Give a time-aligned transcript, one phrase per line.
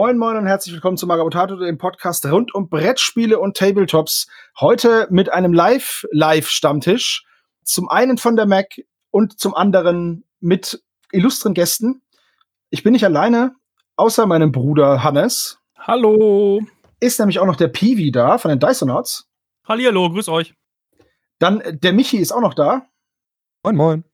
[0.00, 4.28] Moin Moin und herzlich willkommen zu Magabotato, dem Podcast rund um Brettspiele und Tabletops.
[4.58, 7.26] Heute mit einem Live-Live-Stammtisch.
[7.64, 8.80] Zum einen von der Mac
[9.10, 12.00] und zum anderen mit illustren Gästen.
[12.70, 13.54] Ich bin nicht alleine,
[13.96, 15.58] außer meinem Bruder Hannes.
[15.76, 16.62] Hallo.
[17.00, 19.28] Ist nämlich auch noch der Peewee da von den Dysonauts.
[19.68, 20.54] Hallihallo, grüß euch.
[21.38, 22.86] Dann der Michi ist auch noch da.
[23.62, 24.04] Moin Moin.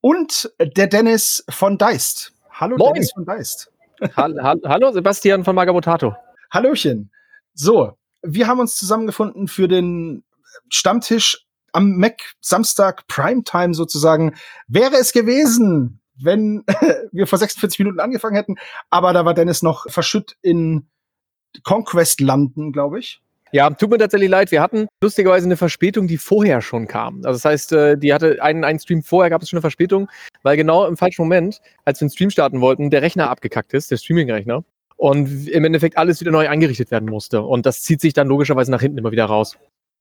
[0.00, 2.32] Und der Dennis von Deist.
[2.52, 2.94] Hallo Moin.
[2.94, 3.72] Dennis von Deist.
[4.16, 6.14] Hall- hall- Hallo, Sebastian von Magabotato.
[6.52, 7.10] Hallöchen.
[7.54, 10.24] So, wir haben uns zusammengefunden für den
[10.70, 14.34] Stammtisch am Mac Samstag Primetime sozusagen.
[14.66, 16.64] Wäre es gewesen, wenn
[17.12, 18.56] wir vor 46 Minuten angefangen hätten,
[18.90, 20.88] aber da war Dennis noch verschütt in
[21.64, 23.20] Conquest landen, glaube ich.
[23.52, 24.50] Ja, tut mir tatsächlich leid.
[24.50, 27.16] Wir hatten lustigerweise eine Verspätung, die vorher schon kam.
[27.24, 30.08] Also das heißt, äh, die hatte einen, einen Stream vorher, gab es schon eine Verspätung,
[30.42, 33.90] weil genau im falschen Moment, als wir den Stream starten wollten, der Rechner abgekackt ist,
[33.90, 34.64] der Streaming-Rechner.
[34.96, 37.42] Und im Endeffekt alles wieder neu eingerichtet werden musste.
[37.42, 39.56] Und das zieht sich dann logischerweise nach hinten immer wieder raus.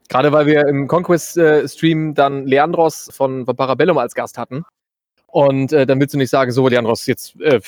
[0.09, 4.63] Gerade weil wir im Conquest-Stream dann Leandros von von Parabellum als Gast hatten.
[5.27, 7.59] Und äh, dann willst du nicht sagen, so Leandros, jetzt äh,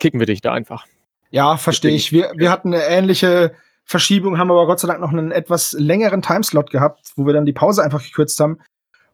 [0.00, 0.86] kicken wir dich da einfach.
[1.30, 2.10] Ja, verstehe ich.
[2.10, 3.52] Wir, wir hatten eine ähnliche
[3.90, 7.44] Verschiebung, haben aber Gott sei Dank noch einen etwas längeren Timeslot gehabt, wo wir dann
[7.44, 8.60] die Pause einfach gekürzt haben.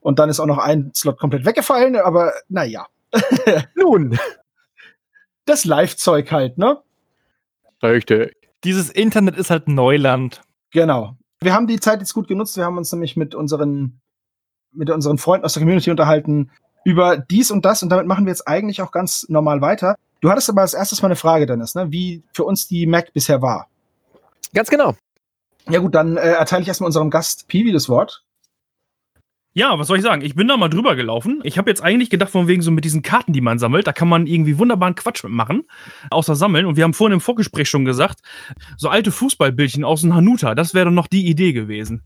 [0.01, 2.87] Und dann ist auch noch ein Slot komplett weggefallen, aber naja.
[3.75, 4.19] Nun.
[5.47, 6.79] Das Live-Zeug halt, ne?
[7.83, 8.37] Richtig.
[8.65, 10.43] Dieses Internet ist halt Neuland.
[10.73, 11.17] Genau.
[11.41, 12.59] Wir haben die Zeit jetzt gut genutzt.
[12.59, 14.03] Wir haben uns nämlich mit unseren,
[14.73, 16.51] mit unseren Freunden aus der Community unterhalten
[16.85, 19.97] über dies und das und damit machen wir jetzt eigentlich auch ganz normal weiter.
[20.21, 21.91] Du hattest aber als erstes mal eine Frage, Dennis, ne?
[21.91, 23.71] wie für uns die Mac bisher war.
[24.55, 24.95] Ganz genau.
[25.69, 28.25] Ja gut, dann äh, erteile ich erstmal unserem Gast Piwi das Wort.
[29.59, 30.21] Ja, was soll ich sagen?
[30.21, 31.41] Ich bin da mal drüber gelaufen.
[31.43, 33.95] Ich habe jetzt eigentlich gedacht, von wegen so mit diesen Karten, die man sammelt, da
[33.95, 35.65] kann man irgendwie wunderbaren Quatsch mitmachen,
[36.11, 36.67] außer sammeln.
[36.67, 38.21] Und wir haben vorhin im Vorgespräch schon gesagt,
[38.77, 42.03] so alte Fußballbildchen aus dem Hanuta, das wäre doch noch die Idee gewesen.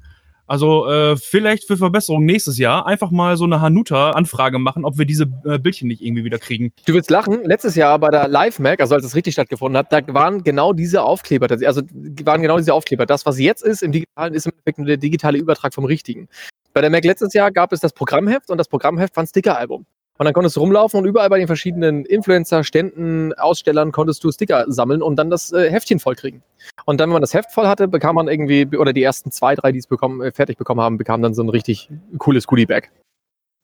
[0.50, 5.04] Also äh, vielleicht für Verbesserung nächstes Jahr einfach mal so eine Hanuta-Anfrage machen, ob wir
[5.04, 6.72] diese äh, Bildchen nicht irgendwie wieder kriegen.
[6.86, 7.44] Du willst lachen.
[7.44, 11.04] Letztes Jahr bei der Live-Mac, also als es richtig stattgefunden hat, da waren genau diese
[11.04, 11.82] Aufkleber, also
[12.24, 13.06] waren genau diese Aufkleber.
[13.06, 16.26] Das, was jetzt ist im Digitalen, ist im Endeffekt nur der digitale Übertrag vom Richtigen.
[16.72, 19.86] Bei der Mac letztes Jahr gab es das Programmheft und das Programmheft war ein Sticker-Album.
[20.20, 24.30] Und dann konntest du rumlaufen und überall bei den verschiedenen Influencer, Ständen, Ausstellern konntest du
[24.30, 26.42] Sticker sammeln und dann das äh, Heftchen vollkriegen.
[26.84, 29.54] Und dann, wenn man das Heft voll hatte, bekam man irgendwie, oder die ersten zwei,
[29.54, 31.88] drei, die es bekommen, äh, fertig bekommen haben, bekamen dann so ein richtig
[32.18, 32.90] cooles Goodie-Bag.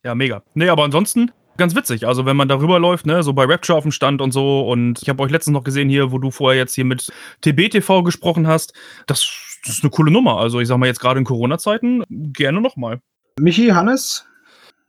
[0.03, 0.43] Ja, mega.
[0.55, 2.07] Nee, aber ansonsten ganz witzig.
[2.07, 4.67] Also, wenn man darüber läuft, ne, so bei Rapture auf dem Stand und so.
[4.67, 7.13] Und ich habe euch letztens noch gesehen hier, wo du vorher jetzt hier mit
[7.43, 8.73] TBTV gesprochen hast.
[9.07, 10.39] Das, das ist eine coole Nummer.
[10.39, 13.01] Also, ich sag mal jetzt gerade in Corona-Zeiten gerne nochmal.
[13.39, 14.27] Michi, Hannes?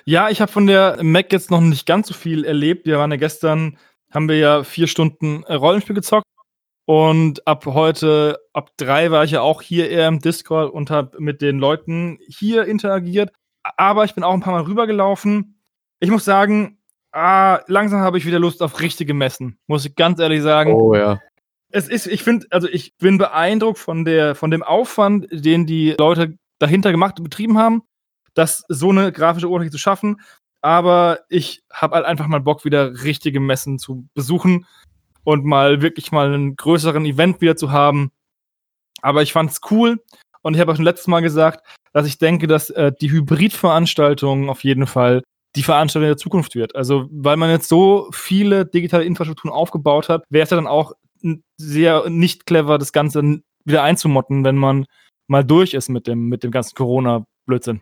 [0.08, 2.86] Ja, ich habe von der Mac jetzt noch nicht ganz so viel erlebt.
[2.86, 3.78] Wir waren ja gestern,
[4.10, 6.26] haben wir ja vier Stunden äh, Rollenspiel gezockt.
[6.86, 11.20] Und ab heute, ab drei war ich ja auch hier eher im Discord und habe
[11.20, 13.34] mit den Leuten hier interagiert.
[13.76, 15.60] Aber ich bin auch ein paar Mal rübergelaufen.
[16.00, 16.78] Ich muss sagen,
[17.12, 19.60] ah, langsam habe ich wieder Lust auf richtige Messen.
[19.68, 20.72] Muss ich ganz ehrlich sagen.
[20.74, 21.20] Oh ja.
[21.70, 25.96] es ist, ich finde, also ich bin beeindruckt von der, von dem Aufwand, den die
[26.00, 27.84] Leute dahinter gemacht und betrieben haben,
[28.38, 30.22] das so eine grafische Oberfläche zu schaffen.
[30.62, 34.66] Aber ich habe halt einfach mal Bock, wieder richtige Messen zu besuchen
[35.24, 38.12] und mal wirklich mal einen größeren Event wieder zu haben.
[39.02, 40.02] Aber ich fand's cool
[40.42, 44.50] und ich habe auch schon letztes Mal gesagt, dass ich denke, dass äh, die Hybridveranstaltung
[44.50, 45.24] auf jeden Fall
[45.56, 46.76] die Veranstaltung der Zukunft wird.
[46.76, 50.94] Also, weil man jetzt so viele digitale Infrastrukturen aufgebaut hat, wäre es ja dann auch
[51.58, 54.86] sehr nicht clever, das Ganze wieder einzumotten, wenn man
[55.28, 57.82] mal durch ist mit dem, mit dem ganzen Corona-Blödsinn.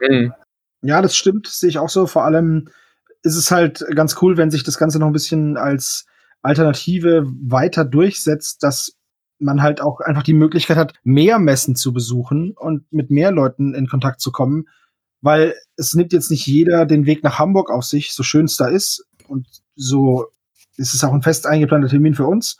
[0.00, 0.32] Mhm.
[0.82, 2.06] Ja, das stimmt, sehe ich auch so.
[2.06, 2.68] Vor allem
[3.22, 6.06] ist es halt ganz cool, wenn sich das Ganze noch ein bisschen als
[6.42, 8.96] Alternative weiter durchsetzt, dass
[9.38, 13.74] man halt auch einfach die Möglichkeit hat, mehr Messen zu besuchen und mit mehr Leuten
[13.74, 14.68] in Kontakt zu kommen,
[15.20, 18.56] weil es nimmt jetzt nicht jeder den Weg nach Hamburg auf sich, so schön es
[18.56, 20.26] da ist und so
[20.76, 22.58] ist es auch ein fest eingeplanter Termin für uns,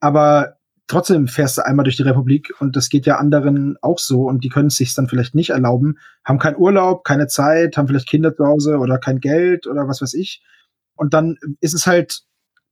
[0.00, 0.57] aber
[0.88, 4.42] trotzdem fährst du einmal durch die Republik und das geht ja anderen auch so und
[4.42, 8.08] die können es sich dann vielleicht nicht erlauben, haben keinen Urlaub, keine Zeit, haben vielleicht
[8.08, 10.42] Kinder zu Hause oder kein Geld oder was weiß ich.
[10.96, 12.22] Und dann ist es halt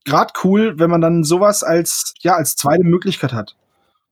[0.03, 3.55] gerade cool, wenn man dann sowas als ja als zweite Möglichkeit hat.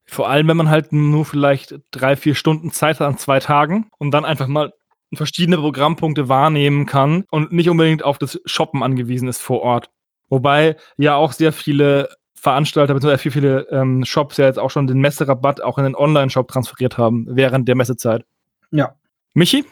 [0.06, 3.90] Vor allem, wenn man halt nur vielleicht drei, vier Stunden Zeit hat an zwei Tagen
[3.98, 4.72] und dann einfach mal
[5.14, 9.90] verschiedene Programmpunkte wahrnehmen kann und nicht unbedingt auf das Shoppen angewiesen ist vor Ort.
[10.30, 12.10] Wobei ja auch sehr viele
[12.46, 13.18] Veranstalter bzw.
[13.18, 16.96] viele, viele ähm, Shops ja jetzt auch schon den Messerabatt auch in den Online-Shop transferiert
[16.96, 18.24] haben während der Messezeit.
[18.70, 18.94] Ja.
[19.34, 19.66] Michi?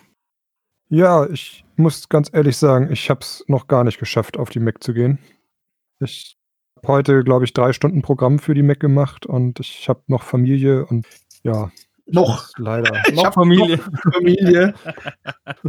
[0.89, 4.59] Ja, ich muss ganz ehrlich sagen, ich habe es noch gar nicht geschafft, auf die
[4.59, 5.19] Mac zu gehen.
[5.99, 6.35] Ich
[6.83, 10.87] heute, glaube ich, drei Stunden Programm für die Mac gemacht und ich habe noch Familie
[10.87, 11.05] und
[11.43, 11.71] ja.
[12.07, 12.49] Noch.
[12.57, 13.03] Leider.
[13.07, 13.77] Ich Noch Familie.
[13.77, 14.73] noch Familie.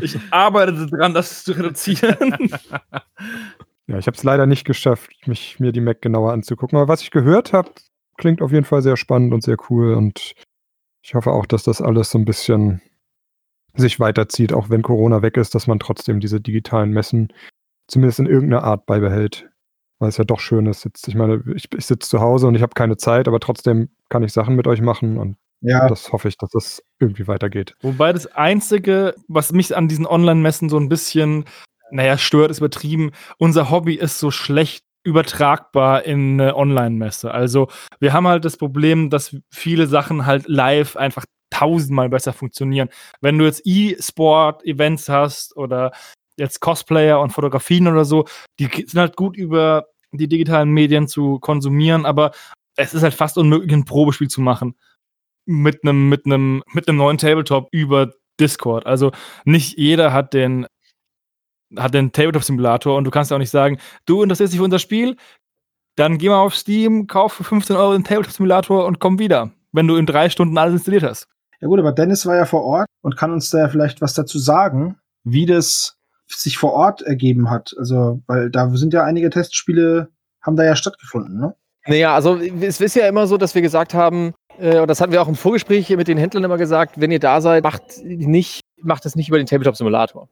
[0.00, 2.50] Ich arbeite daran, das zu reduzieren.
[3.86, 6.78] Ja, ich habe es leider nicht geschafft, mich mir die Mac genauer anzugucken.
[6.78, 7.70] Aber was ich gehört habe,
[8.16, 9.94] klingt auf jeden Fall sehr spannend und sehr cool.
[9.94, 10.34] Und
[11.02, 12.80] ich hoffe auch, dass das alles so ein bisschen
[13.74, 17.32] sich weiterzieht, auch wenn Corona weg ist, dass man trotzdem diese digitalen Messen
[17.88, 19.50] zumindest in irgendeiner Art beibehält.
[19.98, 20.84] Weil es ja doch schön ist.
[20.84, 23.90] Jetzt, ich meine, ich, ich sitze zu Hause und ich habe keine Zeit, aber trotzdem
[24.08, 27.74] kann ich Sachen mit euch machen und Ja, das hoffe ich, dass das irgendwie weitergeht.
[27.80, 31.44] Wobei das Einzige, was mich an diesen Online-Messen so ein bisschen,
[31.94, 33.12] naja, stört, ist übertrieben.
[33.38, 37.30] Unser Hobby ist so schlecht übertragbar in eine Online-Messe.
[37.30, 37.68] Also
[38.00, 42.88] wir haben halt das Problem, dass viele Sachen halt live einfach tausendmal besser funktionieren.
[43.20, 45.92] Wenn du jetzt E-Sport-Events hast oder
[46.36, 48.24] jetzt Cosplayer und Fotografien oder so,
[48.58, 52.32] die sind halt gut über die digitalen Medien zu konsumieren, aber
[52.76, 54.74] es ist halt fast unmöglich, ein Probespiel zu machen
[55.46, 58.10] mit einem mit einem mit einem neuen Tabletop über
[58.40, 58.86] Discord.
[58.86, 59.12] Also
[59.44, 60.66] nicht jeder hat den
[61.76, 64.78] hat den Tabletop Simulator und du kannst auch nicht sagen, du interessierst dich für unser
[64.78, 65.16] Spiel,
[65.96, 69.50] dann geh mal auf Steam, kauf für 15 Euro den Tabletop Simulator und komm wieder,
[69.72, 71.28] wenn du in drei Stunden alles installiert hast.
[71.60, 74.14] ja gut, aber Dennis war ja vor Ort und kann uns da ja vielleicht was
[74.14, 75.96] dazu sagen, wie das
[76.26, 77.74] sich vor Ort ergeben hat.
[77.78, 80.08] Also, weil da sind ja einige Testspiele,
[80.40, 81.54] haben da ja stattgefunden, ne?
[81.86, 85.12] Naja, also es ist ja immer so, dass wir gesagt haben, äh, und das hatten
[85.12, 87.82] wir auch im Vorgespräch hier mit den Händlern immer gesagt, wenn ihr da seid, macht
[88.02, 90.28] nicht, macht es nicht über den Tabletop-Simulator.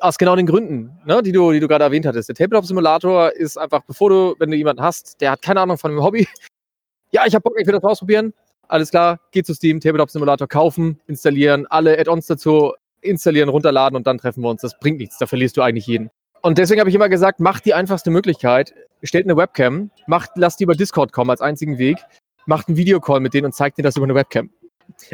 [0.00, 2.28] Aus genau den Gründen, ne, die du, die du gerade erwähnt hattest.
[2.28, 5.90] Der Tabletop-Simulator ist einfach, bevor du, wenn du jemanden hast, der hat keine Ahnung von
[5.90, 6.26] dem Hobby,
[7.10, 8.32] ja, ich hab Bock, ich will das ausprobieren.
[8.68, 12.72] Alles klar, geht zu Steam, Tabletop-Simulator kaufen, installieren, alle Add-ons dazu
[13.02, 14.62] installieren, runterladen und dann treffen wir uns.
[14.62, 16.10] Das bringt nichts, da verlierst du eigentlich jeden.
[16.40, 20.60] Und deswegen habe ich immer gesagt, macht die einfachste Möglichkeit, stellt eine Webcam, macht, lasst
[20.60, 21.98] die über Discord kommen als einzigen Weg,
[22.46, 24.50] macht einen Videocall mit denen und zeigt denen das über eine Webcam.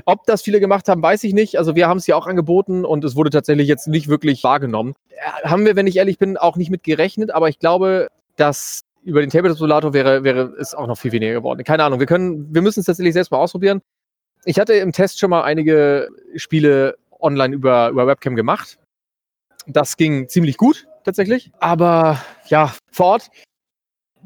[0.05, 1.59] Ob das viele gemacht haben, weiß ich nicht.
[1.59, 4.95] Also wir haben es ja auch angeboten und es wurde tatsächlich jetzt nicht wirklich wahrgenommen.
[5.11, 8.83] Äh, Haben wir, wenn ich ehrlich bin, auch nicht mit gerechnet, aber ich glaube, dass
[9.03, 11.65] über den Tabletop-Simulator wäre, wäre es auch noch viel weniger geworden.
[11.65, 13.81] Keine Ahnung, wir können, wir müssen es tatsächlich selbst mal ausprobieren.
[14.45, 18.79] Ich hatte im Test schon mal einige Spiele online über, über Webcam gemacht.
[19.67, 21.51] Das ging ziemlich gut, tatsächlich.
[21.59, 23.31] Aber ja, vor Ort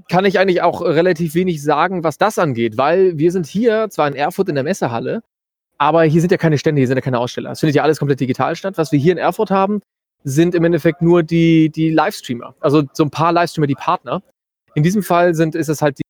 [0.09, 4.09] kann ich eigentlich auch relativ wenig sagen, was das angeht, weil wir sind hier zwar
[4.09, 5.23] in Erfurt in der Messehalle,
[5.83, 7.51] aber hier sind ja keine Stände, hier sind ja keine Aussteller.
[7.51, 8.79] Es findet ja alles komplett digital statt.
[8.79, 9.81] Was wir hier in Erfurt haben,
[10.23, 12.55] sind im Endeffekt nur die, die Livestreamer.
[12.61, 14.23] Also so ein paar Livestreamer, die Partner.
[14.77, 16.03] In diesem Fall sind, ist es halt die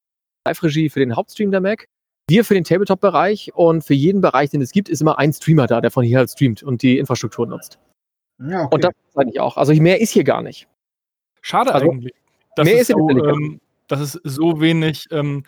[0.47, 1.87] Live-Regie für den Hauptstream der Mac.
[2.29, 5.67] Wir für den Tabletop-Bereich und für jeden Bereich, den es gibt, ist immer ein Streamer
[5.67, 7.79] da, der von hier halt streamt und die Infrastruktur nutzt.
[8.47, 8.75] Ja, okay.
[8.75, 9.57] Und das ist eigentlich auch.
[9.57, 10.69] Also mehr ist hier gar nicht.
[11.41, 12.13] Schade Also, eigentlich,
[12.57, 13.59] dass mehr es, ist ja so, ähm,
[13.89, 15.45] dass es so wenig ähm,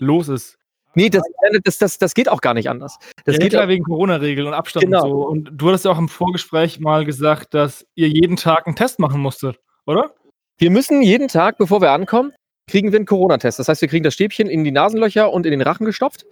[0.00, 0.57] los ist.
[0.98, 1.22] Nee, das,
[1.64, 2.98] das, das, das geht auch gar nicht anders.
[3.24, 5.02] Das ja, geht klar auch, wegen Corona-Regeln und Abstand Genau.
[5.02, 5.28] und so.
[5.28, 8.98] Und du hattest ja auch im Vorgespräch mal gesagt, dass ihr jeden Tag einen Test
[8.98, 10.12] machen musstet, oder?
[10.58, 12.32] wir müssen jeden Tag, bevor wir ankommen,
[12.68, 13.58] kriegen wir einen Corona-Test.
[13.58, 16.26] Das heißt, wir kriegen das Stäbchen in die Nasenlöcher und in den Rachen gestopft.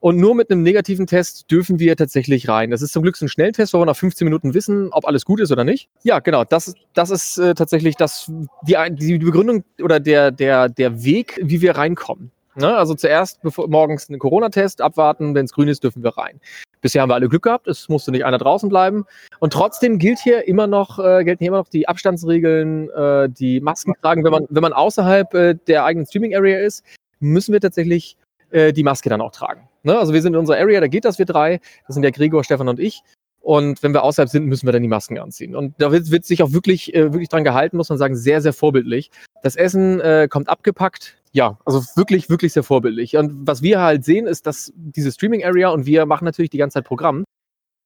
[0.00, 2.70] Und nur mit einem negativen Test dürfen wir tatsächlich rein.
[2.70, 5.24] Das ist zum Glück so ein Schnelltest, wo wir nach 15 Minuten wissen, ob alles
[5.24, 5.88] gut ist oder nicht.
[6.04, 6.44] Ja, genau.
[6.44, 8.30] Das, das ist äh, tatsächlich das,
[8.62, 12.30] die, die Begründung oder der, der, der Weg, wie wir reinkommen.
[12.58, 12.76] Ne?
[12.76, 16.40] Also zuerst bevor, morgens einen Corona-Test abwarten, wenn es grün ist, dürfen wir rein.
[16.80, 19.04] Bisher haben wir alle Glück gehabt, es musste nicht einer draußen bleiben.
[19.40, 23.60] Und trotzdem gilt hier immer noch, äh, gelten hier immer noch die Abstandsregeln, äh, die
[23.60, 24.24] Masken tragen.
[24.24, 26.84] Wenn man, wenn man außerhalb äh, der eigenen Streaming-Area ist,
[27.20, 28.16] müssen wir tatsächlich
[28.50, 29.68] äh, die Maske dann auch tragen.
[29.82, 29.98] Ne?
[29.98, 31.60] Also wir sind in unserer Area, da geht das, wir drei.
[31.86, 33.02] Das sind der Gregor, Stefan und ich.
[33.40, 35.54] Und wenn wir außerhalb sind, müssen wir dann die Masken anziehen.
[35.54, 38.40] Und da wird, wird sich auch wirklich, äh, wirklich dran gehalten, muss man sagen, sehr,
[38.40, 39.10] sehr vorbildlich.
[39.42, 41.17] Das Essen äh, kommt abgepackt.
[41.32, 43.16] Ja, also wirklich, wirklich sehr vorbildlich.
[43.16, 46.74] Und was wir halt sehen, ist, dass diese Streaming-Area und wir machen natürlich die ganze
[46.74, 47.24] Zeit Programm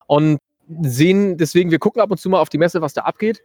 [0.07, 0.39] und
[0.81, 3.43] sehen deswegen, wir gucken ab und zu mal auf die Messe, was da abgeht.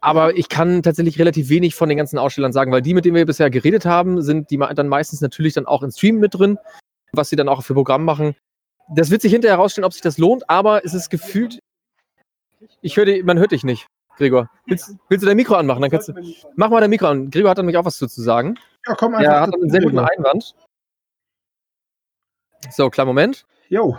[0.00, 3.16] Aber ich kann tatsächlich relativ wenig von den ganzen Ausstellern sagen, weil die, mit denen
[3.16, 6.58] wir bisher geredet haben, sind die dann meistens natürlich dann auch im Stream mit drin,
[7.12, 8.36] was sie dann auch für Programm machen.
[8.94, 11.58] Das wird sich hinterher herausstellen, ob sich das lohnt, aber es ist gefühlt.
[12.82, 14.48] Ich höre man hört dich nicht, Gregor.
[14.66, 15.82] Willst, willst du dein Mikro anmachen?
[15.82, 16.14] Dann kannst du.
[16.56, 17.30] Mach mal dein Mikro an.
[17.30, 18.56] Gregor hat nämlich auch was zu zu sagen.
[18.86, 19.32] ja, komm einfach.
[19.32, 20.54] Er hat einen sehr guten Einwand.
[22.70, 23.44] So, kleinen Moment.
[23.68, 23.96] Jo.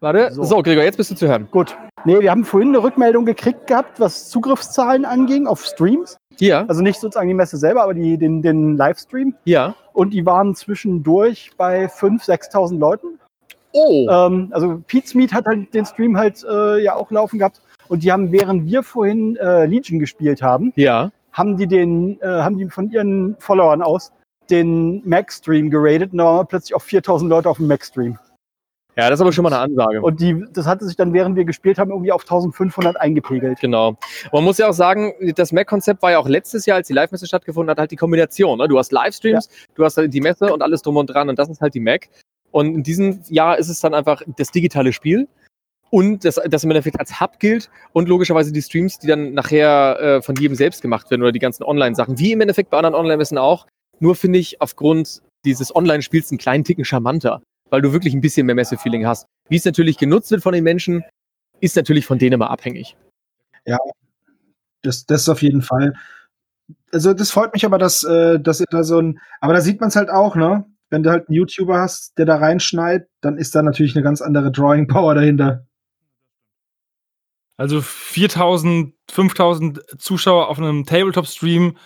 [0.00, 0.32] Warte.
[0.32, 0.44] So.
[0.44, 0.62] So.
[0.62, 1.48] Gregor, jetzt bist du zu hören.
[1.50, 1.76] Gut.
[2.04, 6.16] Nee, wir haben vorhin eine Rückmeldung gekriegt gehabt, was Zugriffszahlen anging auf Streams.
[6.38, 9.34] Ja, Also nicht sozusagen die Messe selber, aber die, den, den Livestream.
[9.44, 9.74] ja.
[9.94, 13.18] Und die waren zwischendurch bei 5.000, 6.000 Leuten.
[13.72, 14.06] Oh.
[14.10, 17.62] Ähm, also Pete's Meet hat halt den Stream halt äh, ja auch laufen gehabt.
[17.88, 21.10] Und die haben, während wir vorhin äh, Legion gespielt haben, Ja.
[21.32, 24.12] haben die den, äh, haben die von ihren Followern aus
[24.50, 28.18] den Mac-Stream geradet und da waren plötzlich auf 4000 Leute auf dem Mac-Stream.
[28.98, 30.00] Ja, das ist aber schon mal eine Ansage.
[30.00, 33.60] Und die, das hatte sich dann, während wir gespielt haben, irgendwie auf 1500 eingepegelt.
[33.60, 33.96] Genau.
[34.32, 37.26] Man muss ja auch sagen, das Mac-Konzept war ja auch letztes Jahr, als die Live-Messe
[37.26, 38.58] stattgefunden hat, halt die Kombination.
[38.58, 38.68] Ne?
[38.68, 41.50] Du hast Livestreams, du hast halt die Messe und alles drum und dran und das
[41.50, 42.08] ist halt die Mac.
[42.52, 45.28] Und in diesem Jahr ist es dann einfach das digitale Spiel
[45.90, 50.00] und das, das im Endeffekt als Hub gilt und logischerweise die Streams, die dann nachher
[50.00, 52.94] äh, von jedem selbst gemacht werden oder die ganzen Online-Sachen, wie im Endeffekt bei anderen
[52.94, 53.66] Online-Messen auch.
[54.00, 57.40] Nur finde ich aufgrund dieses Online-Spiels einen kleinen Ticken charmanter,
[57.70, 59.26] weil du wirklich ein bisschen mehr Messe-Feeling hast.
[59.48, 61.04] Wie es natürlich genutzt wird von den Menschen,
[61.60, 62.96] ist natürlich von denen immer abhängig.
[64.82, 65.94] Das, das auf jeden Fall.
[66.92, 69.20] Also das freut mich aber, dass, äh, dass ihr da so ein.
[69.40, 70.64] Aber da sieht man es halt auch, ne?
[70.90, 74.20] Wenn du halt einen YouTuber hast, der da reinschneit, dann ist da natürlich eine ganz
[74.20, 75.66] andere Drawing Power dahinter.
[77.58, 81.76] Also 4000, 5000 Zuschauer auf einem Tabletop-Stream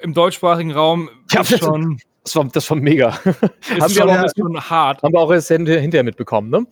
[0.00, 3.08] im deutschsprachigen Raum Ja, ist schon, Das war, das war mega.
[3.24, 5.02] ist haben, wir schon, aber, schon hart.
[5.02, 6.66] haben wir auch erst hinter- hinterher mitbekommen, ne?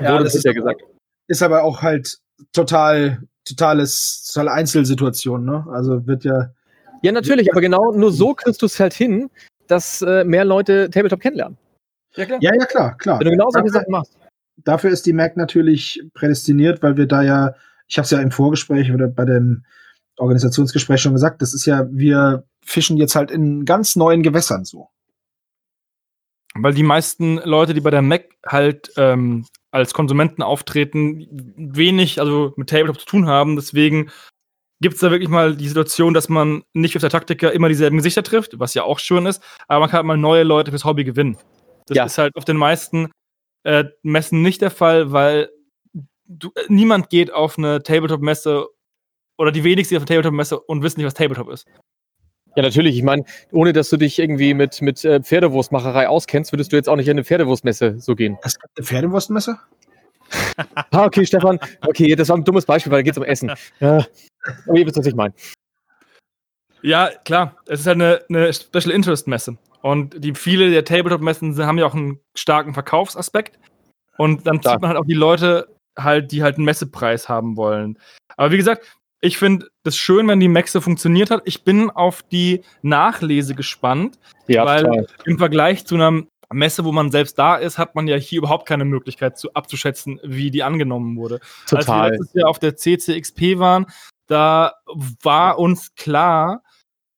[0.00, 0.82] Ja, Wurde das ist, hinterher gesagt.
[1.28, 2.18] ist aber auch halt
[2.52, 5.64] total, totales, totale Einzelsituation, ne?
[5.70, 6.50] Also wird ja.
[7.02, 9.30] Ja, natürlich, aber genau nur so kriegst du es halt hin,
[9.68, 11.56] dass äh, mehr Leute Tabletop kennenlernen.
[12.16, 12.38] Ja, klar.
[12.42, 13.20] Ja, ja, klar, klar.
[13.20, 14.16] Wenn du genau solche Sachen machst.
[14.68, 17.54] Dafür ist die Mac natürlich prädestiniert, weil wir da ja,
[17.86, 19.64] ich habe es ja im Vorgespräch oder bei dem
[20.18, 24.90] Organisationsgespräch schon gesagt, das ist ja, wir fischen jetzt halt in ganz neuen Gewässern so.
[26.54, 32.52] Weil die meisten Leute, die bei der Mac halt ähm, als Konsumenten auftreten, wenig also
[32.56, 33.56] mit Tabletop zu tun haben.
[33.56, 34.10] Deswegen
[34.80, 37.96] gibt es da wirklich mal die Situation, dass man nicht auf der Taktiker immer dieselben
[37.96, 40.84] Gesichter trifft, was ja auch schön ist, aber man kann halt mal neue Leute fürs
[40.84, 41.36] Hobby gewinnen.
[41.86, 42.04] Das Ja.
[42.04, 43.10] ist halt auf den meisten
[43.68, 45.50] äh, Messen nicht der Fall, weil
[46.26, 48.66] du, äh, niemand geht auf eine Tabletop-Messe
[49.36, 51.66] oder die wenigsten auf eine Tabletop-Messe und wissen nicht, was Tabletop ist.
[52.56, 52.96] Ja, natürlich.
[52.96, 56.88] Ich meine, ohne dass du dich irgendwie mit, mit äh, Pferdewurstmacherei auskennst, würdest du jetzt
[56.88, 58.38] auch nicht in eine Pferdewurstmesse so gehen.
[58.42, 59.58] Es gibt eine Pferdewurstmesse?
[60.90, 61.58] Ah, okay, Stefan.
[61.86, 63.50] Okay, das war ein dummes Beispiel, weil da geht es um Essen.
[63.80, 64.04] Ja.
[64.66, 65.32] Aber ihr wisst, was ich meine.
[66.82, 67.56] Ja, klar.
[67.66, 69.56] Es ist halt eine, eine Special Interest Messe.
[69.82, 73.58] Und die viele der Tabletop-Messen haben ja auch einen starken Verkaufsaspekt.
[74.16, 74.74] Und dann Klar.
[74.74, 77.98] zieht man halt auch die Leute halt, die halt einen Messepreis haben wollen.
[78.36, 78.86] Aber wie gesagt,
[79.20, 81.42] ich finde das schön, wenn die Mexe funktioniert hat.
[81.44, 85.06] Ich bin auf die Nachlese gespannt, Ja, weil total.
[85.24, 88.66] im Vergleich zu einer Messe, wo man selbst da ist, hat man ja hier überhaupt
[88.66, 91.40] keine Möglichkeit zu abzuschätzen, wie die angenommen wurde.
[91.64, 92.10] Als wir Total.
[92.10, 93.86] letztes Jahr auf der CCXP waren,
[94.28, 94.74] da
[95.22, 96.62] war uns klar,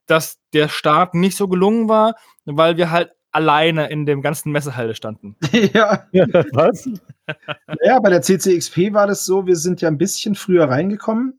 [0.07, 2.15] dass der Start nicht so gelungen war,
[2.57, 5.37] weil wir halt alleine in dem ganzen Messehalle standen.
[5.73, 6.07] ja.
[6.53, 6.89] Was?
[7.83, 11.39] Ja, bei der CCXP war das so, wir sind ja ein bisschen früher reingekommen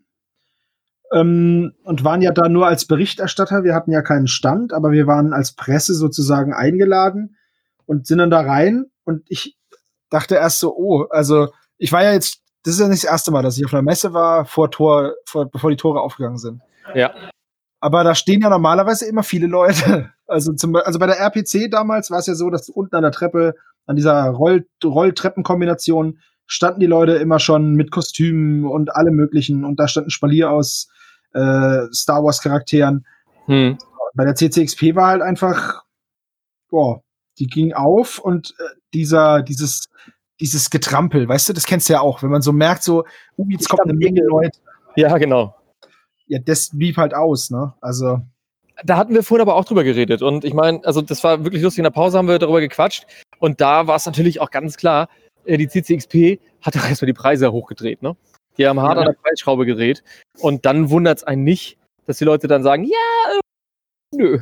[1.12, 3.64] ähm, und waren ja da nur als Berichterstatter.
[3.64, 7.36] Wir hatten ja keinen Stand, aber wir waren als Presse sozusagen eingeladen
[7.86, 9.58] und sind dann da rein und ich
[10.10, 13.32] dachte erst so, oh, also ich war ja jetzt, das ist ja nicht das erste
[13.32, 16.62] Mal, dass ich auf einer Messe war, vor Tor, vor, bevor die Tore aufgegangen sind.
[16.94, 17.14] Ja.
[17.80, 20.12] Aber da stehen ja normalerweise immer viele Leute.
[20.32, 23.12] Also, zum, also bei der RPC damals war es ja so, dass unten an der
[23.12, 29.66] Treppe, an dieser Roll Rolltreppenkombination, standen die Leute immer schon mit Kostümen und allem möglichen.
[29.66, 30.90] Und da standen Spalier aus
[31.34, 33.06] äh, Star Wars Charakteren.
[33.46, 33.78] Hm.
[34.14, 35.84] Bei der CCXP war halt einfach,
[36.70, 37.02] boah,
[37.40, 39.90] die ging auf und äh, dieser, dieses,
[40.40, 43.06] dieses Getrampel, weißt du, das kennst du ja auch, wenn man so merkt, so,
[43.38, 44.60] uh, jetzt kommt eine Menge Leute.
[44.96, 45.56] Ja, genau.
[46.28, 47.74] Ja, das blieb halt aus, ne?
[47.82, 48.22] Also,
[48.84, 50.22] Da hatten wir vorhin aber auch drüber geredet.
[50.22, 51.80] Und ich meine, also das war wirklich lustig.
[51.80, 53.06] In der Pause haben wir darüber gequatscht.
[53.40, 55.08] Und da war es natürlich auch ganz klar,
[55.46, 58.16] äh, die CCXP hat doch erstmal die Preise hochgedreht, ne?
[58.58, 59.02] Die haben hart Ja.
[59.02, 60.04] an der Preisschraube gedreht.
[60.40, 64.40] Und dann wundert es einen nicht, dass die Leute dann sagen, ja, äh, nö.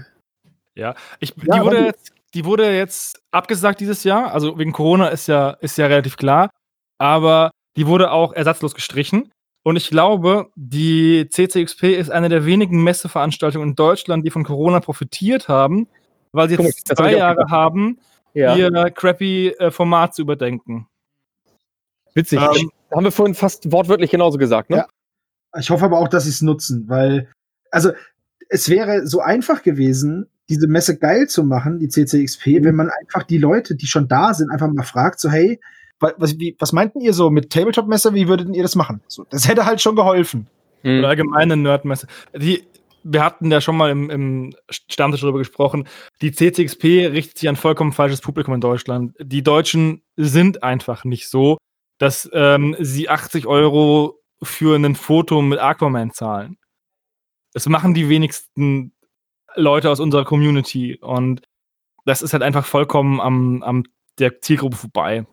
[1.19, 4.33] Ich, die, Ja, wurde aber- jetzt, die wurde jetzt abgesagt dieses Jahr.
[4.33, 6.49] Also wegen Corona ist ja, ist ja relativ klar.
[6.97, 9.29] Aber die wurde auch ersatzlos gestrichen.
[9.63, 14.79] Und ich glaube, die CCXP ist eine der wenigen Messeveranstaltungen in Deutschland, die von Corona
[14.79, 15.87] profitiert haben,
[16.31, 17.99] weil sie Guck jetzt hab zwei Jahre haben,
[18.33, 20.87] Ja, ihr crappy äh, Format zu überdenken.
[22.13, 22.39] witzig.
[22.39, 24.77] Ähm, haben wir vorhin fast wortwörtlich genauso gesagt, ne?
[24.77, 24.87] Ja.
[25.59, 27.29] Ich hoffe aber auch, dass sie es nutzen, weil,
[27.71, 27.91] also,
[28.49, 33.23] es wäre so einfach gewesen, diese Messe geil zu machen, die CCXP, wenn man einfach
[33.23, 35.59] die Leute, die schon da sind, einfach mal fragt, so, hey,
[35.99, 39.01] was, wie, was meinten ihr so mit Tabletop-Messe, wie würdet ihr das machen?
[39.07, 40.47] So, das hätte halt schon geholfen.
[40.81, 40.99] Hm.
[40.99, 42.07] oder allgemeine Nerdmesse.
[42.35, 42.63] Die,
[43.03, 45.87] wir hatten ja schon mal im, im Stammtisch darüber gesprochen.
[46.21, 49.15] Die CCXP richtet sich an vollkommen falsches Publikum in Deutschland.
[49.19, 51.57] Die Deutschen sind einfach nicht so,
[51.97, 56.57] dass ähm, sie 80 Euro für ein Foto mit Aquaman zahlen.
[57.53, 58.93] Das machen die wenigsten
[59.55, 60.97] Leute aus unserer Community.
[61.01, 61.41] Und
[62.05, 63.83] das ist halt einfach vollkommen am, am
[64.17, 65.25] der Zielgruppe vorbei.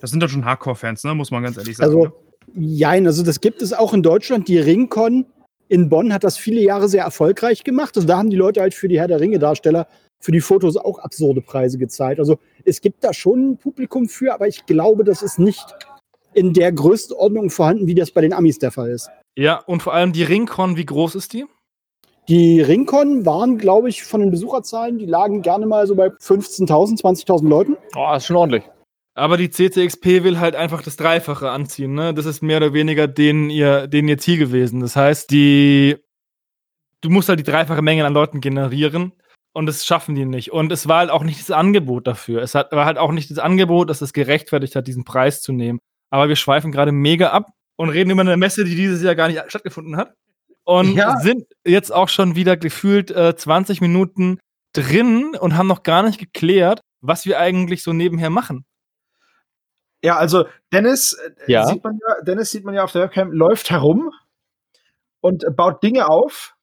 [0.00, 1.14] Das sind doch schon Hardcore-Fans, ne?
[1.14, 1.94] muss man ganz ehrlich sagen.
[1.94, 2.12] Also,
[2.54, 4.48] jein, also das gibt es auch in Deutschland.
[4.48, 5.26] Die Ringcon
[5.68, 7.96] in Bonn hat das viele Jahre sehr erfolgreich gemacht.
[7.96, 9.86] Also da haben die Leute halt für die Herr der Ringe-Darsteller
[10.20, 12.18] für die Fotos auch absurde Preise gezahlt.
[12.18, 15.64] Also es gibt da schon ein Publikum für, aber ich glaube, das ist nicht
[16.34, 19.10] in der Größenordnung vorhanden, wie das bei den Amis der Fall ist.
[19.36, 21.46] Ja, und vor allem die Ringcon, wie groß ist die?
[22.28, 27.00] Die Ringcon waren, glaube ich, von den Besucherzahlen, die lagen gerne mal so bei 15.000,
[27.00, 27.76] 20.000 Leuten.
[27.96, 28.64] Oh, ist schon ordentlich.
[29.18, 32.14] Aber die CCXP will halt einfach das Dreifache anziehen, ne?
[32.14, 34.80] Das ist mehr oder weniger denen ihr, denen ihr Ziel gewesen.
[34.80, 35.96] Das heißt, die,
[37.00, 39.12] du musst halt die dreifache Menge an Leuten generieren
[39.52, 40.52] und das schaffen die nicht.
[40.52, 42.42] Und es war halt auch nicht das Angebot dafür.
[42.42, 45.52] Es hat, war halt auch nicht das Angebot, dass es gerechtfertigt hat, diesen Preis zu
[45.52, 45.80] nehmen.
[46.10, 49.28] Aber wir schweifen gerade mega ab und reden über eine Messe, die dieses Jahr gar
[49.28, 50.14] nicht stattgefunden hat.
[50.64, 51.16] Und Ja.
[51.18, 54.38] sind jetzt auch schon wieder gefühlt äh, 20 Minuten
[54.74, 58.64] drin und haben noch gar nicht geklärt, was wir eigentlich so nebenher machen.
[60.04, 61.12] Ja, also Dennis,
[61.46, 61.66] äh, Ja.
[61.66, 64.12] Sieht man ja, Dennis sieht man ja auf der Webcam, läuft herum
[65.20, 66.54] und äh, baut Dinge auf.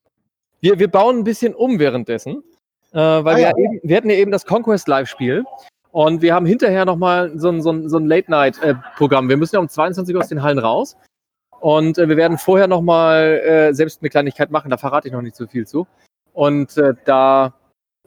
[0.62, 2.44] Wir, wir bauen ein bisschen um währenddessen,
[2.94, 3.58] äh, weil Ah, wir, ja.
[3.58, 5.44] eben, wir hatten ja eben das Conquest Live-Spiel
[5.92, 9.28] und wir haben hinterher nochmal so ein, so ein, so ein Late-Night-Programm.
[9.30, 10.96] wir müssen ja um 22 Uhr aus den Hallen raus
[11.60, 15.22] und äh, wir werden vorher nochmal äh, selbst eine Kleinigkeit machen, da verrate ich noch
[15.22, 15.88] nicht so viel zu.
[16.34, 17.54] Und äh, da,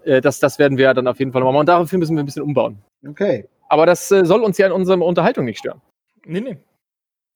[0.04, 1.60] äh, das, das werden wir dann auf jeden Fall noch machen.
[1.60, 2.78] Und dafür müssen wir ein bisschen umbauen.
[3.06, 3.48] Okay.
[3.68, 5.80] Aber das äh, soll uns ja in unserer Unterhaltung nicht stören.
[6.24, 6.58] Nee, nee.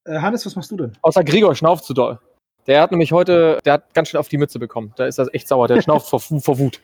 [0.05, 0.93] Äh, Hannes, was machst du denn?
[1.03, 2.19] Außer Gregor schnauft zu doll.
[2.67, 4.93] Der hat nämlich heute, der hat ganz schön auf die Mütze bekommen.
[4.97, 5.69] Da ist das echt sauer.
[5.69, 6.81] Der schnauft vor, vor Wut.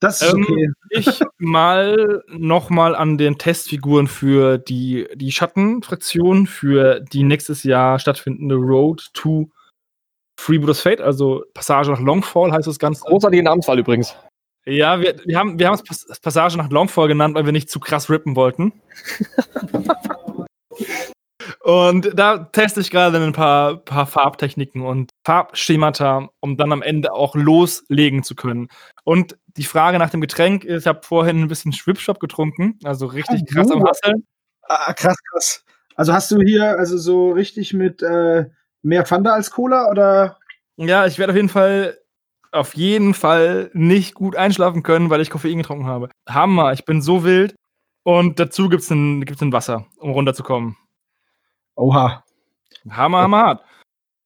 [0.00, 0.68] Das ist Ähm, okay.
[0.90, 8.56] Ich mal nochmal an den Testfiguren für die, die Schattenfraktion für die nächstes Jahr stattfindende
[8.56, 9.50] Road to
[10.40, 13.04] Freebooters Fate, also Passage nach Longfall heißt das Ganze.
[13.04, 14.16] Großartige Namenswahl übrigens.
[14.70, 17.70] Ja, wir, wir haben wir haben es Pas- Passage nach Longfall genannt, weil wir nicht
[17.70, 18.72] zu krass rippen wollten.
[21.60, 27.12] und da teste ich gerade ein paar, paar Farbtechniken und Farbschemata, um dann am Ende
[27.12, 28.68] auch loslegen zu können.
[29.04, 33.06] Und die Frage nach dem Getränk ist, ich habe vorhin ein bisschen Schwipschwap getrunken, also
[33.06, 33.84] richtig Ah, krass am.
[33.84, 34.26] Hasseln.
[34.68, 35.64] Ah, krass, krass.
[35.96, 38.46] Also hast du hier also so richtig mit äh,
[38.82, 40.38] mehr Pfanda als Cola oder?
[40.76, 41.98] Ja, ich werde auf jeden Fall
[42.52, 46.08] auf jeden Fall nicht gut einschlafen können, weil ich Koffein getrunken habe.
[46.28, 47.54] Hammer, ich bin so wild.
[48.02, 50.76] Und dazu gibt es ein, gibt's ein Wasser, um runterzukommen.
[51.76, 52.24] Oha.
[52.88, 53.64] Hammer, hammer hart.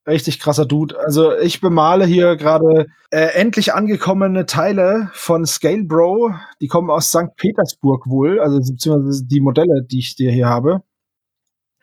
[0.06, 0.98] Richtig krasser Dude.
[0.98, 6.34] Also ich bemale hier gerade äh, endlich angekommene Teile von Scale Bro.
[6.60, 7.36] Die kommen aus St.
[7.36, 10.82] Petersburg wohl, also beziehungsweise die Modelle, die ich dir hier habe.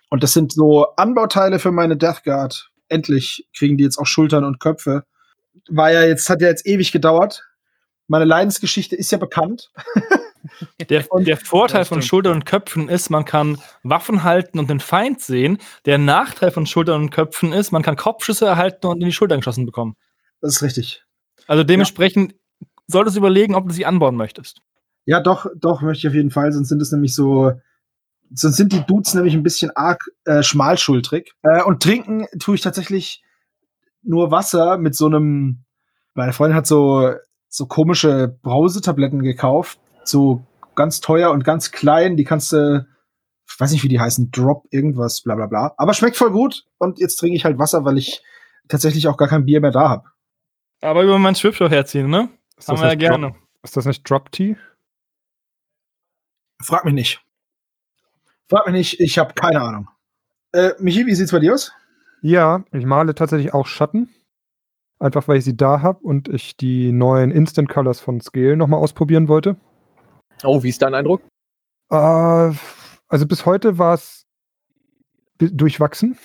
[0.10, 2.70] Und das sind so Anbauteile für meine Death Guard.
[2.90, 5.04] Endlich kriegen die jetzt auch Schultern und Köpfe.
[5.70, 7.44] War ja jetzt, hat ja jetzt ewig gedauert.
[8.08, 9.72] Meine Leidensgeschichte ist ja bekannt.
[10.90, 12.02] Der, der Vorteil Ja, von.
[12.02, 15.60] Schultern und Köpfen ist, man kann Waffen halten und den Feind sehen.
[15.86, 19.40] Der Nachteil von Schultern und Köpfen ist, man kann Kopfschüsse erhalten und in die Schultern
[19.40, 19.96] geschossen bekommen.
[20.42, 21.04] Das ist richtig.
[21.48, 22.36] Also dementsprechend
[22.88, 24.62] solltest du überlegen, ob du sie anbauen möchtest.
[25.06, 26.52] Ja, doch, doch, möchte ich auf jeden Fall.
[26.52, 27.54] Sonst sind es nämlich so,
[28.34, 31.34] sonst sind die Dudes nämlich ein bisschen arg äh, schmalschultrig.
[31.44, 33.24] Äh, und trinken tue ich tatsächlich
[34.04, 35.64] nur Wasser mit so einem.
[36.14, 37.14] Meine Freundin hat so,
[37.48, 39.80] so komische Brausetabletten gekauft.
[40.04, 42.18] So ganz teuer und ganz klein.
[42.18, 42.86] Die kannst du,
[43.48, 45.74] ich weiß nicht, wie die heißen, Drop irgendwas, bla bla bla.
[45.78, 46.66] Aber schmeckt voll gut.
[46.78, 48.22] Und jetzt trinke ich halt Wasser, weil ich
[48.68, 50.04] tatsächlich auch gar kein Bier mehr da habe.
[50.82, 52.30] Aber über meinen Schwipschau herziehen, ne?
[52.58, 53.28] Ist Haben das, wir ja nicht gerne.
[53.28, 54.58] Drop, ist das nicht Drop Tea?
[56.62, 57.22] Frag mich nicht.
[58.50, 59.88] Frag mich nicht, ich habe keine Ahnung.
[60.52, 61.72] Äh, Michi, wie sieht's bei dir aus?
[62.22, 64.10] Ja, ich male tatsächlich auch Schatten.
[65.00, 68.80] Einfach weil ich sie da habe und ich die neuen Instant Colors von Scale nochmal
[68.80, 69.56] ausprobieren wollte.
[70.44, 71.22] Oh, wie ist dein Eindruck?
[71.90, 74.28] Äh, also bis heute war es
[75.40, 76.18] durchwachsen.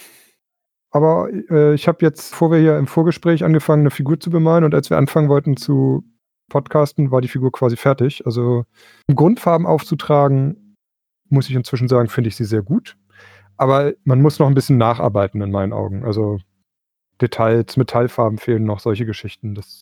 [0.90, 4.64] Aber äh, ich habe jetzt, bevor wir hier im Vorgespräch angefangen, eine Figur zu bemalen
[4.64, 6.04] und als wir anfangen wollten zu
[6.48, 8.24] podcasten, war die Figur quasi fertig.
[8.26, 8.64] Also
[9.08, 10.76] um Grundfarben aufzutragen,
[11.28, 12.96] muss ich inzwischen sagen, finde ich sie sehr gut.
[13.56, 16.04] Aber man muss noch ein bisschen nacharbeiten in meinen Augen.
[16.04, 16.38] Also
[17.20, 19.54] Details, Metallfarben fehlen noch, solche Geschichten.
[19.54, 19.80] Das,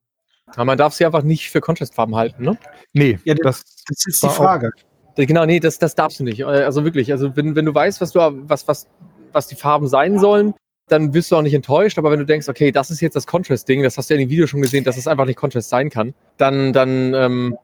[0.54, 2.56] Aber man darf sie einfach nicht für Contrastfarben halten, ne?
[2.92, 4.70] nee, Ja, das, Das ist die auch- Frage.
[5.16, 6.40] Genau, nee, das, das darfst du nicht.
[6.40, 8.88] Äh, Also wirklich, also wenn, wenn du weißt, was du was, was,
[9.32, 10.54] was die Farben sein sollen,
[10.88, 11.98] dann wirst du auch nicht enttäuscht.
[11.98, 14.26] Aber wenn du denkst, okay, das ist jetzt das Contrast-Ding, das hast du ja in
[14.26, 17.56] dem Video schon gesehen, dass es einfach nicht Contrast sein kann, dann, dann ähm,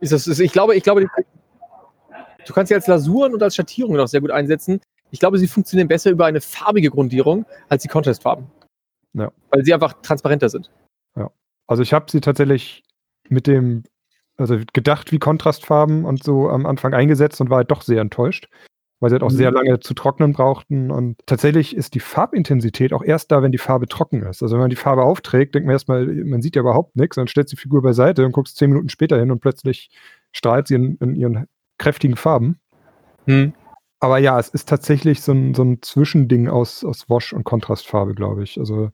[0.00, 1.08] ist das, ist, ich glaube, ich glaube, die,
[2.46, 4.80] du kannst sie als Lasuren und als Schattierungen auch sehr gut einsetzen.
[5.12, 8.46] Ich glaube, sie funktionieren besser über eine farbige Grundierung als die Contrastfarben.
[9.12, 9.30] Ja.
[9.50, 10.70] Weil sie einfach transparenter sind.
[11.68, 12.82] Also ich habe sie tatsächlich
[13.28, 13.84] mit dem,
[14.36, 18.48] also gedacht wie Kontrastfarben und so am Anfang eingesetzt und war halt doch sehr enttäuscht,
[19.00, 19.36] weil sie halt auch Mhm.
[19.36, 20.90] sehr lange zu trocknen brauchten.
[20.90, 24.42] Und tatsächlich ist die Farbintensität auch erst da, wenn die Farbe trocken ist.
[24.42, 27.28] Also wenn man die Farbe aufträgt, denkt man erstmal, man sieht ja überhaupt nichts, dann
[27.28, 29.90] stellt die Figur beiseite und guckst zehn Minuten später hin und plötzlich
[30.32, 31.46] strahlt sie in, in ihren
[31.78, 32.58] kräftigen Farben.
[33.26, 33.54] Hm.
[34.02, 38.16] Aber ja, es ist tatsächlich so ein, so ein Zwischending aus, aus Wash und Kontrastfarbe,
[38.16, 38.58] glaube ich.
[38.58, 38.90] Also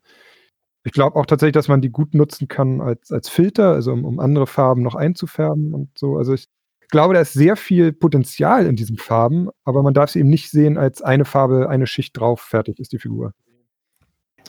[0.85, 4.05] ich glaube auch tatsächlich, dass man die gut nutzen kann als, als Filter, also um,
[4.05, 6.19] um andere Farben noch einzufärben und so.
[6.19, 6.47] Also ich
[6.91, 10.51] glaube, da ist sehr viel Potenzial in diesen Farben, aber man darf sie eben nicht
[10.51, 13.33] sehen als eine Farbe, eine Schicht drauf, fertig ist die Figur.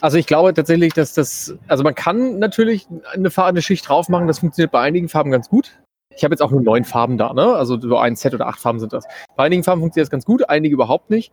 [0.02, 4.10] Also ich glaube tatsächlich, dass das, also man kann natürlich eine, Farbe, eine Schicht drauf
[4.10, 5.80] machen, das funktioniert bei einigen Farben ganz gut.
[6.16, 7.56] Ich habe jetzt auch nur neun Farben da, ne?
[7.56, 9.06] Also so ein Set oder acht Farben sind das.
[9.36, 11.32] Bei einigen Farben funktioniert das ganz gut, einige überhaupt nicht.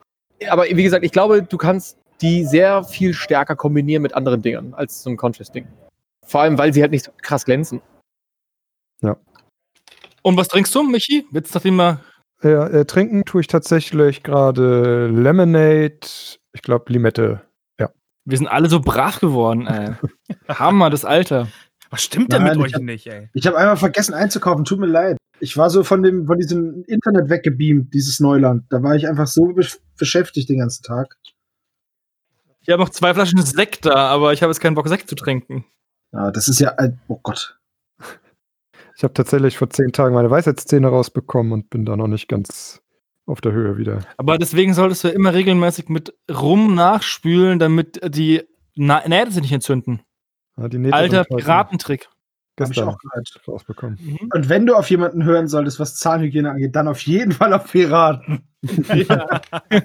[0.48, 4.74] Aber wie gesagt, ich glaube, du kannst die sehr viel stärker kombinieren mit anderen Dingen
[4.74, 5.66] als so ein Contrast-Ding.
[6.26, 7.80] Vor allem, weil sie halt nicht so krass glänzen.
[10.22, 11.26] Und was trinkst du, Michi?
[11.32, 12.00] Jetzt nachdem wir.
[12.42, 16.00] Äh, äh, trinken tue ich tatsächlich gerade Lemonade,
[16.52, 17.46] ich glaube Limette.
[18.26, 19.94] Wir sind alle so brav geworden, ey.
[20.48, 21.46] Hammer, das Alter.
[21.90, 23.28] Was stimmt denn Nein, mit ich euch hab- nicht, ey?
[23.34, 25.16] Ich habe einmal vergessen einzukaufen, tut mir leid.
[25.38, 28.64] Ich war so von dem, von diesem Internet weggebeamt, dieses Neuland.
[28.70, 31.16] Da war ich einfach so besch- beschäftigt den ganzen Tag.
[32.62, 35.14] Ich habe noch zwei Flaschen Sekt da, aber ich habe jetzt keinen Bock, Sekt zu
[35.14, 35.64] trinken.
[36.12, 37.58] Ja, das ist ja, ein- oh Gott.
[38.96, 42.80] Ich habe tatsächlich vor zehn Tagen meine Weisheitszähne rausbekommen und bin da noch nicht ganz
[43.26, 44.00] auf der Höhe wieder.
[44.16, 48.42] Aber deswegen solltest du immer regelmäßig mit Rum nachspülen, damit die
[48.74, 50.00] Nähte sich nicht entzünden.
[50.58, 52.08] Ja, die Nähte Alter Piratentrick.
[52.58, 53.40] Hab ich Gestern auch gehört.
[53.46, 53.98] rausbekommen.
[54.00, 54.30] Mhm.
[54.32, 57.70] Und wenn du auf jemanden hören solltest, was Zahnhygiene angeht, dann auf jeden Fall auf
[57.70, 58.48] Piraten.
[58.94, 59.40] Ja.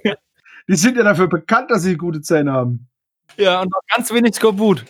[0.68, 2.88] Die sind ja dafür bekannt, dass sie gute Zähne haben.
[3.38, 4.86] ja, und noch ganz wenig Skorbut.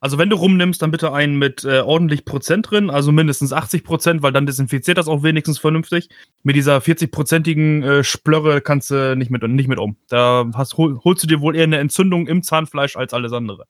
[0.00, 3.84] Also wenn du rumnimmst, dann bitte einen mit äh, ordentlich Prozent drin, also mindestens 80
[3.84, 6.08] Prozent, weil dann desinfiziert das auch wenigstens vernünftig.
[6.44, 9.96] Mit dieser 40-prozentigen äh, Splörre kannst du nicht mit, nicht mit um.
[10.08, 13.66] Da hast, hol, holst du dir wohl eher eine Entzündung im Zahnfleisch als alles andere.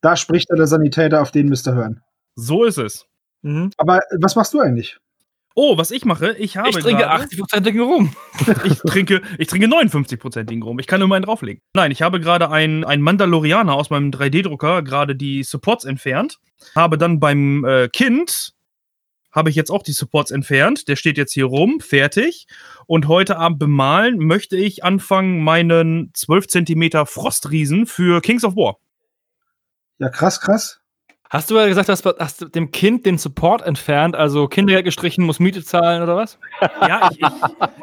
[0.00, 2.02] Da spricht der Sanitäter, auf den müsst ihr hören.
[2.34, 3.06] So ist es.
[3.42, 3.70] Mhm.
[3.76, 4.98] Aber äh, was machst du eigentlich?
[5.60, 8.14] Oh, was ich mache, ich habe Ich trinke gerade- 80%igen Rum.
[8.64, 10.78] ich trinke, ich trinke 59%igen Rum.
[10.78, 11.60] Ich kann nur einen drauflegen.
[11.74, 16.38] Nein, ich habe gerade einen, einen Mandalorianer aus meinem 3D-Drucker gerade die Supports entfernt.
[16.76, 18.52] Habe dann beim äh, Kind
[19.32, 20.86] habe ich jetzt auch die Supports entfernt.
[20.88, 22.46] Der steht jetzt hier rum, fertig.
[22.86, 28.78] Und heute Abend bemalen möchte ich anfangen, meinen 12 cm Frostriesen für Kings of War.
[29.98, 30.80] Ja, krass, krass.
[31.30, 35.26] Hast du ja gesagt, dass hast du dem Kind den Support entfernt, also Kindergeld gestrichen,
[35.26, 36.38] muss Miete zahlen oder was?
[36.80, 37.28] Ja, ich, ich,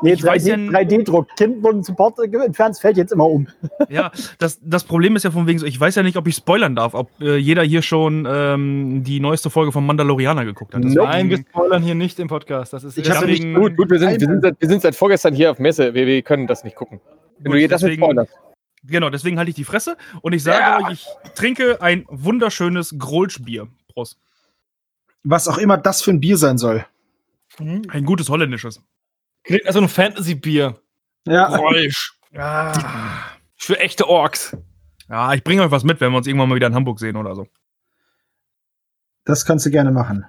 [0.02, 1.28] Nee, Ich weiß ja 3D, n- 3D-Druck.
[1.38, 3.48] Kind wurden Support entfernt, es fällt jetzt immer um.
[3.88, 6.34] Ja, das, das Problem ist ja von wegen so, ich weiß ja nicht, ob ich
[6.38, 10.84] spoilern darf, ob äh, jeder hier schon ähm, die neueste Folge von Mandalorianer geguckt hat.
[10.84, 12.74] Nein, wir spoilern hier nicht im Podcast.
[12.74, 15.36] Das ist Ich Deswegen- Gut, gut, wir sind, wir sind, seit, wir sind seit vorgestern
[15.36, 15.94] hier auf Messe.
[15.94, 17.00] Wir, wir können das nicht gucken.
[17.38, 18.32] Wenn Gut, du dir das nicht spoilerst.
[18.88, 23.68] Genau, deswegen halte ich die Fresse und ich sage euch, ich trinke ein wunderschönes Grolschbier.
[23.88, 24.20] Prost.
[25.24, 26.86] Was auch immer das für ein Bier sein soll.
[27.58, 28.82] Ein gutes holländisches.
[29.44, 30.80] Klingt also ein Fantasy-Bier.
[31.26, 32.14] Ja, Geräusch.
[33.56, 34.58] Für echte Orks.
[35.10, 37.16] Ja, ich bringe euch was mit, wenn wir uns irgendwann mal wieder in Hamburg sehen
[37.16, 37.48] oder so.
[39.24, 40.26] das kannst du gerne machen.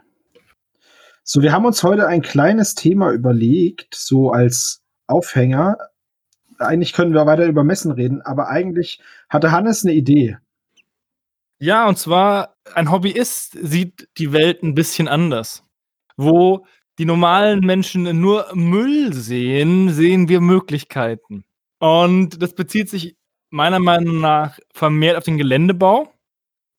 [1.22, 5.76] So, wir haben uns heute ein kleines Thema überlegt, so als Aufhänger.
[6.58, 10.38] Eigentlich können wir weiter über Messen reden, aber eigentlich hatte Hannes eine Idee.
[11.58, 15.64] Ja, und zwar, ein Hobbyist sieht die Welt ein bisschen anders.
[16.16, 16.66] Wo
[16.98, 21.44] die normalen Menschen nur Müll sehen, sehen wir Möglichkeiten.
[21.78, 23.16] Und das bezieht sich
[23.50, 26.12] meiner Meinung nach vermehrt auf den Geländebau,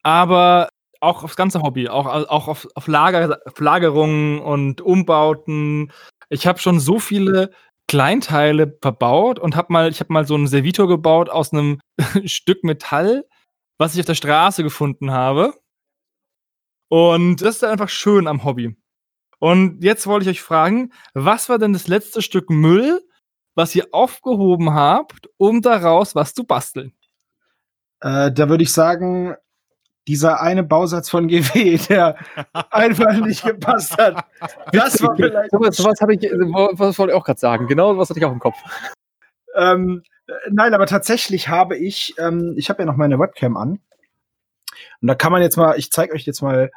[0.03, 5.91] aber auch aufs ganze Hobby, auch, auch auf, auf, Lager, auf Lagerungen und Umbauten.
[6.29, 7.51] Ich habe schon so viele
[7.87, 11.79] Kleinteile verbaut und habe mal, ich habe mal so einen Servitor gebaut aus einem
[12.25, 13.25] Stück Metall,
[13.77, 15.53] was ich auf der Straße gefunden habe.
[16.89, 18.75] Und das ist einfach schön am Hobby.
[19.39, 23.01] Und jetzt wollte ich euch fragen, was war denn das letzte Stück Müll,
[23.55, 26.93] was ihr aufgehoben habt, um daraus was zu basteln?
[28.01, 29.35] Äh, da würde ich sagen,
[30.07, 32.17] dieser eine Bausatz von GW, der
[32.71, 34.25] einfach nicht gepasst hat.
[34.71, 35.51] Das war vielleicht.
[35.51, 37.67] So was, was habe ich, was wollte ich auch gerade sagen.
[37.67, 38.57] Genau, was hatte ich auch im Kopf.
[39.55, 43.79] Ähm, äh, nein, aber tatsächlich habe ich, ähm, ich habe ja noch meine Webcam an.
[45.01, 46.71] Und da kann man jetzt mal, ich zeige euch jetzt mal,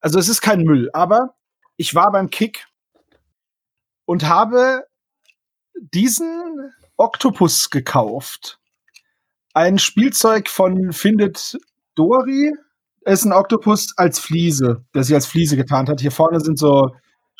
[0.00, 1.34] also es ist kein Müll, aber
[1.76, 2.66] ich war beim Kick
[4.04, 4.86] und habe
[5.74, 8.58] diesen Oktopus gekauft.
[9.52, 11.58] Ein Spielzeug von Findet
[11.94, 12.52] Dory.
[13.04, 16.00] ist ein Oktopus als Fliese, der sich als Fliese getarnt hat.
[16.00, 16.90] Hier vorne sind so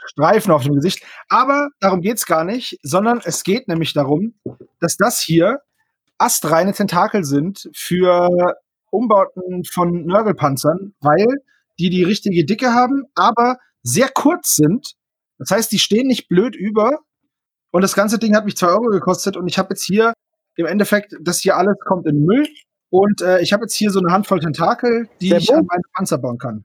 [0.06, 1.02] Streifen auf dem Gesicht.
[1.28, 4.34] Aber darum geht's gar nicht, sondern es geht nämlich darum,
[4.80, 5.60] dass das hier
[6.18, 8.28] astreine Tentakel sind für
[8.90, 11.26] Umbauten von Nörgelpanzern, weil
[11.78, 14.94] die die richtige Dicke haben, aber sehr kurz sind.
[15.38, 17.00] Das heißt, die stehen nicht blöd über.
[17.70, 20.12] Und das ganze Ding hat mich zwei Euro gekostet und ich habe jetzt hier
[20.56, 22.46] im Endeffekt, das hier alles kommt in Müll.
[22.96, 25.56] Und äh, ich habe jetzt hier so eine Handvoll Tentakel, die Sehr ich gut.
[25.56, 26.64] an meine Panzer bauen kann.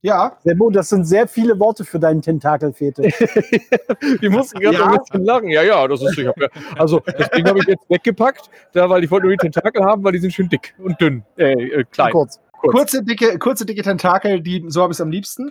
[0.00, 3.12] Ja, Sebo, das sind sehr viele Worte für deinen Tentakelfetisch.
[4.22, 4.86] Die mussten gerade Ja.
[4.86, 5.48] ein bisschen lachen.
[5.48, 6.16] Ja, ja, das ist.
[6.16, 9.36] Ich hab, ja- also, das Ding habe ich jetzt weggepackt, da, weil ich wollte nur
[9.36, 11.24] die Tentakel haben, weil die sind schön dick und dünn.
[11.36, 12.12] Äh, äh, klein.
[12.12, 12.40] Kurz.
[12.52, 15.50] kurze, dicke, kurze, dicke Tentakel, die, so habe ich es am liebsten.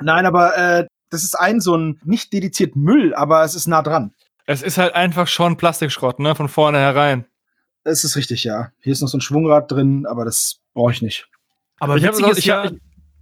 [0.00, 3.82] Nein, aber äh, das ist ein so ein, nicht dediziert Müll, aber es ist nah
[3.82, 4.12] dran.
[4.46, 6.34] Es ist halt einfach schon Plastikschrott, ne?
[6.34, 7.24] Von vorne herein.
[7.84, 8.70] Das ist richtig, ja.
[8.80, 11.28] Hier ist noch so ein Schwungrad drin, aber das brauche ich nicht.
[11.78, 12.70] Aber Ich ist ich ja,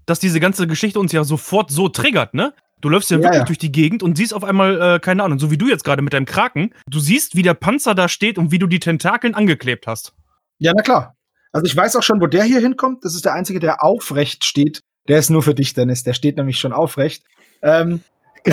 [0.07, 2.55] dass diese ganze Geschichte uns ja sofort so triggert, ne?
[2.81, 3.45] Du läufst ja, Ja, wirklich ja.
[3.45, 6.03] durch die Gegend und siehst auf einmal, äh, keine Ahnung, so wie du jetzt gerade
[6.03, 9.35] mit deinem Kraken, du siehst, wie der Panzer da steht und wie du die Tentakeln
[9.35, 10.15] angeklebt hast.
[10.59, 11.17] Ja, na klar.
[11.53, 13.05] Also ich weiß auch schon, wo der hier hinkommt.
[13.05, 14.81] Das ist der einzige, der aufrecht steht.
[15.09, 16.03] Der ist nur für dich, Dennis.
[16.03, 17.25] Der steht nämlich schon aufrecht.
[17.63, 18.03] Ähm,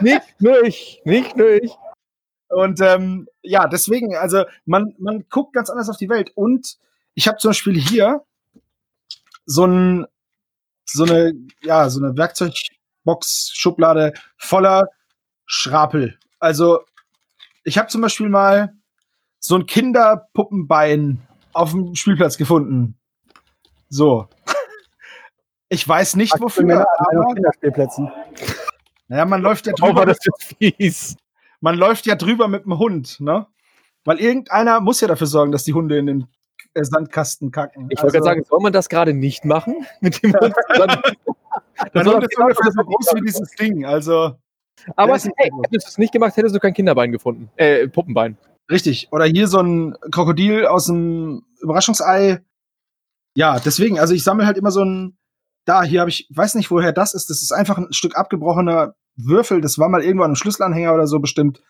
[0.00, 1.00] Nicht nur ich.
[1.04, 1.72] Nicht nur ich.
[2.54, 6.30] Und ähm, ja, deswegen, also man, man guckt ganz anders auf die Welt.
[6.34, 6.76] Und
[7.14, 8.22] ich habe zum Beispiel hier
[9.46, 10.06] so ein,
[10.84, 14.88] so eine, ja, so eine Werkzeugbox-Schublade voller
[15.46, 16.18] Schrapel.
[16.38, 16.80] Also
[17.64, 18.72] ich habe zum Beispiel mal
[19.38, 22.96] so ein Kinderpuppenbein auf dem Spielplatz gefunden.
[23.88, 24.28] So.
[25.68, 26.84] Ich weiß nicht, Für wofür, Männer
[27.34, 28.12] Kinderspielplätzen.
[29.08, 31.16] naja, man läuft ja Oh, drüber, war das jetzt fies.
[31.62, 33.46] Man läuft ja drüber mit dem Hund, ne?
[34.04, 36.26] Weil irgendeiner muss ja dafür sorgen, dass die Hunde in den
[36.74, 37.86] äh, Sandkasten kacken.
[37.88, 39.86] Ich wollte gerade sagen, soll man das gerade nicht machen?
[40.00, 43.86] Mit dem Hund Hund auf ist jeden ungefähr Fall so groß wie dieses Ding.
[43.86, 44.36] Also
[44.96, 47.48] Aber nicht hey, hättest du es nicht gemacht, hättest du kein Kinderbein gefunden.
[47.56, 48.36] Äh, Puppenbein.
[48.70, 49.08] richtig.
[49.12, 52.40] Oder hier so ein Krokodil aus dem Überraschungsei.
[53.36, 55.16] Ja, deswegen, also ich sammle halt immer so ein.
[55.64, 57.30] Da, hier habe ich, weiß nicht, woher das ist.
[57.30, 59.60] Das ist einfach ein Stück abgebrochener Würfel.
[59.60, 61.62] Das war mal irgendwo an einem Schlüsselanhänger oder so bestimmt.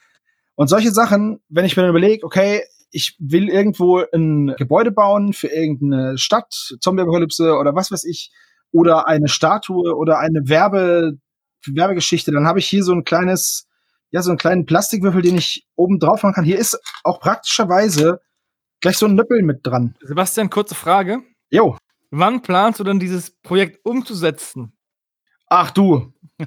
[0.54, 5.32] Und solche Sachen, wenn ich mir dann überlege, okay, ich will irgendwo ein Gebäude bauen
[5.32, 8.30] für irgendeine Stadt, Zombie-Apokalypse oder was weiß ich,
[8.70, 11.18] oder eine Statue oder eine Werbe,
[11.66, 13.66] Werbegeschichte, dann habe ich hier so ein kleines,
[14.10, 16.44] ja, so einen kleinen Plastikwürfel, den ich oben drauf machen kann.
[16.44, 18.20] Hier ist auch praktischerweise
[18.80, 19.94] gleich so ein Nöppel mit dran.
[20.00, 21.22] Sebastian, kurze Frage.
[21.50, 21.76] Jo.
[22.10, 24.72] Wann planst du denn dieses Projekt umzusetzen?
[25.46, 26.12] Ach du.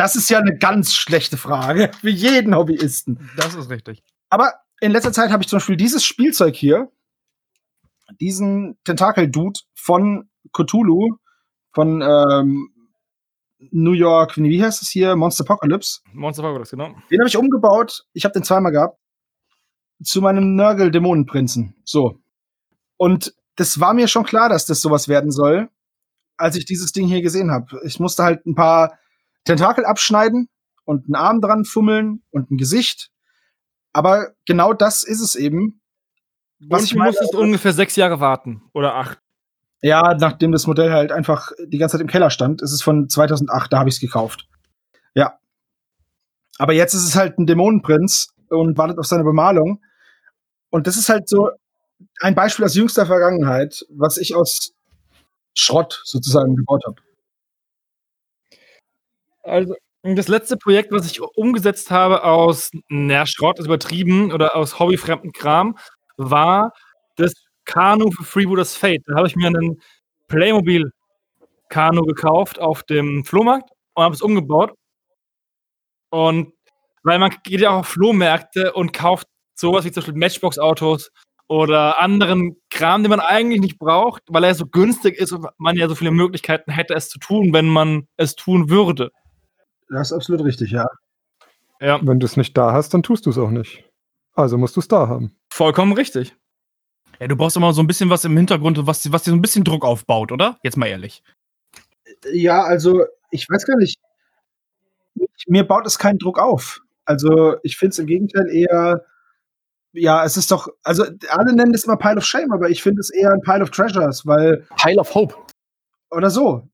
[0.00, 3.30] Das ist ja eine ganz schlechte Frage für jeden Hobbyisten.
[3.36, 4.02] Das ist richtig.
[4.30, 6.90] Aber in letzter Zeit habe ich zum Beispiel dieses Spielzeug hier,
[8.18, 11.16] diesen Tentakel-Dude von Cthulhu,
[11.74, 12.70] von ähm,
[13.58, 15.16] New York, wie heißt es hier?
[15.16, 16.00] Monster Apocalypse.
[16.14, 16.94] Monster Apocalypse, genau.
[17.10, 18.06] Den habe ich umgebaut.
[18.14, 18.98] Ich habe den zweimal gehabt.
[20.02, 21.74] Zu meinem Nörgel-Dämonenprinzen.
[21.84, 22.18] So.
[22.96, 25.68] Und das war mir schon klar, dass das sowas werden soll,
[26.38, 27.78] als ich dieses Ding hier gesehen habe.
[27.84, 28.96] Ich musste halt ein paar
[29.44, 30.48] Tentakel abschneiden
[30.84, 33.10] und einen Arm dran fummeln und ein Gesicht.
[33.92, 35.80] Aber genau das ist es eben.
[36.60, 38.62] Was Und ich du meine, musstest ungefähr sechs Jahre warten.
[38.72, 39.18] Oder acht.
[39.82, 43.08] ja, nachdem das Modell halt einfach die ganze Zeit im Keller stand, ist es von
[43.08, 44.46] 2008, da habe ich es gekauft.
[45.14, 45.38] Ja.
[46.58, 49.82] Aber jetzt ist es halt ein Dämonenprinz und wartet auf seine Bemalung.
[50.68, 51.50] Und das ist halt so
[52.20, 54.72] ein Beispiel aus jüngster Vergangenheit, was ich aus
[55.54, 57.00] Schrott sozusagen gebaut habe.
[59.50, 64.78] Also, das letzte Projekt, was ich umgesetzt habe aus, na, Schrott ist übertrieben, oder aus
[64.78, 65.76] hobbyfremden Kram,
[66.16, 66.72] war
[67.16, 67.34] das
[67.64, 69.02] Kanu für Freebooters Fate.
[69.06, 69.80] Da habe ich mir einen
[70.28, 74.72] Playmobil-Kanu gekauft auf dem Flohmarkt und habe es umgebaut.
[76.10, 76.52] Und
[77.02, 81.10] weil man geht ja auch auf Flohmärkte und kauft sowas wie zum Beispiel Matchbox-Autos
[81.48, 85.76] oder anderen Kram, den man eigentlich nicht braucht, weil er so günstig ist und man
[85.76, 89.10] ja so viele Möglichkeiten hätte, es zu tun, wenn man es tun würde.
[89.90, 90.86] Das ist absolut richtig, ja.
[91.80, 93.84] Ja, Wenn du es nicht da hast, dann tust du es auch nicht.
[94.34, 95.36] Also musst du es da haben.
[95.50, 96.36] vollkommen richtig.
[97.18, 99.42] Ja, du brauchst immer so ein bisschen was im Hintergrund, was, was dir so ein
[99.42, 100.58] bisschen Druck aufbaut, oder?
[100.62, 101.22] Jetzt mal ehrlich.
[102.32, 103.98] Ja, also ich weiß gar nicht.
[105.46, 106.80] Mir baut es keinen Druck auf.
[107.04, 109.04] Also ich finde es im Gegenteil eher,
[109.92, 113.00] ja, es ist doch, also alle nennen es immer Pile of Shame, aber ich finde
[113.00, 115.34] es eher ein Pile of Treasures, weil, Pile of Hope.
[116.10, 116.68] oder so.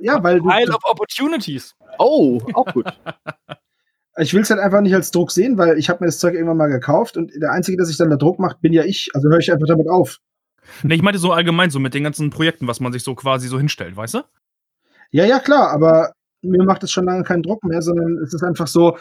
[0.00, 1.74] Ja, weil Pile of Opportunities.
[1.98, 2.86] Oh, auch gut.
[4.18, 6.34] ich will es halt einfach nicht als Druck sehen, weil ich habe mir das Zeug
[6.34, 9.10] irgendwann mal gekauft und der Einzige, der sich dann da Druck macht, bin ja ich.
[9.14, 10.18] Also höre ich einfach damit auf.
[10.82, 13.48] Nee, ich meinte so allgemein so mit den ganzen Projekten, was man sich so quasi
[13.48, 14.22] so hinstellt, weißt du?
[15.10, 18.42] Ja, ja, klar, aber mir macht es schon lange keinen Druck mehr, sondern es ist
[18.42, 18.98] einfach so,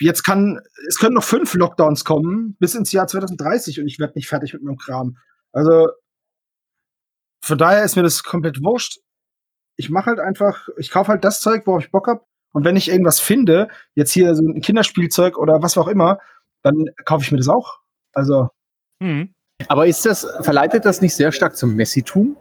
[0.00, 4.14] jetzt kann, es können noch fünf Lockdowns kommen bis ins Jahr 2030 und ich werde
[4.16, 5.16] nicht fertig mit meinem Kram.
[5.52, 5.88] Also
[7.40, 8.98] von daher ist mir das komplett wurscht.
[9.78, 12.26] Ich mache halt einfach, ich kaufe halt das Zeug, worauf ich Bock hab.
[12.52, 16.18] Und wenn ich irgendwas finde, jetzt hier so ein Kinderspielzeug oder was auch immer,
[16.62, 17.78] dann kaufe ich mir das auch.
[18.12, 18.50] Also,
[19.00, 19.34] Mhm.
[19.66, 22.36] Aber ist das, verleitet das nicht sehr stark zum Messitum?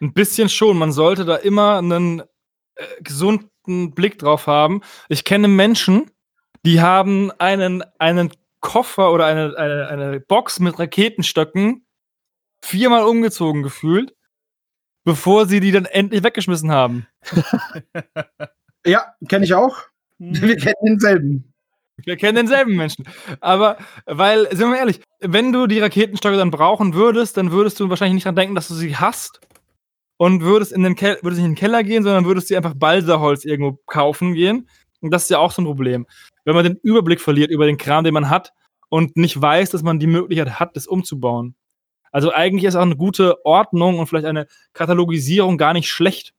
[0.00, 0.76] Ein bisschen schon.
[0.76, 4.82] Man sollte da immer einen äh, gesunden Blick drauf haben.
[5.08, 6.10] Ich kenne Menschen,
[6.64, 11.86] die haben einen, einen Koffer oder eine, eine, eine Box mit Raketenstöcken
[12.62, 14.14] viermal umgezogen gefühlt,
[15.06, 17.06] bevor sie die dann endlich weggeschmissen haben.
[18.86, 19.76] ja, kenne ich auch.
[20.18, 21.54] Wir kennen denselben.
[22.04, 23.06] Wir kennen denselben Menschen.
[23.40, 27.88] Aber, weil, sind wir ehrlich, wenn du die Raketenstöcke dann brauchen würdest, dann würdest du
[27.88, 29.40] wahrscheinlich nicht dran denken, dass du sie hast
[30.16, 32.74] und würdest, in den, Kel würdest nicht in den Keller gehen, sondern würdest dir einfach
[32.74, 34.68] Balsaholz irgendwo kaufen gehen.
[35.00, 36.06] Und das ist ja auch so ein Problem.
[36.44, 38.52] Wenn man den Überblick verliert über den Kram, den man hat
[38.88, 41.54] und nicht weiß, dass man die Möglichkeit hat, das umzubauen.
[42.12, 46.32] Also eigentlich ist auch eine gute Ordnung und vielleicht eine Katalogisierung gar nicht schlecht.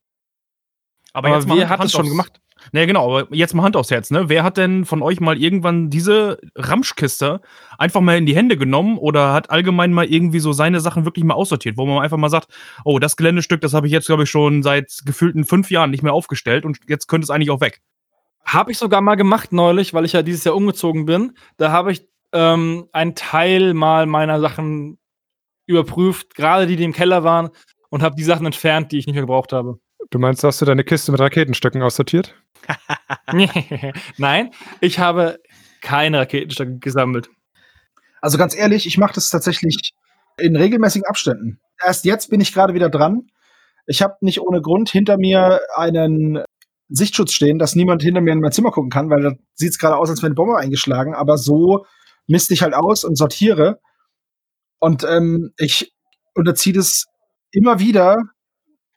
[1.13, 2.39] Aber, Aber jetzt mal wer hat das schon gemacht?
[2.71, 4.29] Nee, genau, aber jetzt mal Hand aufs Herz, ne?
[4.29, 7.41] Wer hat denn von euch mal irgendwann diese Ramschkiste
[7.77, 11.23] einfach mal in die Hände genommen oder hat allgemein mal irgendwie so seine Sachen wirklich
[11.23, 12.49] mal aussortiert, wo man einfach mal sagt,
[12.83, 16.03] oh, das Geländestück, das habe ich jetzt, glaube ich, schon seit gefühlten fünf Jahren nicht
[16.03, 17.81] mehr aufgestellt und jetzt könnte es eigentlich auch weg.
[18.43, 21.37] Habe ich sogar mal gemacht neulich, weil ich ja dieses Jahr umgezogen bin.
[21.57, 24.96] Da habe ich ähm, einen Teil mal meiner Sachen
[25.67, 27.49] überprüft, gerade die, die im Keller waren,
[27.89, 29.79] und habe die Sachen entfernt, die ich nicht mehr gebraucht habe.
[30.09, 32.35] Du meinst, hast du deine Kiste mit Raketenstöcken aussortiert?
[34.17, 34.51] Nein,
[34.81, 35.39] ich habe
[35.81, 37.29] keine Raketenstöcke gesammelt.
[38.21, 39.91] Also ganz ehrlich, ich mache das tatsächlich
[40.39, 41.59] in regelmäßigen Abständen.
[41.83, 43.27] Erst jetzt bin ich gerade wieder dran.
[43.85, 46.43] Ich habe nicht ohne Grund hinter mir einen
[46.89, 49.79] Sichtschutz stehen, dass niemand hinter mir in mein Zimmer gucken kann, weil da sieht es
[49.79, 51.13] gerade aus, als wäre eine Bombe eingeschlagen.
[51.13, 51.85] Aber so
[52.27, 53.79] misste ich halt aus und sortiere.
[54.79, 55.93] Und ähm, ich
[56.33, 57.05] unterziehe das
[57.51, 58.17] immer wieder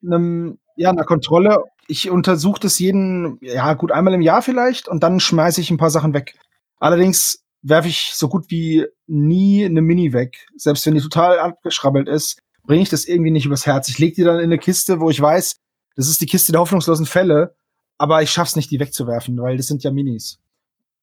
[0.05, 1.65] einem, ja, einer Kontrolle.
[1.89, 5.79] Ich untersuche das jeden, ja, gut einmal im Jahr vielleicht und dann schmeiße ich ein
[5.79, 6.35] paar Sachen weg.
[6.79, 10.47] Allerdings werfe ich so gut wie nie eine Mini weg.
[10.57, 13.89] Selbst wenn die total abgeschrabbelt ist, bringe ich das irgendwie nicht übers Herz.
[13.89, 15.57] Ich lege die dann in eine Kiste, wo ich weiß,
[15.97, 17.55] das ist die Kiste der hoffnungslosen Fälle,
[17.99, 20.39] aber ich schaff's nicht, die wegzuwerfen, weil das sind ja Minis.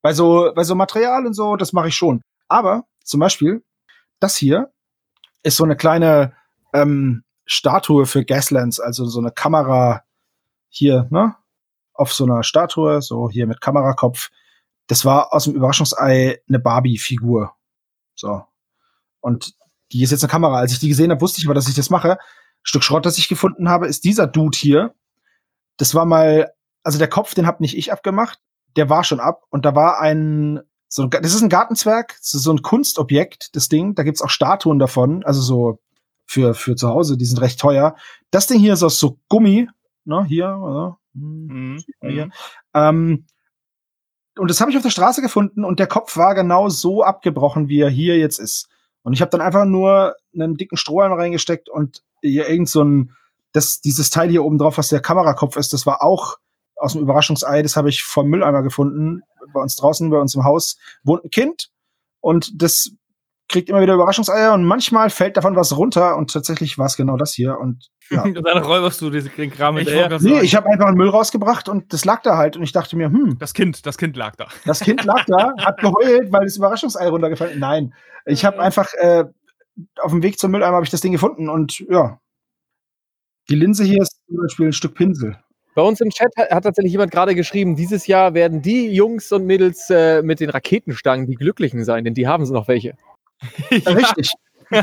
[0.02, 2.22] Bei so, bei so Material und so, das mache ich schon.
[2.48, 3.64] Aber zum Beispiel,
[4.20, 4.72] das hier
[5.44, 6.34] ist so eine kleine
[6.74, 10.04] ähm, Statue für Gaslands, also so eine Kamera
[10.70, 11.36] hier, ne?
[11.94, 14.30] Auf so einer Statue, so hier mit Kamerakopf.
[14.88, 17.54] Das war aus dem Überraschungsei eine Barbie-Figur.
[18.14, 18.44] So.
[19.20, 19.56] Und
[19.92, 20.60] die ist jetzt eine Kamera.
[20.60, 22.18] Als ich die gesehen habe, wusste ich aber, dass ich das mache.
[22.62, 24.94] Stück Schrott, das ich gefunden habe, ist dieser Dude hier.
[25.78, 26.52] Das war mal,
[26.84, 28.40] also der Kopf, den hab nicht ich abgemacht.
[28.76, 29.44] Der war schon ab.
[29.50, 33.96] Und da war ein, so ein, das ist ein Gartenzwerg, so ein Kunstobjekt, das Ding.
[33.96, 35.80] Da gibt's auch Statuen davon, also so
[36.26, 37.96] für, für zu Hause, die sind recht teuer.
[38.32, 39.70] Das Ding hier ist aus so Gummi,
[40.06, 40.98] ne, hier, oder?
[41.14, 41.84] Hm, Mhm.
[42.02, 42.30] hier.
[42.74, 43.26] Ähm,
[44.38, 47.70] und das habe ich auf der Straße gefunden und der Kopf war genau so abgebrochen,
[47.70, 48.70] wie er hier jetzt ist.
[49.02, 53.16] Und ich habe dann einfach nur einen dicken Strohhalm reingesteckt und hier irgend so ein,
[53.52, 56.38] das, dieses Teil hier oben drauf, was der Kamerakopf ist, das war auch
[56.78, 59.22] aus dem Überraschungsei, das habe ich vom Mülleimer gefunden.
[59.54, 61.70] Bei uns draußen, bei uns im Haus wohnt ein Kind
[62.20, 62.92] und das
[63.50, 67.16] kriegt immer wieder Überraschungseier und manchmal fällt davon was runter und tatsächlich war es genau
[67.16, 68.24] das hier und ja.
[68.24, 71.10] Und dann räuberst du diese- den Kram Ich Nee, sagen, ich habe einfach einen Müll
[71.10, 74.18] rausgebracht und das lag da halt und ich dachte mir, hm, das Kind, das Kind
[74.18, 74.48] lag da.
[74.66, 77.60] das Kind lag da, hat geheult, weil das Überraschungsei runtergefallen ist.
[77.60, 77.94] Nein,
[78.26, 79.24] ich habe einfach äh,
[80.02, 82.20] auf dem Weg zum Mülleimer habe ich das Ding gefunden und ja.
[83.50, 85.38] Die Linse hier ist zum Beispiel ein Stück Pinsel.
[85.78, 89.32] Bei uns im Chat hat, hat tatsächlich jemand gerade geschrieben, dieses Jahr werden die Jungs
[89.32, 92.96] und Mädels äh, mit den Raketenstangen die Glücklichen sein, denn die haben sie noch welche.
[93.72, 94.32] Richtig.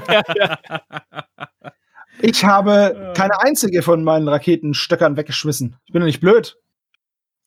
[2.21, 5.77] Ich habe keine einzige von meinen Raketenstöckern weggeschmissen.
[5.85, 6.57] Ich bin doch nicht blöd.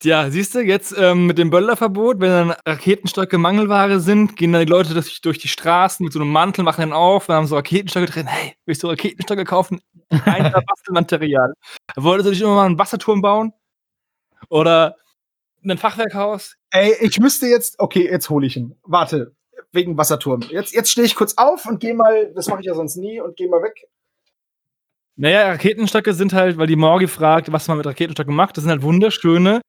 [0.04, 4.64] Ja, siehst du, jetzt ähm, mit dem Böllerverbot, wenn dann Raketenstöcke Mangelware sind, gehen dann
[4.64, 7.48] die Leute durch, durch die Straßen mit so einem Mantel, machen den auf, dann haben
[7.48, 8.28] so Raketenstöcke drin.
[8.28, 9.82] Hey, willst du Raketenstöcke kaufen?
[10.10, 11.54] Ein Bastelmaterial.
[11.96, 13.54] Wolltest du dich immer mal einen Wasserturm bauen?
[14.50, 14.98] Oder
[15.64, 16.56] ein Fachwerkhaus?
[16.70, 18.76] Ey, ich müsste jetzt, okay, jetzt hole ich ihn.
[18.84, 19.34] Warte,
[19.72, 20.42] wegen Wasserturm.
[20.50, 23.20] Jetzt, jetzt stehe ich kurz auf und gehe mal, das mache ich ja sonst nie,
[23.20, 23.88] und gehe mal weg.
[25.16, 28.70] Naja, Raketenstöcke sind halt, weil die Morgi fragt, was man mit Raketenstöcken macht, das sind
[28.70, 29.62] halt wunderschöne,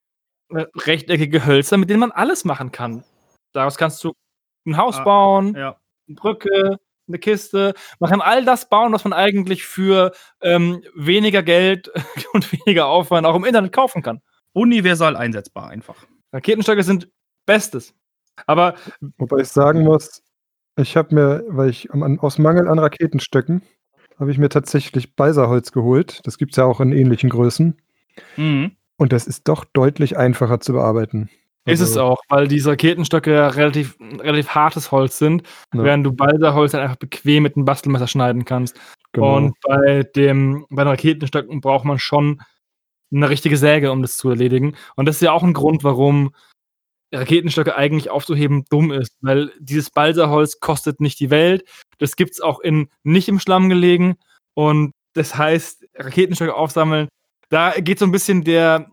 [0.51, 3.03] rechteckige Hölzer, mit denen man alles machen kann.
[3.53, 4.13] Daraus kannst du
[4.65, 5.77] ein Haus Ah, bauen, Ja.
[6.07, 6.77] eine Brücke,
[7.07, 7.73] eine Kiste.
[7.99, 11.91] Man kann all das bauen, was man eigentlich für ähm, weniger Geld
[12.33, 14.21] und weniger Aufwand auch im Internet kaufen kann.
[14.53, 16.05] Universal einsetzbar einfach.
[16.33, 17.09] Raketenstöcke sind
[17.45, 17.93] Bestes.
[18.45, 18.75] Aber
[19.17, 20.23] Wobei ich sagen muss,
[20.77, 23.63] ich habe mir, weil ich aus Mangel an Raketenstöcken,
[24.19, 26.21] habe ich mir tatsächlich Balsaholz geholt.
[26.25, 27.81] Das gibt es ja auch in ähnlichen Größen.
[28.37, 28.75] Mhm.
[28.99, 31.29] Und das ist doch deutlich einfacher zu bearbeiten.
[31.65, 35.43] ist es Also, auch, weil diese Raketenstöcke ja relativ, relativ hartes Holz sind,
[35.73, 35.83] Ja.
[35.83, 38.79] während du Balsaholz halt einfach bequem mit einem Bastelmesser schneiden kannst.
[39.13, 39.37] Genau.
[39.37, 42.41] Und bei, dem, bei den Raketenstöcken braucht man schon
[43.13, 44.75] eine richtige Säge, um das zu erledigen.
[44.95, 46.33] Und das ist ja auch ein Grund, warum
[47.13, 51.63] Raketenstöcke eigentlich aufzuheben dumm ist, weil dieses Balsaholz kostet nicht die Welt.
[51.99, 54.15] Das gibt es auch in nicht im Schlamm gelegen.
[54.55, 57.07] Und das heißt, Raketenstöcke aufsammeln,
[57.49, 58.89] da geht so ein bisschen der,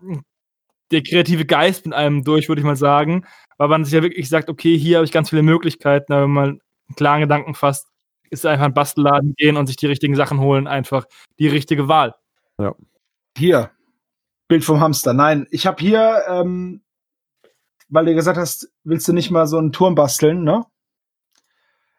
[0.91, 3.25] der kreative Geist mit einem durch, würde ich mal sagen.
[3.57, 6.31] Weil man sich ja wirklich sagt, okay, hier habe ich ganz viele Möglichkeiten, aber wenn
[6.31, 7.87] man einen klaren Gedanken fasst,
[8.29, 11.05] ist einfach ein Bastelladen gehen und sich die richtigen Sachen holen, einfach
[11.39, 12.13] die richtige Wahl.
[13.37, 13.71] Hier,
[14.47, 15.13] Bild vom Hamster.
[15.13, 16.83] Nein, ich habe hier, ähm,
[17.89, 20.65] weil du gesagt hast, willst du nicht mal so einen Turm basteln, ne?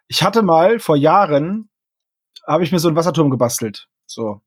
[0.09, 1.69] Ich hatte mal vor Jahren,
[2.47, 3.89] habe ich mir so einen Wasserturm gebastelt.
[4.07, 4.41] So.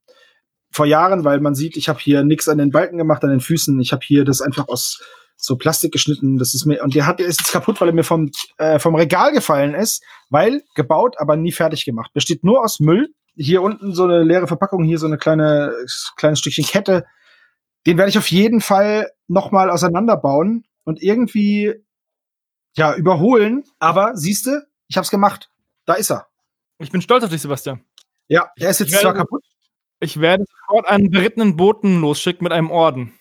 [0.72, 3.40] Vor Jahren, weil man sieht, ich habe hier nichts an den Balken gemacht, an den
[3.40, 3.78] Füßen.
[3.80, 5.02] Ich habe hier das einfach aus
[5.36, 6.38] so Plastik geschnitten.
[6.38, 8.78] Das ist mir und der hat der ist jetzt kaputt, weil er mir vom äh,
[8.78, 12.12] vom Regal gefallen ist, weil gebaut, aber nie fertig gemacht.
[12.14, 13.12] Besteht nur aus Müll.
[13.34, 15.74] Hier unten so eine leere Verpackung, hier so eine kleine
[16.16, 17.04] kleines Stückchen Kette.
[17.86, 21.74] Den werde ich auf jeden Fall noch mal auseinanderbauen und irgendwie
[22.76, 23.64] ja überholen.
[23.78, 25.50] Aber siehst du, ich habe es gemacht.
[25.86, 26.28] Da ist er.
[26.78, 27.84] Ich bin stolz auf dich, Sebastian.
[28.28, 29.42] Ja, der ist jetzt zwar kaputt.
[30.02, 33.12] Ich werde sofort einen berittenen Boten losschicken mit einem Orden.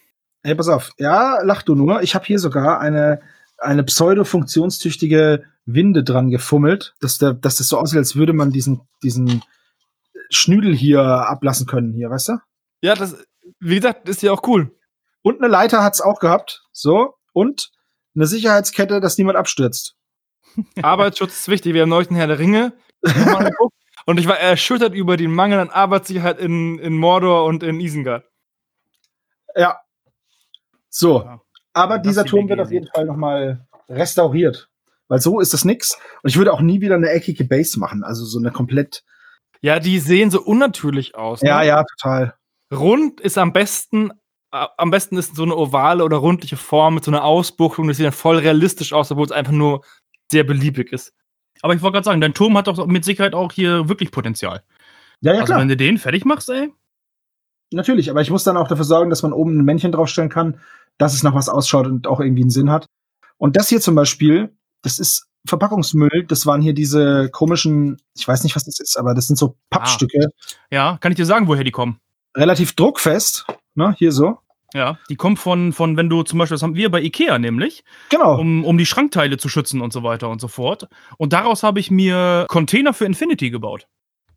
[0.41, 0.93] Hey, pass auf.
[0.97, 2.01] Ja, lach du nur.
[2.01, 3.21] Ich habe hier sogar eine,
[3.59, 8.81] eine pseudo-funktionstüchtige Winde dran gefummelt, dass, der, dass das so aussieht, als würde man diesen,
[9.03, 9.43] diesen
[10.31, 12.37] Schnüdel hier ablassen können, hier, weißt du?
[12.81, 13.15] Ja, das,
[13.59, 14.75] wie gesagt, ist ja auch cool.
[15.21, 16.63] Und eine Leiter hat's auch gehabt.
[16.71, 17.13] So.
[17.31, 17.69] Und
[18.15, 19.97] eine Sicherheitskette, dass niemand abstürzt.
[20.81, 21.75] Arbeitsschutz ist wichtig.
[21.75, 22.73] Wir haben neulich den Herr der Ringe
[24.11, 28.25] und ich war erschüttert über den Mangel an Arbeitssicherheit in, in Mordor und in Isengard.
[29.55, 29.79] Ja.
[30.89, 31.23] So.
[31.23, 31.41] Ja.
[31.73, 34.69] Aber Das dieser die Turm wird auf jeden Fall nochmal restauriert.
[35.07, 35.97] Weil so ist das nix.
[36.23, 38.03] Und ich würde auch nie wieder eine eckige Base machen.
[38.03, 39.03] Also so eine komplett.
[39.61, 41.41] Ja, die sehen so unnatürlich aus.
[41.41, 41.49] Ne?
[41.49, 42.35] Ja, ja, total.
[42.73, 44.11] Rund ist am besten,
[44.51, 47.87] äh, am besten ist so eine ovale oder rundliche Form mit so einer Ausbuchtung.
[47.87, 49.83] Das sieht dann voll realistisch aus, obwohl es einfach nur
[50.31, 51.13] sehr beliebig ist.
[51.61, 54.63] Aber ich wollte gerade sagen, dein Turm hat doch mit Sicherheit auch hier wirklich Potenzial.
[55.21, 55.59] Ja, ja, also klar.
[55.61, 56.71] wenn du den fertig machst, ey.
[57.71, 60.59] Natürlich, aber ich muss dann auch dafür sorgen, dass man oben ein Männchen draufstellen kann,
[60.97, 62.85] dass es nach was ausschaut und auch irgendwie einen Sinn hat.
[63.37, 66.25] Und das hier zum Beispiel, das ist Verpackungsmüll.
[66.27, 69.55] Das waren hier diese komischen, ich weiß nicht, was das ist, aber das sind so
[69.69, 70.29] Pappstücke,
[70.69, 71.99] Ja, kann ich dir sagen, woher die kommen?
[72.35, 73.45] relativ druckfest.
[73.75, 74.37] Ne, hier so.
[74.73, 77.83] Ja, die kommen von, von, wenn du zum Beispiel, das haben wir bei Ikea nämlich,
[78.09, 78.39] Genau.
[78.39, 80.87] um, um die Schrankteile zu schützen und so weiter und so fort.
[81.17, 83.87] Und daraus habe ich mir Container für Infinity gebaut.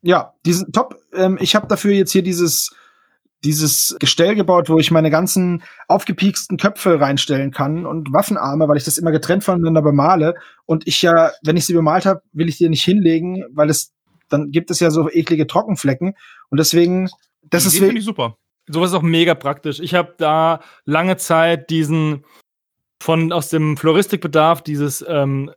[0.03, 0.97] Ja, diesen top.
[1.15, 2.75] Ähm, ich habe dafür jetzt hier dieses
[3.45, 8.85] dieses Gestell gebaut, wo ich meine ganzen aufgepieksten Köpfe reinstellen kann und Waffenarme, weil ich
[8.85, 10.35] das immer getrennt voneinander bemale.
[10.65, 13.93] Und ich ja, wenn ich sie bemalt habe, will ich die nicht hinlegen, weil es
[14.31, 16.15] dann gibt es ja so eklige Trockenflecken.
[16.49, 17.11] Und deswegen,
[17.43, 18.39] das Die ist finde ich super.
[18.67, 19.81] Sowas ist auch mega praktisch.
[19.81, 22.25] Ich habe da lange Zeit diesen
[23.03, 25.51] von aus dem Floristikbedarf dieses ähm,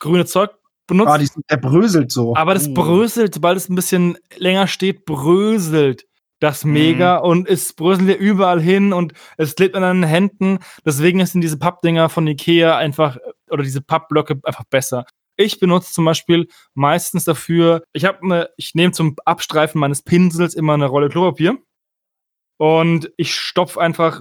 [0.00, 0.50] grüne Zeug
[0.86, 1.10] benutzt.
[1.10, 2.36] ah, die, der bröselt so.
[2.36, 2.74] aber das Uh.
[2.74, 6.06] bröselt, sobald es ein bisschen länger steht, bröselt
[6.40, 10.58] das mega und es bröselt ja überall hin und es klebt an deinen Händen.
[10.84, 13.18] Deswegen sind diese Pappdinger von Ikea einfach
[13.50, 15.04] oder diese Pappblöcke einfach besser.
[15.36, 20.54] Ich benutze zum Beispiel meistens dafür, ich habe eine, ich nehme zum Abstreifen meines Pinsels
[20.54, 21.58] immer eine Rolle Klopapier
[22.60, 24.20] und ich stopfe einfach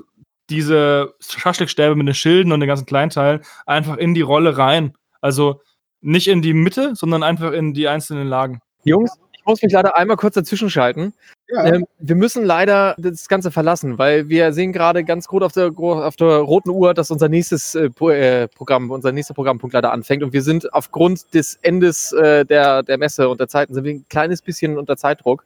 [0.49, 4.93] diese Schaschlikstäbe mit den Schilden und den ganzen Kleinteilen einfach in die Rolle rein.
[5.19, 5.59] Also
[5.99, 8.61] nicht in die Mitte, sondern einfach in die einzelnen Lagen.
[8.85, 11.13] Jungs, ich muss mich leider einmal kurz dazwischen schalten.
[11.49, 11.65] ja.
[11.65, 15.71] Ähm, wir müssen leider das Ganze verlassen, weil wir sehen gerade ganz groß auf der,
[15.77, 20.23] auf der roten Uhr, dass unser nächstes äh, äh, Programm, unser nächster Programmpunkt leider anfängt.
[20.23, 23.95] Und wir sind aufgrund des Endes äh, der, der Messe und der Zeiten sind wir
[23.95, 25.43] ein kleines bisschen unter Zeitdruck.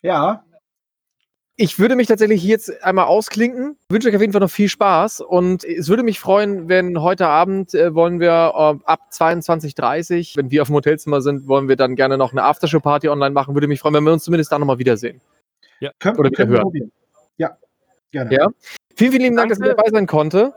[0.00, 0.42] ja.
[1.62, 3.76] Ich würde mich tatsächlich hier jetzt einmal ausklinken.
[3.90, 7.26] Wünsche euch auf jeden Fall noch viel Spaß und es würde mich freuen, wenn heute
[7.26, 11.76] Abend äh, wollen wir äh, ab 22.30 wenn wir auf dem Hotelzimmer sind, wollen wir
[11.76, 13.54] dann gerne noch eine Aftershow-Party online machen.
[13.54, 15.20] Würde mich freuen, wenn wir uns zumindest da nochmal wiedersehen.
[15.98, 16.62] Können, Oder wieder wir hören.
[16.62, 16.92] probieren.
[17.36, 17.58] Ja.
[18.10, 18.34] Gerne.
[18.34, 18.48] Ja.
[18.96, 19.76] Vielen, vielen lieben Dank, dass ihr Danke.
[19.76, 20.54] dabei sein konnte.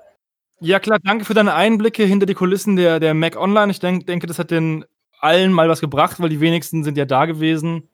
[0.62, 3.72] Ja, klar, danke für deine Einblicke hinter die Kulissen der, der Mac Online.
[3.72, 4.86] Ich denk, denke, das hat den
[5.20, 7.90] allen mal was gebracht, weil die wenigsten sind ja da gewesen.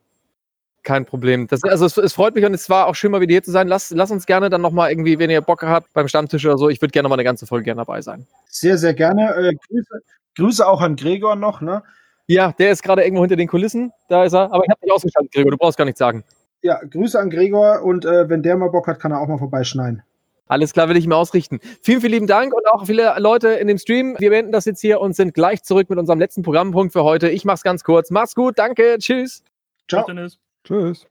[0.84, 1.48] Kein Problem.
[1.48, 3.52] Das, also es, es freut mich und es war auch schön, mal wieder hier zu
[3.52, 3.68] sein.
[3.68, 6.70] Lass, lass uns gerne dann nochmal irgendwie, wenn ihr Bock habt, beim Stammtisch oder so.
[6.70, 8.26] Ich würde gerne noch mal eine ganze Folge gerne dabei sein.
[8.48, 9.34] Sehr, sehr gerne.
[9.36, 10.02] Äh, Grüße,
[10.38, 11.84] Grüße auch an Gregor noch, ne?
[12.28, 13.92] Ja, der ist gerade irgendwo hinter den Kulissen.
[14.08, 14.54] Da ist er.
[14.54, 15.52] Aber ich habe dich ausgeschaltet, Gregor.
[15.52, 16.24] Du brauchst gar nichts sagen.
[16.62, 19.38] Ja, Grüße an Gregor und äh, wenn der mal Bock hat, kann er auch mal
[19.38, 20.04] vorbeischneiden.
[20.50, 21.60] Alles klar, will ich mir ausrichten.
[21.82, 24.16] Vielen, vielen lieben Dank und auch viele Leute in dem Stream.
[24.18, 27.30] Wir beenden das jetzt hier und sind gleich zurück mit unserem letzten Programmpunkt für heute.
[27.30, 28.10] Ich mach's ganz kurz.
[28.10, 29.44] Macht's gut, danke, tschüss.
[29.88, 30.06] Ciao.
[30.06, 30.40] Dennis.
[30.64, 31.08] Tschüss.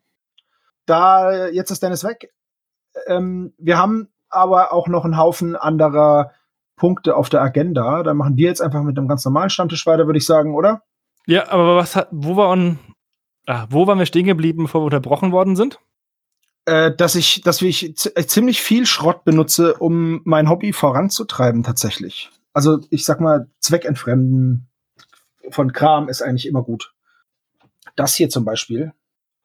[0.86, 2.32] Da, jetzt ist Dennis weg.
[3.06, 6.32] Ähm, wir haben aber auch noch einen Haufen anderer
[6.76, 8.02] Punkte auf der Agenda.
[8.02, 10.82] Da machen wir jetzt einfach mit einem ganz normalen Stammtisch weiter, würde ich sagen, oder?
[11.26, 12.78] Ja, aber was hat, wo waren,
[13.46, 15.78] ah, wo waren wir stehen geblieben, bevor wir unterbrochen worden sind?
[16.64, 22.30] Äh, dass ich, dass ich äh, ziemlich viel Schrott benutze, um mein Hobby voranzutreiben, tatsächlich.
[22.54, 24.68] Also, ich sag mal, Zweckentfremden
[25.50, 26.94] von Kram ist eigentlich immer gut.
[27.96, 28.92] Das hier zum Beispiel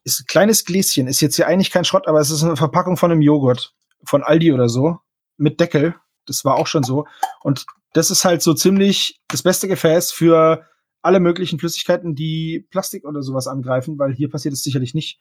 [0.04, 2.98] ist ein kleines Gläschen, ist jetzt hier eigentlich kein Schrott, aber es ist eine Verpackung
[2.98, 3.74] von einem Joghurt
[4.04, 5.00] von Aldi oder so
[5.38, 5.96] mit Deckel.
[6.26, 7.06] Das war auch schon so.
[7.42, 10.66] Und das ist halt so ziemlich das beste Gefäß für
[11.02, 15.20] alle möglichen Flüssigkeiten, die Plastik oder sowas angreifen, weil hier passiert es sicherlich nicht.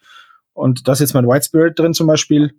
[0.53, 2.55] Und da ist jetzt mein White Spirit drin zum Beispiel.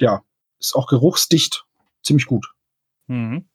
[0.00, 0.22] Ja,
[0.58, 1.64] ist auch geruchsdicht.
[2.02, 2.52] Ziemlich gut.
[3.06, 3.46] Mhm.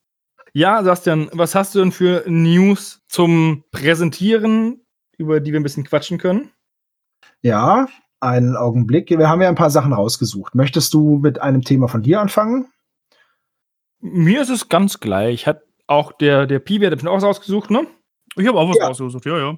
[0.53, 4.86] Ja, Sebastian, was hast du denn für News zum Präsentieren,
[5.18, 6.51] über die wir ein bisschen quatschen können?
[7.49, 7.87] Ja,
[8.21, 9.11] einen Augenblick.
[9.11, 10.55] Wir haben ja ein paar Sachen rausgesucht.
[10.55, 12.71] Möchtest du mit einem Thema von dir anfangen?
[13.99, 15.45] Mir ist es ganz gleich.
[15.45, 17.85] Hat auch der, der Piwi hat bestimmt auch was ausgesucht, ne?
[18.35, 18.87] Ich habe auch was Ja.
[18.87, 19.57] rausgesucht, ja, ja.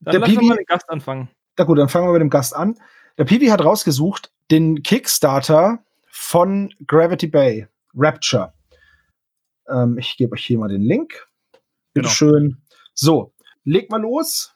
[0.00, 1.28] Dann Der lass Piwi- mal den Gast anfangen.
[1.58, 2.78] Na gut, dann fangen wir mit dem Gast an.
[3.18, 8.54] Der Piwi hat rausgesucht den Kickstarter von Gravity Bay, Rapture.
[9.68, 11.26] Ähm, ich gebe euch hier mal den Link.
[11.92, 12.08] Bitte Genau.
[12.08, 12.62] schön.
[12.94, 13.34] So,
[13.64, 14.55] leg mal los,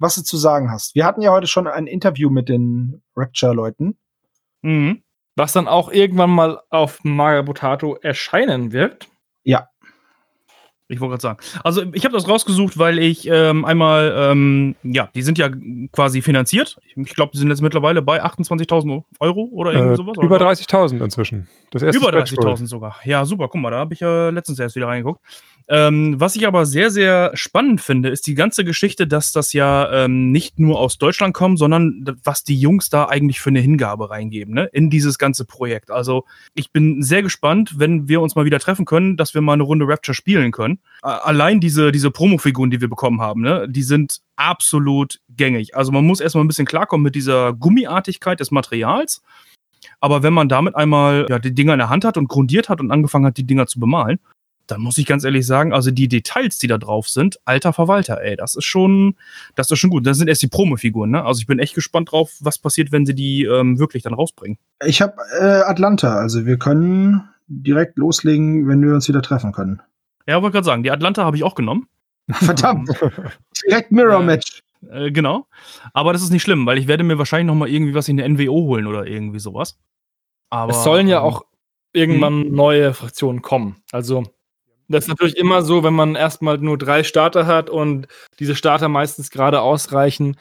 [0.00, 0.94] was du zu sagen hast.
[0.96, 3.96] Wir hatten ja heute schon ein Interview mit den Rapture-Leuten.
[4.62, 5.02] Mhm.
[5.36, 9.06] Was dann auch irgendwann mal auf Magabotato erscheinen wird.
[10.92, 11.38] Ich wollte gerade sagen.
[11.62, 15.48] Also ich habe das rausgesucht, weil ich ähm, einmal, ähm, ja, die sind ja
[15.92, 16.80] quasi finanziert.
[16.96, 20.16] Ich, glaube, die sind jetzt mittlerweile bei 28.000 Euro oder irgendwie Äh, sowas.
[20.20, 20.48] über oder?
[20.50, 21.46] 30.000 inzwischen.
[21.70, 22.54] Das erste Über Stretch Goal.
[22.54, 22.96] 30.000 sogar.
[23.04, 23.46] Ja, super.
[23.48, 25.20] Guck mal, da habe ich ja letztens erst wieder reingeguckt.
[25.68, 30.04] Ähm, was ich aber sehr, sehr spannend finde, ist die ganze Geschichte, dass das ja
[30.04, 34.10] ähm, nicht nur aus Deutschland kommt, sondern was die Jungs da eigentlich für eine Hingabe
[34.10, 35.90] reingeben, ne, in dieses ganze Projekt.
[35.90, 39.54] Also ich bin sehr gespannt, wenn wir uns mal wieder treffen können, dass wir mal
[39.54, 40.80] eine Runde Rapture spielen können.
[41.02, 45.76] Äh, allein diese, diese Promo-Figuren, die wir bekommen haben, ne, die sind absolut gängig.
[45.76, 49.22] Also man muss erstmal ein bisschen klarkommen mit dieser Gummiartigkeit des Materials.
[50.00, 52.80] Aber wenn man damit einmal ja, die Dinger in der Hand hat und grundiert hat
[52.80, 54.18] und angefangen hat, die Dinger zu bemalen,
[54.70, 58.20] dann muss ich ganz ehrlich sagen, also die Details, die da drauf sind, alter Verwalter,
[58.20, 59.16] ey, das ist schon,
[59.54, 60.06] das ist schon gut.
[60.06, 61.24] Das sind erst die Promo-Figuren, ne?
[61.24, 64.58] Also ich bin echt gespannt drauf, was passiert, wenn sie die ähm, wirklich dann rausbringen.
[64.84, 69.82] Ich habe äh, Atlanta, also wir können direkt loslegen, wenn wir uns wieder treffen können.
[70.26, 71.88] Ja, wollte gerade sagen, die Atlanta habe ich auch genommen.
[72.30, 72.88] Verdammt,
[73.66, 74.22] direkt Mirror.
[74.22, 74.62] Match.
[74.88, 75.46] Äh, genau.
[75.92, 78.16] Aber das ist nicht schlimm, weil ich werde mir wahrscheinlich noch mal irgendwie was in
[78.16, 79.78] der NWO holen oder irgendwie sowas.
[80.48, 81.44] Aber, es sollen ja ähm, auch
[81.92, 83.82] irgendwann neue Fraktionen kommen.
[83.92, 84.24] Also,
[84.90, 88.88] das ist natürlich immer so, wenn man erstmal nur drei Starter hat und diese Starter
[88.88, 90.36] meistens gerade ausreichen,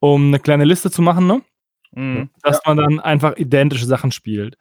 [0.00, 1.42] um eine kleine Liste zu machen, ne?
[1.92, 2.28] mh.
[2.42, 4.56] dass man dann einfach identische Sachen spielt.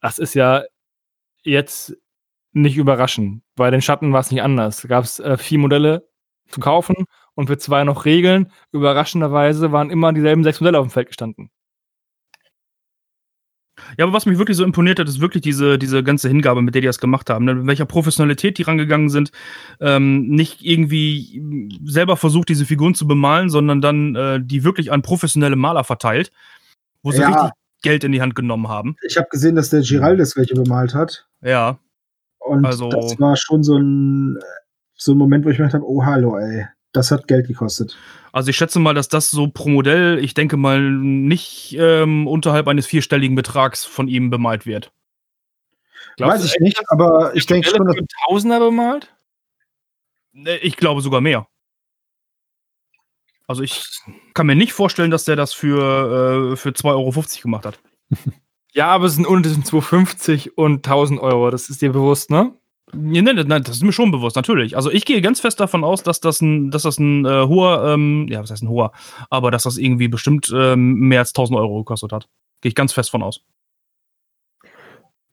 [0.00, 0.64] Das ist ja
[1.42, 1.96] jetzt
[2.52, 3.42] nicht überraschend.
[3.56, 4.82] Bei den Schatten war es nicht anders.
[4.82, 6.08] Da gab es äh, vier Modelle
[6.48, 8.52] zu kaufen und für zwei noch Regeln.
[8.72, 11.50] Überraschenderweise waren immer dieselben sechs Modelle auf dem Feld gestanden.
[13.98, 16.74] Ja, aber was mich wirklich so imponiert hat, ist wirklich diese, diese ganze Hingabe, mit
[16.74, 17.44] der die das gemacht haben.
[17.44, 17.54] Ne?
[17.54, 19.30] Mit welcher Professionalität die rangegangen sind.
[19.80, 21.42] Ähm, nicht irgendwie
[21.84, 26.32] selber versucht, diese Figuren zu bemalen, sondern dann äh, die wirklich an professionelle Maler verteilt,
[27.02, 27.28] wo sie Ja.
[27.28, 27.50] richtig
[27.82, 28.96] Geld in die Hand genommen haben.
[29.06, 31.26] Ich habe gesehen, dass der Giraldes welche bemalt hat.
[31.42, 31.78] Ja.
[32.38, 34.38] Und Also- das war schon so ein,
[34.94, 36.66] so ein Moment, wo ich mir gedacht habe, oh hallo, ey,
[36.96, 37.96] das hat Geld gekostet.
[38.32, 42.68] Also ich schätze mal, dass das so pro Modell, ich denke mal, nicht ähm, unterhalb
[42.68, 44.92] eines vierstelligen Betrags von ihm bemalt wird.
[46.18, 49.14] Weiß ich nicht, aber ich denke schon, dass für Tausender bemalt?
[50.32, 51.46] Ne, Ich glaube sogar mehr.
[53.46, 53.84] Also ich
[54.34, 57.78] kann mir nicht vorstellen, dass der das für, äh, für 2,50 Euro gemacht hat.
[58.72, 61.50] Ja, aber es Unterschied zwischen 250 und 1000 Euro.
[61.50, 62.52] Das ist dir bewusst, ne?
[62.92, 64.76] Nein, nein, das ist mir schon bewusst, natürlich.
[64.76, 67.92] Also ich gehe ganz fest davon aus, dass das ein, dass das ein äh, hoher,
[67.92, 68.92] ähm, ja, was heißt ein hoher,
[69.28, 72.28] aber dass das irgendwie bestimmt ähm, mehr als 1000 Euro gekostet hat.
[72.60, 73.42] Gehe ich ganz fest von aus.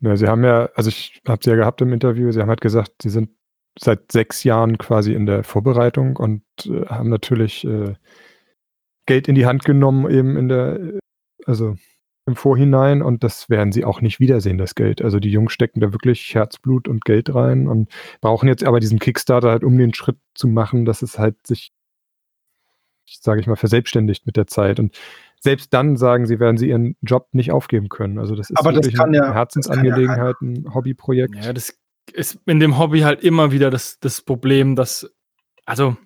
[0.02, 2.62] Ja, sie haben ja, also ich habe sie ja gehabt im Interview, sie haben halt
[2.62, 3.30] gesagt, sie sind
[3.80, 7.94] seit sechs Jahren quasi in der Vorbereitung und äh, haben natürlich äh,
[9.06, 11.00] Geld in die Hand genommen, eben in der, äh,
[11.46, 11.76] also
[12.26, 15.02] im Vorhinein und das werden sie auch nicht wiedersehen, das Geld.
[15.02, 17.90] Also die Jungs stecken da wirklich Herzblut und Geld rein und
[18.22, 21.74] brauchen jetzt aber diesen Kickstarter halt, um den Schritt zu machen, dass es halt sich,
[23.06, 24.80] sage ich mal, verselbstständigt mit der Zeit.
[24.80, 24.98] Und
[25.42, 28.18] selbst dann sagen sie, werden sie ihren Job nicht aufgeben können.
[28.18, 31.36] Also das ist Aber das wirklich kann eine ja- Herzensangelegenheit, ein Hobbyprojekt.
[31.44, 31.78] Ja, das
[32.14, 35.14] ist in dem Hobby halt immer wieder das, das Problem, dass,
[35.66, 35.98] also,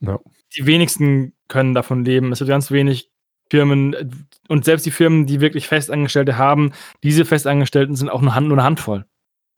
[0.00, 0.18] Ja.
[0.56, 2.32] die wenigsten können davon leben.
[2.32, 3.09] Es wird ganz wenig
[3.50, 6.72] Firmen und selbst die Firmen, die wirklich Festangestellte haben,
[7.02, 9.06] diese Festangestellten sind auch eine Hand, nur eine Handvoll.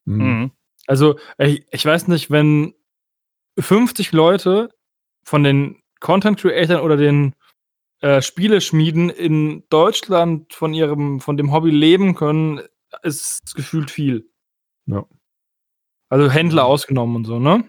[0.04, 0.24] Mhm.
[0.24, 0.50] Mhm.
[0.86, 2.74] Also, ich, ich weiß nicht, wenn
[3.58, 4.70] 50 Leute
[5.24, 7.34] von den Content Creatern oder den
[8.00, 12.60] äh, Spieleschmieden in Deutschland von ihrem, von dem Hobby leben können,
[13.02, 14.28] ist es gefühlt viel.
[14.86, 15.06] Ja.
[16.08, 17.64] Also Händler ausgenommen und so, ne?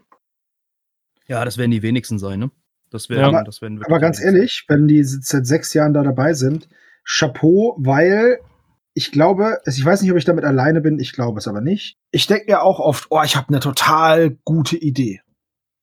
[1.28, 2.52] Ja, das werden die wenigsten sein, ne?
[2.94, 3.18] Das Ja.
[3.18, 6.68] werden, Aber- das wirklich Aber ganz ehrlich, wenn die seit sechs Jahren da dabei sind,
[7.06, 8.40] Chapeau, weil
[8.94, 11.98] ich glaube, ich weiß nicht, ob ich damit alleine bin, ich glaube es aber nicht.
[12.12, 15.22] Ich denke mir auch oft, oh, ich habe eine total gute Idee.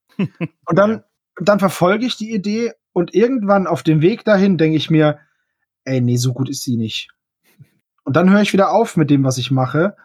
[0.18, 1.02] Und dann,
[1.40, 5.18] dann verfolge ich die Idee und irgendwann auf dem Weg dahin denke ich mir,
[5.84, 7.08] ey, nee, so gut ist sie nicht.
[8.04, 9.96] Und dann höre ich wieder auf mit dem, was ich mache.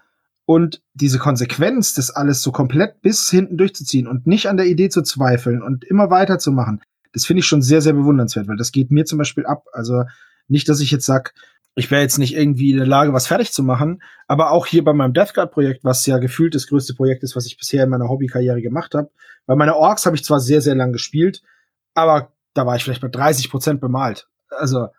[0.45, 4.89] Und diese Konsequenz, das alles so komplett bis hinten durchzuziehen und nicht an der Idee
[4.89, 6.81] zu zweifeln und immer weiterzumachen,
[7.15, 9.67] das finde ich schon sehr, sehr bewundernswert, weil das geht mir zum Beispiel ab.
[9.71, 10.03] Also
[10.49, 11.33] nicht, dass ich jetzt sag,
[11.73, 14.83] ich wäre jetzt nicht irgendwie in der Lage, was fertig zu machen, aber auch hier
[14.83, 17.85] bei meinem Death Guard Projekt, was ja gefühlt das größte Projekt ist, was ich bisher
[17.85, 19.09] in meiner Hobbykarriere gemacht habe,
[19.45, 21.41] weil meine Orks habe ich zwar sehr, sehr lang gespielt,
[21.93, 24.27] aber da war ich vielleicht bei 30 Prozent bemalt.
[24.49, 24.89] Also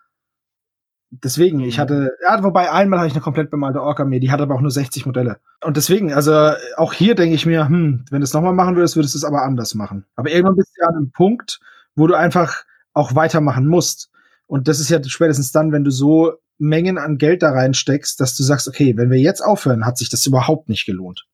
[1.11, 4.55] deswegen, ich hatte, ja, wobei einmal hatte ich eine komplett bemalte Ork-Armee, die hatte aber
[4.55, 5.37] auch nur 60 Modelle.
[5.63, 8.95] Und deswegen, also auch hier denke ich mir, hm, wenn du es nochmal machen würdest,
[8.95, 10.05] würdest du es aber anders machen.
[10.15, 11.59] Aber irgendwann bist du ja an einem Punkt,
[11.97, 14.09] wo du einfach auch weitermachen musst.
[14.45, 18.35] Und das ist ja spätestens dann, wenn du so Mengen an Geld da reinsteckst, dass
[18.35, 21.25] du sagst, okay, wenn wir jetzt aufhören, hat sich das überhaupt nicht gelohnt.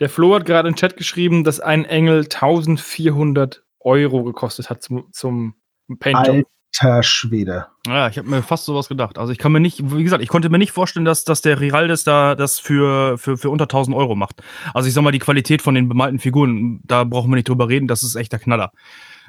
[0.00, 5.08] Der Flo hat gerade im Chat geschrieben, dass ein Engel 1400 Euro gekostet hat zum,
[5.12, 5.54] zum
[5.98, 6.46] Paintjob.
[6.80, 7.66] Alter Schwede.
[7.86, 9.18] Ja, ich habe mir fast sowas gedacht.
[9.18, 11.60] Also ich kann mir nicht, wie gesagt, ich konnte mir nicht vorstellen, dass, dass der
[11.60, 14.42] Riraldes da das für, für, für unter 1000 Euro macht.
[14.74, 17.68] Also ich sag mal, die Qualität von den bemalten Figuren, da brauchen wir nicht drüber
[17.68, 18.70] reden, das ist echt der Knaller.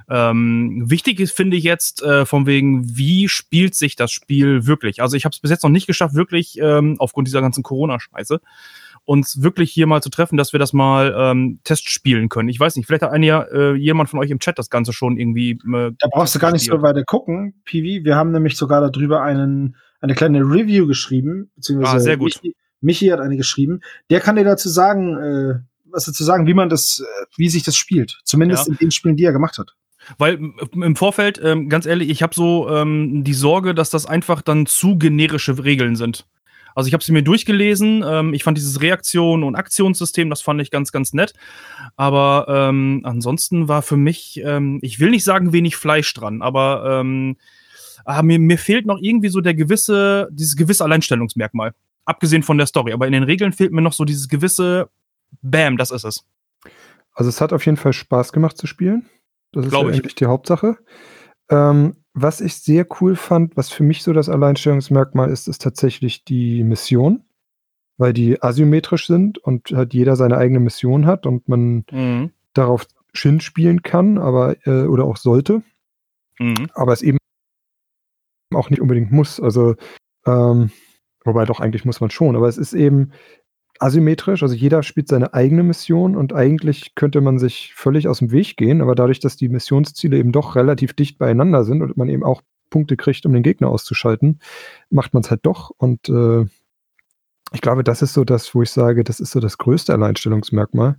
[0.10, 5.01] Ähm, wichtig ist, finde ich jetzt, äh, von wegen, wie spielt sich das Spiel wirklich?
[5.01, 8.39] Also ich habe es bis jetzt noch nicht geschafft, wirklich ähm, aufgrund dieser ganzen Corona-Scheiße,
[9.05, 12.49] uns wirklich hier mal zu treffen, dass wir das mal ähm, testspielen können.
[12.49, 15.18] Ich weiß nicht, vielleicht hat einer, äh, jemand von euch im Chat das Ganze schon
[15.18, 15.51] irgendwie.
[15.51, 18.03] Äh, Da brauchst du gar nicht so weiter gucken, Piwi.
[18.03, 22.39] Wir haben nämlich sogar darüber einen, eine kleine Review geschrieben, beziehungsweise Ah, sehr gut.
[22.43, 23.82] Michi, Michi hat eine geschrieben.
[24.10, 25.60] Der kann dir dazu sagen, äh,
[25.91, 28.20] was dazu sagen, wie man das, äh, wie sich das spielt.
[28.24, 28.74] Zumindest Ja.
[28.74, 29.76] in den Spielen, die er gemacht hat.
[30.18, 30.39] Weil
[30.74, 34.66] im Vorfeld, ähm, ganz ehrlich, ich habe so ähm, die Sorge, dass das einfach dann
[34.66, 36.26] zu generische Regeln sind.
[36.76, 38.03] Also ich habe sie mir durchgelesen.
[38.07, 41.34] Ähm, ich fand dieses Reaktion- und Aktionssystem, das fand ich ganz, ganz nett.
[41.95, 46.99] Aber ähm, ansonsten war für mich, ähm, ich will nicht sagen wenig Fleisch dran, aber
[47.01, 47.38] ähm,
[48.05, 51.74] ah, mir, mir fehlt noch irgendwie so der gewisse, dieses gewisse Alleinstellungsmerkmal.
[52.05, 52.93] Abgesehen von der Story.
[52.93, 54.89] Aber in den Regeln fehlt mir noch so dieses gewisse
[55.41, 56.26] Bam, das ist es.
[57.14, 59.05] Also es hat auf jeden Fall Spaß gemacht zu spielen.
[59.52, 59.97] Das ist ja Glaube ich.
[59.97, 60.78] eigentlich die Hauptsache.
[61.50, 66.24] Ähm, was ich sehr cool fand, was für mich so das Alleinstellungsmerkmal ist, ist tatsächlich
[66.26, 67.24] die Mission,
[67.97, 72.32] weil die asymmetrisch sind und halt jeder seine eigene Mission hat und man Mhm.
[72.54, 75.64] darauf Shin spielen kann, aber äh, oder auch sollte,
[76.39, 76.70] Mhm.
[76.74, 77.18] aber es eben
[78.54, 79.39] auch nicht unbedingt muss.
[79.39, 79.76] Also
[80.26, 80.72] ähm,
[81.24, 83.12] wobei doch eigentlich muss man schon, aber es ist eben
[83.80, 88.32] asymmetrisch, also jeder spielt seine eigene Mission und eigentlich könnte man sich völlig aus dem
[88.32, 92.09] Weg gehen, aber dadurch, dass die Missionsziele eben doch relativ dicht beieinander sind und man
[92.09, 94.39] eben auch Punkte kriegt, um den Gegner auszuschalten,
[94.89, 96.45] macht man es halt doch und äh,
[97.51, 100.97] ich glaube, das ist so das, wo ich sage, das ist so das größte Alleinstellungsmerkmal.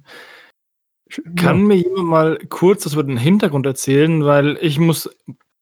[1.36, 5.10] Kann mir jemand mal kurz das über den Hintergrund erzählen, weil ich muss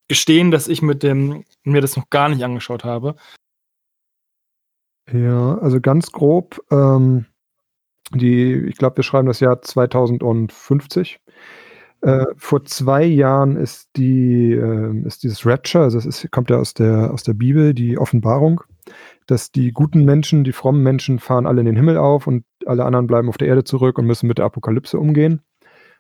[0.08, 3.16] gestehen, dass ich mit dem mir das noch gar nicht angeschaut habe.
[5.12, 7.26] Ja, also ganz grob, ähm,
[8.12, 11.20] die, ich glaube, wir schreiben das Jahr 2050.
[12.00, 16.59] Äh, vor zwei Jahren ist die, äh, ist dieses Rapture, also es ist, kommt ja
[16.59, 18.62] aus der, aus der Bibel, die Offenbarung,
[19.26, 22.84] dass die guten Menschen, die frommen Menschen fahren alle in den Himmel auf und alle
[22.84, 25.42] anderen bleiben auf der Erde zurück und müssen mit der Apokalypse umgehen.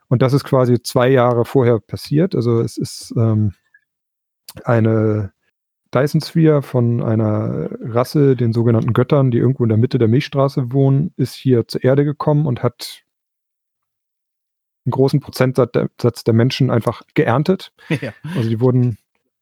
[0.08, 2.34] Und das ist quasi zwei Jahre vorher passiert.
[2.34, 3.52] Also es ist ähm,
[4.64, 5.32] eine
[5.94, 10.72] Dyson Sphere von einer Rasse, den sogenannten Göttern, die irgendwo in der Mitte der Milchstraße
[10.72, 13.04] wohnen, ist hier zur Erde gekommen und hat
[14.84, 17.72] einen großen Prozentsatz der Menschen einfach geerntet.
[18.00, 18.12] Ja.
[18.36, 18.98] Also die wurden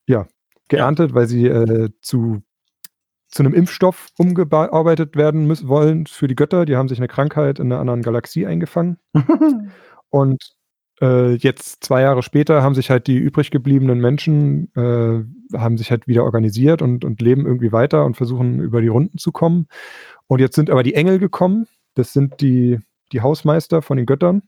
[0.07, 0.27] ja
[0.69, 2.43] geerntet, weil sie äh, zu,
[3.29, 6.65] zu einem Impfstoff umgearbeitet werden müssen, wollen für die Götter.
[6.65, 8.99] Die haben sich eine Krankheit in einer anderen Galaxie eingefangen.
[10.11, 10.56] Und
[11.01, 15.91] äh, jetzt zwei Jahre später haben sich halt die übrig gebliebenen Menschen, äh, haben sich
[15.91, 19.69] halt wieder organisiert und, und leben irgendwie weiter und versuchen über die Runden zu kommen.
[20.27, 21.67] Und jetzt sind aber die Engel gekommen.
[21.95, 22.81] Das sind die,
[23.13, 24.43] die Hausmeister von den Göttern.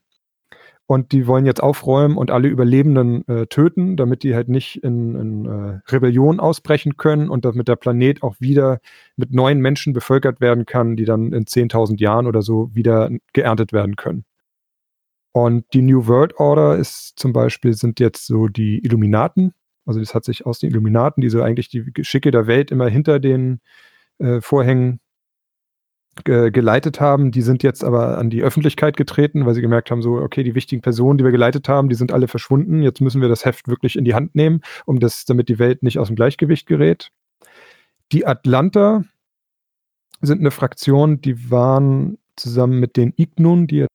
[0.87, 5.15] Und die wollen jetzt aufräumen und alle Überlebenden äh, töten, damit die halt nicht in,
[5.17, 8.81] in äh, Rebellion ausbrechen können und damit der Planet auch wieder
[9.15, 13.75] mit neuen Menschen bevölkert werden kann, die dann in 10.000 Jahren oder so wieder geerntet
[13.75, 14.25] werden können.
[15.33, 19.55] Und die New World Order ist zum Beispiel, sind jetzt so die Illuminaten.
[19.87, 22.89] Also das hat sich aus den Illuminaten, die so eigentlich die Geschicke der Welt immer
[22.89, 23.61] hinter den
[24.19, 25.01] äh, Vorhängen
[26.25, 30.03] ge geleitet haben, die sind jetzt aber an die Öffentlichkeit getreten, weil sie gemerkt haben,
[30.03, 32.83] so, okay, die wichtigen Personen, die wir geleitet haben, die sind alle verschwunden.
[32.83, 35.83] Jetzt müssen wir das Heft wirklich in die Hand nehmen, um das, damit die Welt
[35.83, 37.11] nicht aus dem Gleichgewicht gerät.
[38.13, 39.05] Die Atlanta
[40.21, 43.87] sind eine Fraktion, die waren zusammen mit den Ignun, die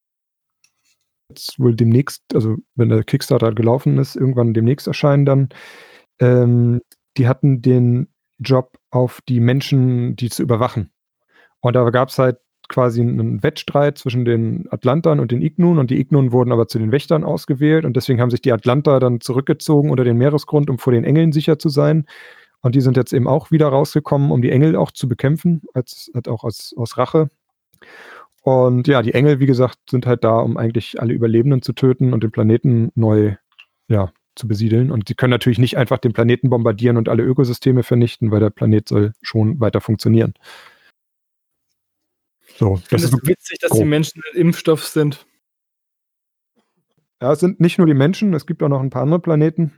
[1.33, 5.49] jetzt wohl demnächst, also wenn der Kickstarter gelaufen ist, irgendwann demnächst erscheinen dann,
[6.19, 6.81] ähm,
[7.17, 8.07] die hatten den
[8.39, 10.91] Job auf die Menschen, die zu überwachen.
[11.61, 12.37] Und da gab es halt
[12.69, 16.79] quasi einen Wettstreit zwischen den Atlantern und den Ignun und die Ignun wurden aber zu
[16.79, 20.79] den Wächtern ausgewählt und deswegen haben sich die Atlanter dann zurückgezogen unter den Meeresgrund, um
[20.79, 22.05] vor den Engeln sicher zu sein.
[22.61, 26.09] Und die sind jetzt eben auch wieder rausgekommen, um die Engel auch zu bekämpfen, als,
[26.13, 27.29] als auch aus, aus Rache.
[28.43, 32.13] Und ja, die Engel, wie gesagt, sind halt da, um eigentlich alle Überlebenden zu töten
[32.13, 33.35] und den Planeten neu
[33.87, 34.91] ja, zu besiedeln.
[34.91, 38.49] Und sie können natürlich nicht einfach den Planeten bombardieren und alle Ökosysteme vernichten, weil der
[38.49, 40.33] Planet soll schon weiter funktionieren.
[42.57, 43.79] So, ich finde es witzig, dass grob.
[43.79, 45.25] die Menschen ein Impfstoff sind.
[47.21, 49.73] Ja, es sind nicht nur die Menschen, es gibt auch noch ein paar andere Planeten.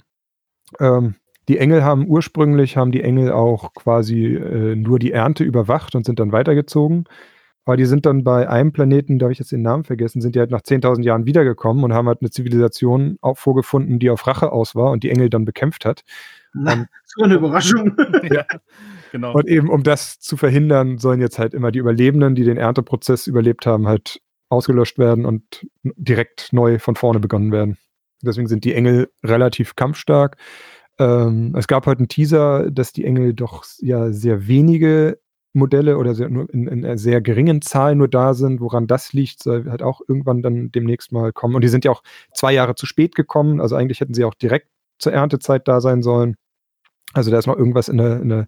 [0.79, 1.15] Ähm,
[1.47, 6.03] die Engel haben ursprünglich, haben die Engel auch quasi äh, nur die Ernte überwacht und
[6.03, 7.05] sind dann weitergezogen.
[7.65, 10.35] Aber die sind dann bei einem Planeten, da habe ich jetzt den Namen vergessen, sind
[10.35, 14.27] die halt nach 10.000 Jahren wiedergekommen und haben halt eine Zivilisation auch vorgefunden, die auf
[14.27, 16.03] Rache aus war und die Engel dann bekämpft hat.
[16.53, 17.97] Na, so eine Überraschung.
[18.31, 18.45] ja.
[19.11, 19.33] Genau.
[19.33, 23.27] Und eben um das zu verhindern, sollen jetzt halt immer die Überlebenden, die den Ernteprozess
[23.27, 27.77] überlebt haben, halt ausgelöscht werden und direkt neu von vorne begonnen werden.
[28.21, 30.37] Deswegen sind die Engel relativ kampfstark.
[30.99, 35.19] Ähm, es gab heute einen Teaser, dass die Engel doch ja sehr wenige
[35.55, 38.59] Modelle oder sehr, nur in, in, einer sehr geringen Zahl nur da sind.
[38.61, 41.55] Woran das liegt, soll halt auch irgendwann dann demnächst mal kommen.
[41.55, 42.03] Und die sind ja auch
[42.33, 43.61] zwei Jahre zu spät gekommen.
[43.61, 44.67] Also eigentlich hätten sie auch direkt
[44.99, 46.35] zur Erntezeit da sein sollen.
[47.13, 48.47] Also da ist noch irgendwas in der, in der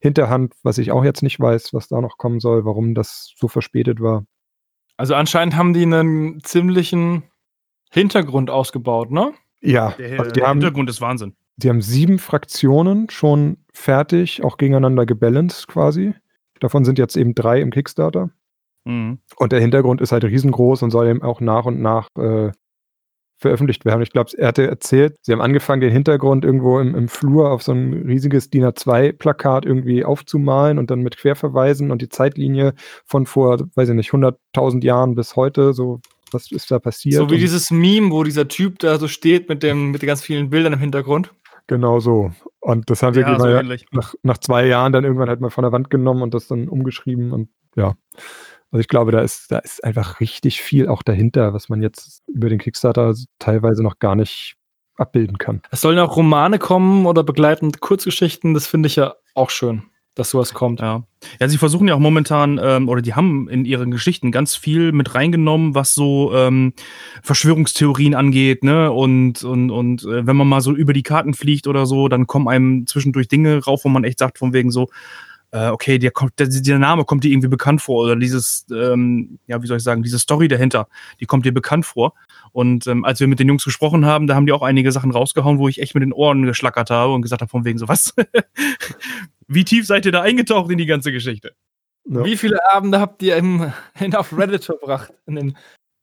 [0.00, 3.48] Hinterhand, was ich auch jetzt nicht weiß, was da noch kommen soll, warum das so
[3.48, 4.24] verspätet war.
[4.96, 7.24] Also anscheinend haben die einen ziemlichen
[7.90, 9.34] Hintergrund ausgebaut, ne?
[9.60, 11.34] Ja, der, also der haben, Hintergrund ist Wahnsinn.
[11.56, 16.14] Die haben sieben Fraktionen schon fertig, auch gegeneinander gebalanced quasi.
[16.60, 18.30] Davon sind jetzt eben drei im Kickstarter.
[18.84, 19.18] Mhm.
[19.36, 22.52] Und der Hintergrund ist halt riesengroß und soll eben auch nach und nach äh,
[23.38, 24.02] veröffentlicht werden.
[24.02, 27.62] Ich glaube, er hatte erzählt, sie haben angefangen, den Hintergrund irgendwo im, im Flur auf
[27.62, 32.72] so ein riesiges DIN A2-Plakat irgendwie aufzumalen und dann mit Querverweisen und die Zeitlinie
[33.04, 36.00] von vor, weiß ich nicht, 100.000 Jahren bis heute, so
[36.32, 37.16] was ist da passiert.
[37.20, 40.22] So wie dieses Meme, wo dieser Typ da so steht mit, dem, mit den ganz
[40.22, 41.32] vielen Bildern im Hintergrund.
[41.66, 42.32] Genau so.
[42.60, 43.86] Und das haben sie Ja, so mal ähnlich.
[43.92, 46.68] nach, nach zwei Jahren dann irgendwann halt mal von der Wand genommen und das dann
[46.68, 47.94] umgeschrieben und ja.
[48.70, 52.22] Also ich glaube, da ist, da ist einfach richtig viel auch dahinter, was man jetzt
[52.26, 54.56] über den Kickstarter teilweise noch gar nicht
[54.96, 55.62] abbilden kann.
[55.70, 58.54] Es sollen auch Romane kommen oder begleitend Kurzgeschichten.
[58.54, 59.84] Das finde ich ja auch schön,
[60.16, 60.80] dass sowas kommt.
[60.80, 61.04] Ja.
[61.38, 64.90] ja, sie versuchen ja auch momentan, ähm, oder die haben in ihren Geschichten ganz viel
[64.90, 66.72] mit reingenommen, was so ähm,
[67.22, 68.90] Verschwörungstheorien angeht, ne?
[68.90, 72.26] Und, und, und äh, wenn man mal so über die Karten fliegt oder so, dann
[72.26, 74.88] kommen einem zwischendurch Dinge rauf, wo man echt sagt, von wegen so,
[75.52, 79.38] äh, okay, der, kommt, der, der Name kommt dir irgendwie bekannt vor, oder dieses, ähm,
[79.46, 80.88] ja, wie soll ich sagen, diese Story dahinter,
[81.20, 82.14] die kommt dir bekannt vor.
[82.52, 85.10] Und ähm, als wir mit den Jungs gesprochen haben, da haben die auch einige Sachen
[85.10, 87.88] rausgehauen, wo ich echt mit den Ohren geschlackert habe und gesagt habe, von wegen so,
[87.88, 88.14] was?
[89.48, 91.52] Wie tief seid ihr da eingetaucht in die ganze Geschichte?
[92.08, 92.24] Ja.
[92.24, 95.12] Wie viele Abende habt ihr im, in, auf Reddit verbracht?
[95.26, 95.56] In den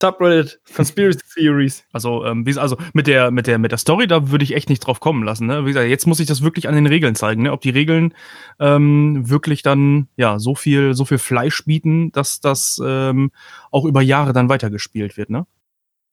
[0.04, 1.86] Subreddit Conspiracy Theories.
[1.94, 4.68] Also, ähm, wie, also mit der, mit der, mit der Story, da würde ich echt
[4.68, 5.48] nicht drauf kommen lassen.
[5.48, 5.64] Ne?
[5.64, 7.54] Wie gesagt, jetzt muss ich das wirklich an den Regeln zeigen, ne?
[7.54, 8.14] ob die Regeln
[8.60, 13.32] ähm, wirklich dann ja so viel, so viel Fleisch bieten, dass das ähm,
[13.72, 15.30] auch über Jahre dann weitergespielt wird.
[15.30, 15.46] Ne?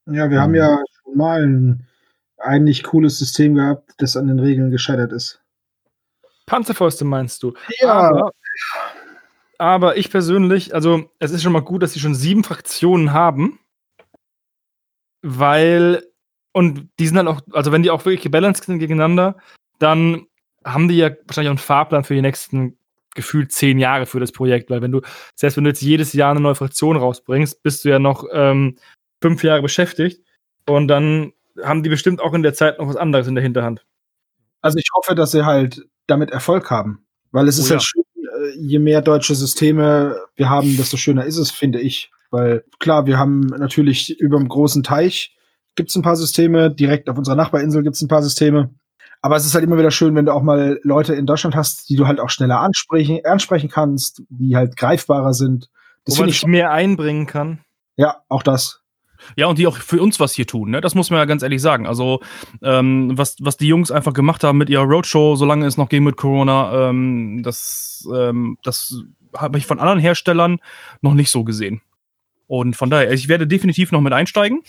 [0.07, 1.87] Ja, wir haben ja schon mal ein
[2.39, 5.41] eigentlich cooles System gehabt, das an den Regeln gescheitert ist.
[6.47, 7.55] Panzerfäuste meinst du?
[7.81, 7.93] Ja.
[7.93, 8.33] Aber,
[9.59, 13.60] aber ich persönlich, also es ist schon mal gut, dass sie schon sieben Fraktionen haben.
[15.23, 16.03] Weil,
[16.53, 19.37] und die sind halt auch, also wenn die auch wirklich gebalanced sind gegeneinander,
[19.79, 20.27] dann
[20.65, 22.77] haben die ja wahrscheinlich auch einen Fahrplan für die nächsten
[23.15, 25.01] gefühlt zehn Jahre für das Projekt, weil wenn du,
[25.35, 28.77] selbst wenn du jetzt jedes Jahr eine neue Fraktion rausbringst, bist du ja noch ähm,
[29.21, 30.23] fünf Jahre beschäftigt
[30.67, 33.85] und dann haben die bestimmt auch in der Zeit noch was anderes in der Hinterhand.
[34.63, 37.05] Also ich hoffe, dass sie halt damit Erfolg haben.
[37.33, 37.77] Weil es Oh ist ja.
[37.77, 42.11] halt schön, äh, je mehr deutsche Systeme wir haben, desto schöner ist es, finde ich.
[42.31, 45.37] Weil klar, wir haben natürlich über dem großen Teich
[45.77, 48.71] gibt es ein paar Systeme, direkt auf unserer Nachbarinsel gibt es ein paar Systeme.
[49.23, 51.89] Aber es ist halt immer wieder schön, wenn du auch mal Leute in Deutschland hast,
[51.91, 55.69] die du halt auch schneller ansprechen, ansprechen kannst, die halt greifbarer sind.
[56.05, 57.61] Das Wo man ich mehr einbringen kann.
[57.97, 58.81] ja auch das.
[59.37, 60.81] Ja, und die auch für uns was hier tun, ne?
[60.81, 61.87] Das muss man ja ganz ehrlich sagen.
[61.87, 62.21] Also,
[62.63, 66.05] ähm, was, was die Jungs einfach gemacht haben mit ihrer Roadshow, solange es noch ging
[66.05, 69.03] mit Corona, ähm, das, ähm, das
[69.37, 70.59] habe ich von anderen Herstellern
[71.03, 71.83] noch nicht so gesehen.
[72.51, 74.63] Und von daher, ich werde definitiv noch mit einsteigen,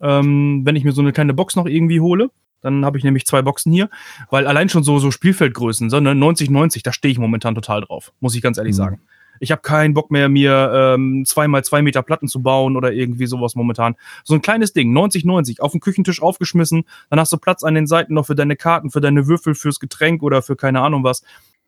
[0.00, 2.32] ähm, wenn ich mir so eine kleine Box noch irgendwie hole.
[2.62, 3.90] Dann habe ich nämlich zwei Boxen hier,
[4.28, 8.12] weil allein schon so, so Spielfeldgrößen, so ne, 90-90, da stehe ich momentan total drauf,
[8.18, 8.76] muss ich ganz ehrlich Mhm.
[8.76, 9.00] sagen.
[9.38, 13.26] Ich habe keinen Bock mehr, mir ähm, zweimal zwei Meter Platten zu bauen oder irgendwie
[13.26, 13.94] sowas momentan.
[14.24, 17.86] So ein kleines Ding, 90-90, auf den Küchentisch aufgeschmissen, dann hast du Platz an den
[17.86, 21.22] Seiten noch für deine Karten, für deine Würfel, fürs Getränk oder für keine Ahnung was.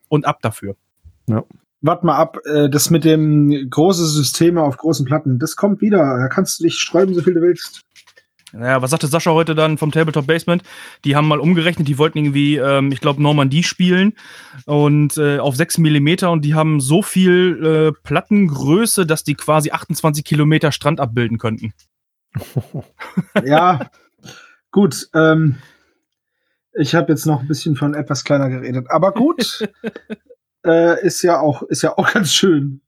[0.09, 0.75] Und ab dafür.
[1.83, 6.18] Wart mal ab, äh, das mit dem große Systeme auf großen Platten, das kommt wieder.
[6.18, 7.83] Da kannst du dich sträuben, so viel du willst.
[8.53, 10.62] Naja, was sagte Sascha heute dann vom Tabletop Basement?
[11.05, 14.14] Die haben mal umgerechnet, die wollten irgendwie, ähm, ich glaube, Normandie spielen
[14.66, 19.70] und äh, auf 6 Millimeter und die haben so viel äh, Plattengröße, dass die quasi
[19.70, 21.72] 28 Kilometer Strand abbilden könnten.
[23.45, 23.91] ja,
[24.72, 25.09] gut.
[25.14, 25.57] Ähm,
[26.72, 29.68] ich habe jetzt noch ein bisschen von etwas kleiner geredet, aber gut.
[30.64, 32.80] Äh, ist ja auch ist ja auch ganz schön.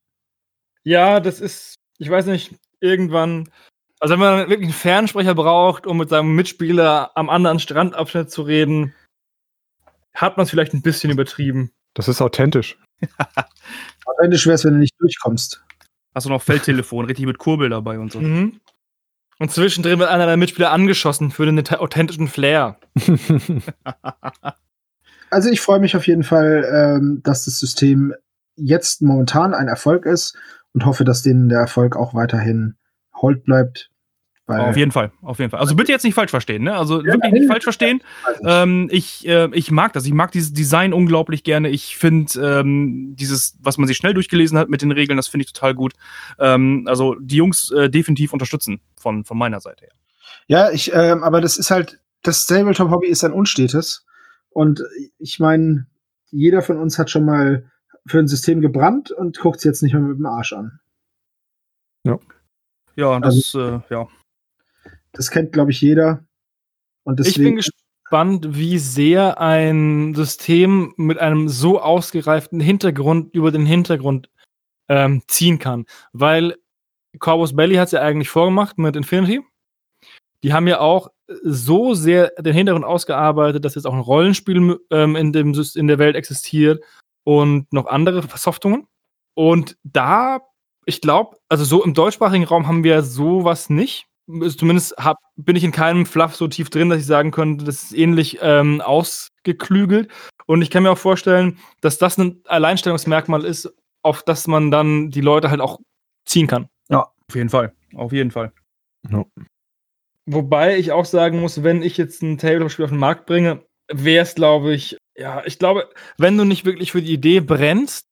[0.85, 3.49] Ja, das ist, ich weiß nicht, irgendwann.
[4.01, 8.43] Also wenn man wirklich einen Fernsprecher braucht, um mit seinem Mitspieler am anderen Strandabschnitt zu
[8.43, 8.95] reden,
[10.13, 11.71] hat man es vielleicht ein bisschen übertrieben.
[11.95, 12.79] Das ist authentisch.
[14.07, 15.63] Authentisch wäre es, wenn du nicht durchkommst.
[16.15, 18.21] Hast du noch Feldtelefon, richtig mit Kurbel dabei und so.
[18.21, 18.61] Mhm.
[19.39, 22.79] Und zwischendrin wird einer der Mitspieler angeschossen für den authentischen Flair.
[25.33, 28.15] Also ich freue mich auf jeden Fall, ähm, dass das System
[28.57, 30.37] jetzt momentan ein Erfolg ist
[30.75, 32.77] und hoffe, dass denen der Erfolg auch weiterhin
[33.15, 33.89] hold bleibt.
[34.47, 35.61] Auf jeden Fall, auf jeden Fall.
[35.61, 36.75] Also bitte jetzt nicht falsch verstehen, ne?
[36.75, 38.03] Also Ja, wirklich nicht falsch verstehen.
[38.45, 40.05] Ähm, ich, äh, ich mag das.
[40.05, 41.71] Ich mag dieses Design unglaublich gerne.
[41.71, 45.47] Ich finde ähm, dieses, was man sich schnell durchgelesen hat mit den Regeln, das finde
[45.47, 45.95] ich total gut.
[46.39, 49.95] Ähm, also die Jungs äh, definitiv unterstützen von, von meiner Seite her.
[50.49, 54.05] Ja, ich, ähm, aber das ist halt, das Tabletop-Hobby ist ein unstetes.
[54.55, 54.83] Und
[55.19, 55.87] ich meine,
[56.31, 57.71] jeder von uns hat schon mal
[58.07, 60.81] für ein System gebrannt und guckt es jetzt nicht mehr mit dem Arsch an.
[62.97, 64.09] Ja, das, äh, ja.
[65.13, 66.25] Das kennt, glaube ich, jeder.
[67.05, 73.51] Und Ich deswegen, bin gespannt, wie sehr ein System mit einem so ausgereiften Hintergrund über
[73.51, 74.31] den Hintergrund
[74.89, 75.87] ähm, ziehen kann.
[76.13, 76.57] Weil
[77.19, 79.43] Corvus Belly hat es ja eigentlich vorgemacht mit Infinity.
[80.43, 81.09] Die haben ja auch
[81.43, 85.99] so sehr den Hintergrund ausgearbeitet, dass jetzt auch ein Rollenspiel ähm, in, dem, in der
[85.99, 86.83] Welt existiert
[87.25, 88.87] und noch andere Versoftungen.
[89.35, 90.41] Und da,
[90.87, 94.07] ich glaube, also so im deutschsprachigen Raum haben wir sowas nicht.
[94.29, 97.65] Also Zumindest hab, bin ich in keinem Fluff so tief drin, dass ich sagen könnte,
[97.65, 100.11] das ist ähnlich ähm, ausgeklügelt.
[100.47, 103.73] Und ich kann mir auch vorstellen, dass das ein Alleinstellungsmerkmal ist,
[104.03, 105.81] auf das man dann die Leute halt auch
[106.25, 106.69] ziehen kann.
[107.29, 107.73] Auf jeden Fall.
[107.95, 108.53] Auf jeden Fall.
[110.27, 113.63] Wobei ich auch sagen muss, wenn ich jetzt ein Tabletop-Spiel auf den Markt bringe,
[113.93, 118.07] wäre es, glaube ich, ja, ich glaube, wenn du nicht wirklich für die Idee brennst,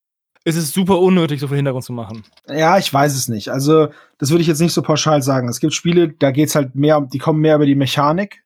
[0.45, 2.25] ist es super unnötig, so viel Hintergrund zu machen.
[2.49, 3.51] ja, ich weiß es nicht.
[3.51, 3.89] Also,
[4.19, 5.49] das würde ich jetzt nicht so pauschal sagen.
[5.49, 8.43] Es gibt Spiele, da geht's halt mehr, um- die kommen mehr über die Mechanik.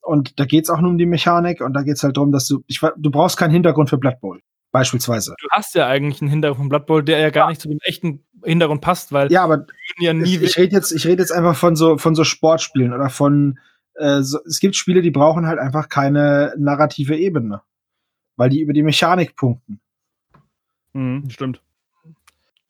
[0.00, 1.60] Und da geht's auch nur um die Mechanik.
[1.60, 4.40] Und da geht's halt darum, dass du, ich, du brauchst keinen Hintergrund für Blood Bowl.
[4.72, 5.34] Beispielsweise.
[5.40, 7.78] Du hast ja eigentlich einen Hintergrund von Blood Bowl, der ja gar nicht zu dem
[7.82, 9.66] echten Hintergrund passt, weil Ja, aber
[9.98, 12.92] ja nie ich, ich rede jetzt, ich rede jetzt einfach von so, von so Sportspielen
[12.92, 13.58] oder von,
[13.94, 17.62] äh, so, es gibt Spiele, die brauchen halt einfach keine narrative Ebene.
[18.36, 19.80] Weil die über die Mechanik punkten.
[20.92, 21.60] Mhm, stimmt.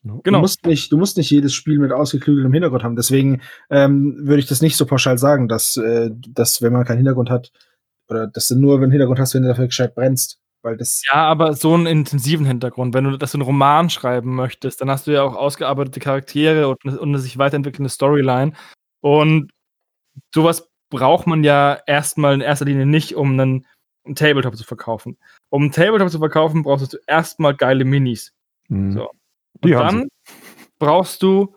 [0.03, 0.41] Du Genau.
[0.41, 2.97] musst nicht, du musst nicht jedes Spiel mit ausgeklügeltem Hintergrund haben.
[2.97, 6.99] Deswegen ähm, würde ich das nicht so pauschal sagen, dass, äh, dass wenn man keinen
[6.99, 7.53] Hintergrund hat,
[8.09, 10.41] oder dass du nur einen Hintergrund hast, wenn du dafür gescheit brennst.
[10.69, 12.93] Weil das, Ja, aber so einen intensiven Hintergrund.
[12.93, 16.69] Wenn du das in einen Roman schreiben möchtest, dann hast du ja auch ausgearbeitete Charaktere
[16.69, 18.53] und, und eine sich weiterentwickelnde Storyline.
[19.01, 19.51] Und
[20.35, 23.67] sowas braucht man ja erstmal in erster Linie nicht, um einen,
[24.05, 25.17] einen Tabletop zu verkaufen.
[25.49, 28.35] Um einen Tabletop zu verkaufen, brauchst du erstmal geile Minis.
[28.69, 28.93] Mhm.
[28.93, 29.11] So.
[29.63, 30.09] Und dann
[30.79, 31.55] brauchst du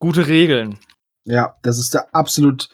[0.00, 0.80] gute Regeln.
[1.24, 2.68] ja, das ist der absolut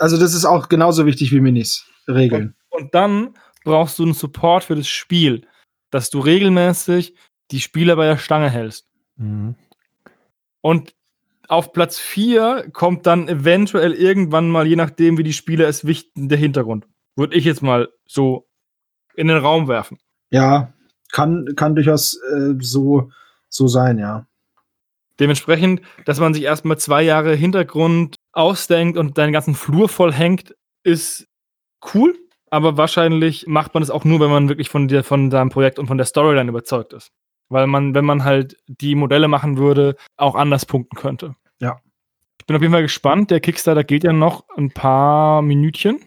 [0.00, 1.86] Also das ist auch genauso wichtig wie Minis.
[2.08, 2.56] Regeln.
[2.70, 3.34] Und dann
[3.68, 5.46] brauchst du einen Support für das Spiel,
[5.90, 7.14] dass du regelmäßig
[7.50, 8.88] die Spieler bei der Stange hältst.
[9.16, 9.56] Mhm.
[10.62, 10.94] Und
[11.48, 16.30] auf Platz 4 kommt dann eventuell irgendwann mal, je nachdem, wie die Spieler es wichten,
[16.30, 16.86] der Hintergrund.
[17.14, 18.48] Würde ich jetzt mal so
[19.14, 19.98] in den Raum werfen.
[20.30, 20.72] Ja,
[21.12, 23.10] kann, kann durchaus äh, so,
[23.50, 24.26] so sein, ja.
[25.20, 30.54] Dementsprechend, dass man sich erstmal zwei Jahre Hintergrund ausdenkt und deinen ganzen Flur vollhängt,
[30.84, 31.26] ist
[31.92, 32.18] cool.
[32.50, 35.78] Aber wahrscheinlich macht man es auch nur, wenn man wirklich von, dir, von seinem Projekt
[35.78, 37.12] und von der Storyline überzeugt ist.
[37.48, 41.34] Weil man, wenn man halt die Modelle machen würde, auch anders punkten könnte.
[41.60, 41.78] Ja.
[42.40, 43.30] Ich bin auf jeden Fall gespannt.
[43.30, 46.00] Der Kickstarter geht ja noch ein paar Minütchen.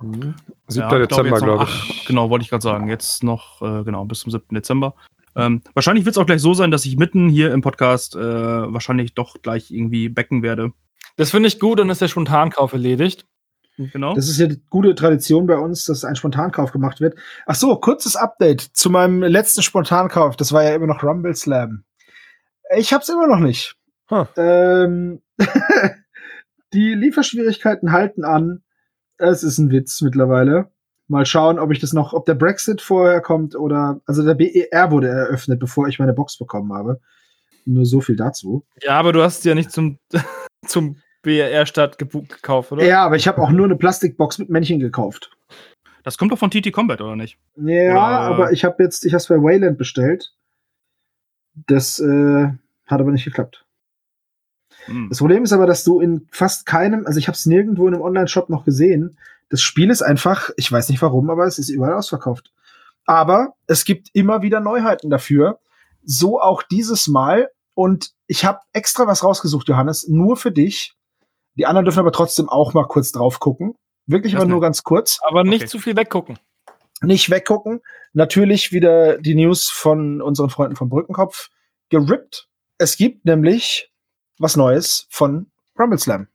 [0.00, 0.34] 7.
[0.70, 2.04] Ja, Dezember, glaube acht- ich.
[2.06, 2.88] Genau, wollte ich gerade sagen.
[2.88, 4.54] Jetzt noch, äh, genau, bis zum 7.
[4.54, 4.94] Dezember.
[5.36, 8.20] Ähm, wahrscheinlich wird es auch gleich so sein, dass ich mitten hier im Podcast äh,
[8.20, 10.72] wahrscheinlich doch gleich irgendwie backen werde.
[11.16, 13.24] Das finde ich gut und ist der Spontankauf erledigt.
[13.92, 14.14] Genau.
[14.14, 17.16] Das ist ja die gute Tradition bei uns, dass ein Spontankauf gemacht wird.
[17.46, 20.36] Ach so, kurzes Update zu meinem letzten Spontankauf.
[20.36, 21.84] Das war ja immer noch Rumble Slam.
[22.76, 23.76] Ich hab's immer noch nicht.
[24.10, 24.26] Huh.
[24.36, 25.22] Ähm,
[26.72, 28.62] die Lieferschwierigkeiten halten an.
[29.18, 30.70] Es ist ein Witz mittlerweile.
[31.08, 34.90] Mal schauen, ob ich das noch, ob der Brexit vorher kommt oder, also der BER
[34.90, 37.00] wurde eröffnet, bevor ich meine Box bekommen habe.
[37.64, 38.64] Nur so viel dazu.
[38.80, 39.98] Ja, aber du hast ja nicht zum,
[40.66, 42.84] zum BR-Start gekauft, oder?
[42.84, 45.30] Ja, aber ich habe auch nur eine Plastikbox mit Männchen gekauft.
[46.02, 47.38] Das kommt doch von TT Combat, oder nicht?
[47.56, 50.34] Ja, Oder- aber ich habe jetzt, ich habe es bei Wayland bestellt.
[51.54, 52.48] Das äh,
[52.86, 53.64] hat aber nicht geklappt.
[54.86, 55.08] Hm.
[55.08, 57.94] Das Problem ist aber, dass du in fast keinem, also ich habe es nirgendwo in
[57.94, 59.16] einem Online-Shop noch gesehen.
[59.48, 62.52] Das Spiel ist einfach, ich weiß nicht warum, aber es ist überall ausverkauft.
[63.04, 65.60] Aber es gibt immer wieder Neuheiten dafür.
[66.04, 67.50] So auch dieses Mal.
[67.74, 70.94] Und ich habe extra was rausgesucht, Johannes, nur für dich.
[71.56, 73.74] Die anderen dürfen aber trotzdem auch mal kurz drauf gucken.
[74.06, 75.18] Wirklich Das aber nur ganz kurz.
[75.22, 75.66] Aber nicht Okay.
[75.70, 76.38] zu viel weggucken.
[77.02, 77.80] nicht weggucken.
[78.12, 81.50] Natürlich wieder die News von unseren Freunden vom Brückenkopf
[81.90, 82.48] gerippt.
[82.78, 83.92] Es gibt nämlich
[84.38, 86.28] was Neues von Rumble Slam.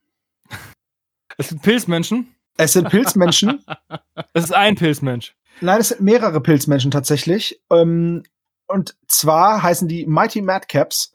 [1.37, 2.35] Es sind Pilzmenschen.
[2.57, 3.63] Es sind Pilzmenschen.
[4.33, 5.35] Es ist ein Pilzmensch.
[5.61, 7.61] Nein, es sind mehrere Pilzmenschen tatsächlich.
[7.71, 8.23] Ähm,
[8.67, 11.13] und zwar heißen die Mighty Madcaps.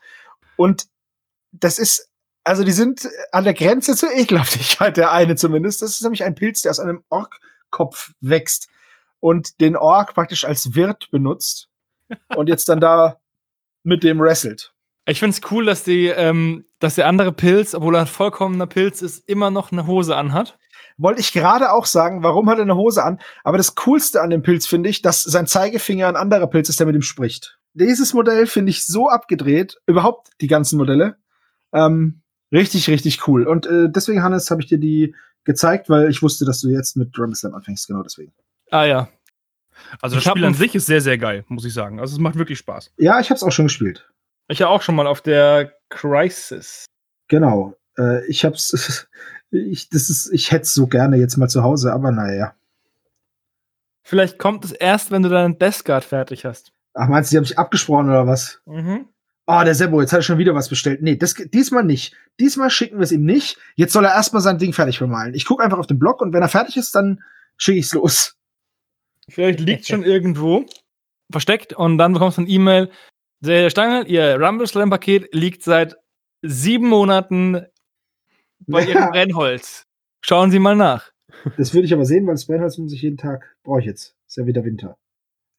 [0.57, 0.87] Und
[1.53, 2.11] das ist,
[2.45, 5.83] also die sind an der Grenze zur Ekelhaftigkeit, der eine zumindest.
[5.83, 8.69] Das ist nämlich ein Pilz, der aus einem Orkkopf wächst
[9.21, 11.69] und den Ork praktisch als Wirt benutzt
[12.35, 13.19] und jetzt dann da
[13.83, 14.73] mit dem wrestelt.
[15.05, 18.69] Ich finde es cool, dass, die, ähm, dass der andere Pilz, obwohl er ein vollkommener
[18.69, 20.59] Pilz ist, immer noch eine Hose anhat.
[20.97, 23.21] Wollte ich gerade auch sagen, warum hat er eine Hose an?
[23.43, 26.79] Aber das Coolste an dem Pilz finde ich, dass sein Zeigefinger ein anderer Pilz ist,
[26.79, 27.59] der mit ihm spricht.
[27.75, 31.17] Dieses Modell finde ich so abgedreht, überhaupt die ganzen Modelle.
[31.73, 32.22] Ähm,
[32.53, 33.47] richtig, richtig cool.
[33.47, 36.97] Und äh, deswegen, Hannes, habe ich dir die gezeigt, weil ich wusste, dass du jetzt
[36.97, 38.33] mit Rumble Slam anfängst, genau deswegen.
[38.71, 39.09] Ah ja.
[40.01, 42.01] Also das Ich hab Spiel an sich ist sehr, sehr geil, muss ich sagen.
[42.01, 42.93] Also es macht wirklich Spaß.
[42.99, 44.09] Ja, ich habe es auch schon gespielt.
[44.49, 46.87] Ich ja auch schon mal auf der Crisis.
[47.29, 47.77] Genau.
[47.99, 49.09] Äh, ich hab's,
[49.51, 52.55] ich, das ist, ich hätte es so gerne jetzt mal zu Hause, aber naja.
[54.03, 56.73] Vielleicht kommt es erst, wenn du deinen Death Guard fertig hast.
[56.95, 58.61] Ach, meinst du, die habe ich abgesprochen oder was?
[58.67, 59.07] Mhm.
[59.53, 61.03] Ah, der Sebo, jetzt hat er schon wieder was bestellt.
[61.03, 62.17] Nee, das, diesmal nicht.
[62.41, 63.59] Diesmal schicken wir es ihm nicht.
[63.75, 65.35] Jetzt soll er erstmal sein Ding fertig bemalen.
[65.35, 67.23] Ich gucke einfach auf den Blog und wenn er fertig ist, dann
[67.59, 68.39] schicke ich's los.
[69.29, 70.65] Vielleicht liegt schon irgendwo
[71.31, 72.91] versteckt und dann bekommst du eine E-Mail.
[73.41, 75.97] Der Stangel, ihr Rumble Slam Paket liegt seit
[76.41, 77.67] sieben Monaten
[78.61, 79.85] bei ihrem Brennholz.
[80.23, 81.13] Schauen Sie mal nach.
[81.59, 84.17] Das würde ich aber sehen, weil das Brennholz muss ich jeden Tag, brauche ich jetzt.
[84.27, 84.97] Ist ja wieder Winter.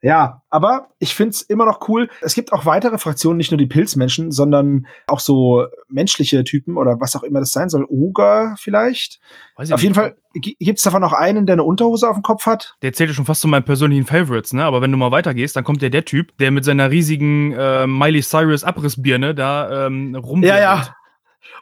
[0.05, 2.09] Ja, aber ich find's immer noch cool.
[2.19, 6.99] Es gibt auch weitere Fraktionen, nicht nur die Pilzmenschen, sondern auch so menschliche Typen oder
[6.99, 7.85] was auch immer das sein soll.
[7.87, 9.21] Oger vielleicht.
[9.55, 10.01] Weiß ich Auf jeden nicht.
[10.01, 12.75] Fall gi- gibt's davon noch einen, der eine Unterhose auf dem Kopf hat.
[12.81, 14.65] Der zählt ja schon fast zu meinen persönlichen Favorites, ne?
[14.65, 17.87] Aber wenn du mal weitergehst, dann kommt ja der Typ, der mit seiner riesigen äh,
[17.87, 20.43] Miley Cyrus Abrissbirne da ähm, rum.
[20.43, 20.95] Ja, ja.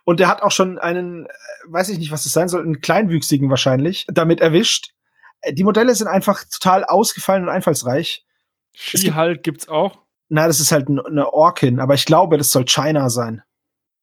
[0.04, 1.30] Und der hat auch schon einen, äh,
[1.68, 4.94] weiß ich nicht, was das sein soll, einen kleinwüchsigen wahrscheinlich, damit erwischt.
[5.42, 8.26] Äh, Die Modelle sind einfach total ausgefallen und einfallsreich.
[8.74, 10.00] Ski-Halt gibt's auch.
[10.30, 13.44] Na, das ist halt eine Orkin, aber ich glaube, das soll China sein.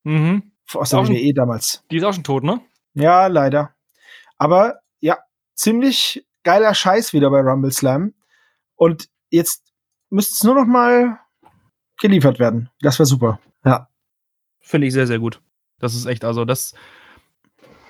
[0.05, 0.53] Mhm.
[0.75, 1.83] Aus der WWE damals.
[1.91, 2.61] Die ist auch schon tot, ne?
[2.95, 3.75] Ja, leider.
[4.37, 5.19] Aber ja,
[5.55, 8.13] ziemlich geiler Scheiß wieder bei Rumble Slam.
[8.77, 9.73] Und jetzt
[10.11, 11.19] müsste es nur noch mal
[11.99, 12.69] geliefert werden.
[12.81, 13.41] Das wäre super.
[13.65, 13.89] Ja.
[14.61, 15.41] Finde ich sehr, sehr gut.
[15.79, 16.75] Das ist echt, also das.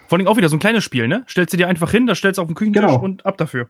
[0.06, 1.24] Vor allem auch wieder so ein kleines Spiel, ne?
[1.28, 3.00] Stellst du dir einfach hin, das stellst du auf den Küchentisch Genau.
[3.00, 3.68] und ab dafür.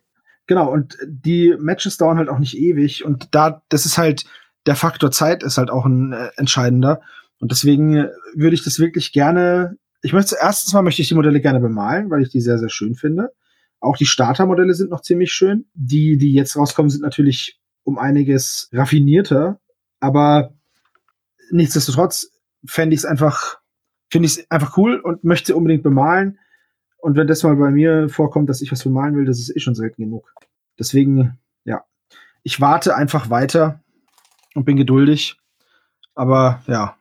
[0.49, 3.05] Genau, und die Matches dauern halt auch nicht ewig.
[3.05, 4.25] Und da, das ist halt,
[4.67, 7.01] der Faktor Zeit ist halt auch ein äh, entscheidender.
[7.39, 11.15] Und deswegen äh, würde ich das wirklich gerne ich möchte erstens mal möchte ich die
[11.15, 13.33] Modelle gerne bemalen, weil ich die sehr, sehr schön finde.
[13.81, 15.67] Auch die Startermodelle sind noch ziemlich schön.
[15.75, 19.61] Die, die jetzt rauskommen, sind natürlich um einiges raffinierter,
[20.01, 20.55] aber
[21.51, 22.31] nichtsdestotrotz
[22.67, 23.59] fände ich es einfach,
[24.11, 26.39] finde ich es einfach cool und möchte unbedingt bemalen.
[26.99, 29.61] Und wenn das mal bei mir vorkommt, dass ich was bemalen will, das ist eh
[29.61, 30.35] schon selten genug.
[30.79, 31.85] Deswegen, ja,
[32.43, 33.81] ich warte einfach weiter
[34.55, 35.37] und bin geduldig.
[36.15, 36.97] Aber ja.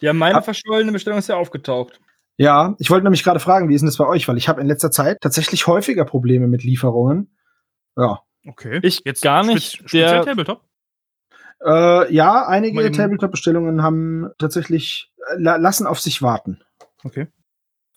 [0.00, 2.00] Ja, meine Ab- verschollene Bestellung ist ja aufgetaucht.
[2.36, 4.26] Ja, ich wollte nämlich gerade fragen, wie ist denn das bei euch?
[4.26, 7.36] Weil ich habe in letzter Zeit tatsächlich häufiger Probleme mit Lieferungen.
[7.96, 8.22] Ja.
[8.46, 8.80] Okay.
[8.82, 9.74] Ich gar nicht.
[9.74, 10.64] Spez speziell Tabletop?
[11.62, 16.62] Äh, ja, einige Tabletop-Bestellungen haben tatsächlich äh, la lassen auf sich warten.
[17.04, 17.26] Okay.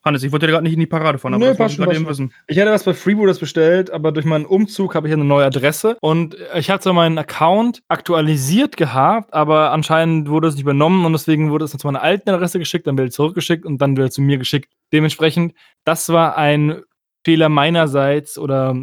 [0.04, 2.08] Hannes, ich wollte dir gerade nicht in die Parade fahren, aber Nö, das schon, eben
[2.08, 2.34] wissen.
[2.48, 5.98] Ich hätte was bei Freebooters bestellt, aber durch meinen Umzug habe ich eine neue Adresse
[6.02, 11.14] und ich hatte zwar meinen Account aktualisiert gehabt, aber anscheinend wurde es nicht übernommen und
[11.14, 14.22] deswegen wurde es zu meiner alten Adresse geschickt, dann wieder zurückgeschickt und dann wieder zu
[14.22, 14.70] mir geschickt.
[14.92, 15.54] Dementsprechend,
[15.86, 16.82] das war ein
[17.24, 18.76] Fehler meinerseits oder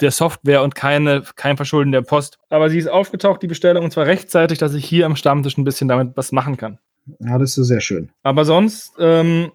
[0.00, 2.38] der Software und keine, kein Verschulden der Post.
[2.50, 5.64] Aber sie ist aufgetaucht, die Bestellung, und zwar rechtzeitig, dass ich hier am Stammtisch ein
[5.64, 6.78] bisschen damit was machen kann.
[7.20, 8.10] Ja, das ist so sehr schön.
[8.22, 9.52] Aber sonst, ähm,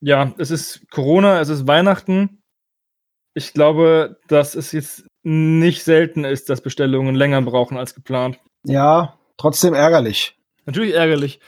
[0.00, 2.42] ja, es ist Corona, es ist Weihnachten.
[3.34, 8.38] Ich glaube, dass es jetzt nicht selten ist, dass Bestellungen länger brauchen als geplant.
[8.64, 10.36] Ja, trotzdem ärgerlich.
[10.64, 11.40] Natürlich ärgerlich.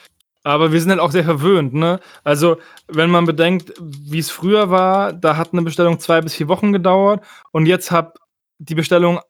[0.44, 2.00] Aber wir sind halt auch sehr verwöhnt, ne?
[2.24, 2.56] Also,
[2.88, 6.72] wenn man bedenkt, wie es früher war, da hat eine Bestellung zwei bis vier Wochen
[6.72, 8.18] gedauert und jetzt hat
[8.58, 9.20] die Bestellung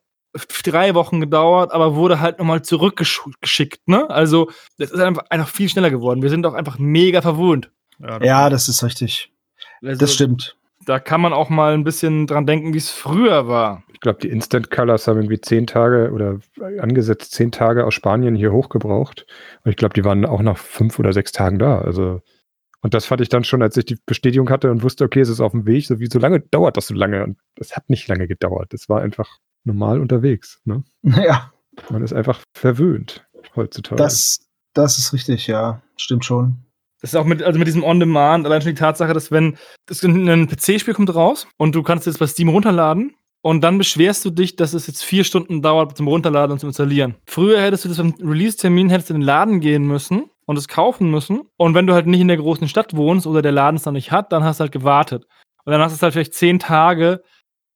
[0.63, 4.09] drei Wochen gedauert, aber wurde halt nochmal zurückgeschickt, ne?
[4.09, 4.49] Also,
[4.79, 6.23] es ist einfach, einfach viel schneller geworden.
[6.23, 7.71] Wir sind auch einfach mega verwöhnt.
[7.99, 9.31] Ja, das ist richtig.
[9.83, 10.57] Also, Das stimmt.
[10.85, 13.83] da kann man auch mal ein bisschen dran denken, wie es früher war.
[13.93, 16.39] Ich glaube, die Instant Colors haben irgendwie zehn Tage oder
[16.79, 19.25] angesetzt zehn Tage aus Spanien hier hochgebraucht.
[19.63, 21.79] Und ich glaube, die waren auch nach fünf oder sechs Tagen da.
[21.79, 22.21] Also,
[22.81, 25.29] und das fand ich dann schon, als ich die Bestätigung hatte und wusste, okay, es
[25.29, 27.23] ist auf dem Weg, so wie so lange dauert das so lange?
[27.23, 28.73] Und das hat nicht lange gedauert.
[28.73, 29.29] Das war einfach
[29.63, 30.59] normal unterwegs.
[30.65, 30.83] Ne?
[31.03, 31.53] Ja,
[31.89, 33.25] Man ist einfach verwöhnt
[33.55, 33.95] heutzutage.
[33.95, 35.81] das, das ist richtig, ja.
[35.95, 36.62] Stimmt schon.
[37.03, 40.01] Das ist auch mit, also mit diesem On-Demand, allein schon die Tatsache, dass wenn das
[40.03, 44.29] ein PC-Spiel kommt raus und du kannst es bei Steam runterladen und dann beschwerst du
[44.29, 47.15] dich, dass es jetzt vier Stunden dauert zum Runterladen und zum Installieren.
[47.25, 50.69] Früher hättest du das beim Release-Termin, hättest du in den Laden gehen müssen und es
[50.69, 51.41] kaufen müssen.
[51.57, 53.91] Und wenn du halt nicht in der großen Stadt wohnst oder der Laden es noch
[53.91, 55.25] nicht hat, dann hast du halt gewartet.
[55.65, 57.21] Und dann hast du es halt vielleicht zehn Tage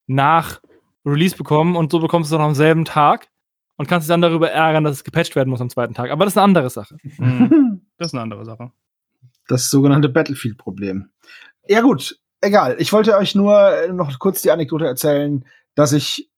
[0.06, 0.62] nach
[1.06, 3.28] Release bekommen und so bekommst du es noch am selben Tag
[3.76, 6.12] und kannst dich dann darüber ärgern, dass es gepatcht werden muss am zweiten Tag.
[6.12, 6.96] Aber das ist eine andere Sache.
[7.18, 7.82] Mhm.
[8.00, 8.72] Das ist eine andere Sache.
[9.48, 11.10] Das sogenannte Battlefield-Problem.
[11.68, 12.76] Ja, gut, egal.
[12.80, 15.46] Ich wollte euch nur äh, noch kurz die Anekdote erzählen,
[15.76, 16.30] dass ich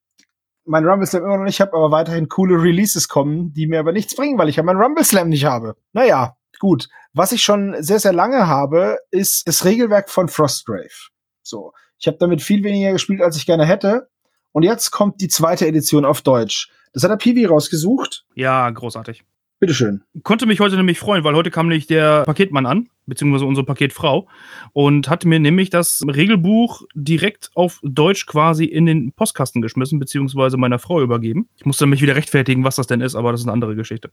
[0.65, 3.91] mein Rumble Slam immer noch nicht habe, aber weiterhin coole Releases kommen, die mir aber
[3.91, 5.75] nichts bringen, weil ich ja mein Rumble Slam nicht habe.
[5.93, 6.87] Naja, gut.
[7.13, 11.09] Was ich schon sehr, sehr lange habe, ist das Regelwerk von Frostgrave.
[11.41, 11.73] So.
[11.97, 14.09] Ich habe damit viel weniger gespielt, als ich gerne hätte.
[14.51, 16.71] Und jetzt kommt die zweite Edition auf Deutsch.
[16.93, 18.25] Das hat der Piwi rausgesucht.
[18.35, 19.23] Ja, großartig.
[19.59, 20.03] Bitteschön.
[20.23, 24.27] Konnte mich heute nämlich freuen, weil heute kam nämlich der Paketmann an, beziehungsweise unsere Paketfrau,
[24.71, 30.55] und hat mir nämlich das Regelbuch direkt auf Deutsch quasi in den Postkasten geschmissen, beziehungsweise
[30.55, 31.49] meiner Frau übergeben.
[31.57, 34.11] Ich musste mich wieder rechtfertigen, was das denn ist, aber das ist eine andere Geschichte.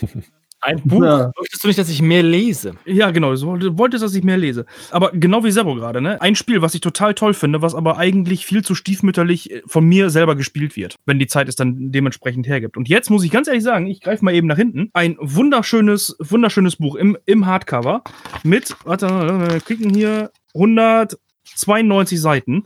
[0.60, 1.02] Ein Buch?
[1.04, 1.30] Ja.
[1.38, 2.74] Möchtest du nicht, dass ich mehr lese?
[2.84, 3.32] Ja, genau.
[3.34, 4.66] Du wollte- wolltest, dass ich mehr lese.
[4.90, 6.20] Aber genau wie Sebo gerade, ne?
[6.20, 9.84] Ein Spiel, was ich total toll finde, was aber eigentlich viel zu stiefmütterlich äh, von
[9.84, 12.76] mir selber gespielt wird, wenn die Zeit es dann dementsprechend hergibt.
[12.76, 14.90] Und jetzt muss ich ganz ehrlich sagen, ich greife mal eben nach hinten.
[14.94, 18.02] Ein wunderschönes, wunderschönes Buch im, im Hardcover
[18.42, 22.64] mit, warte, wir klicken hier 192 Seiten.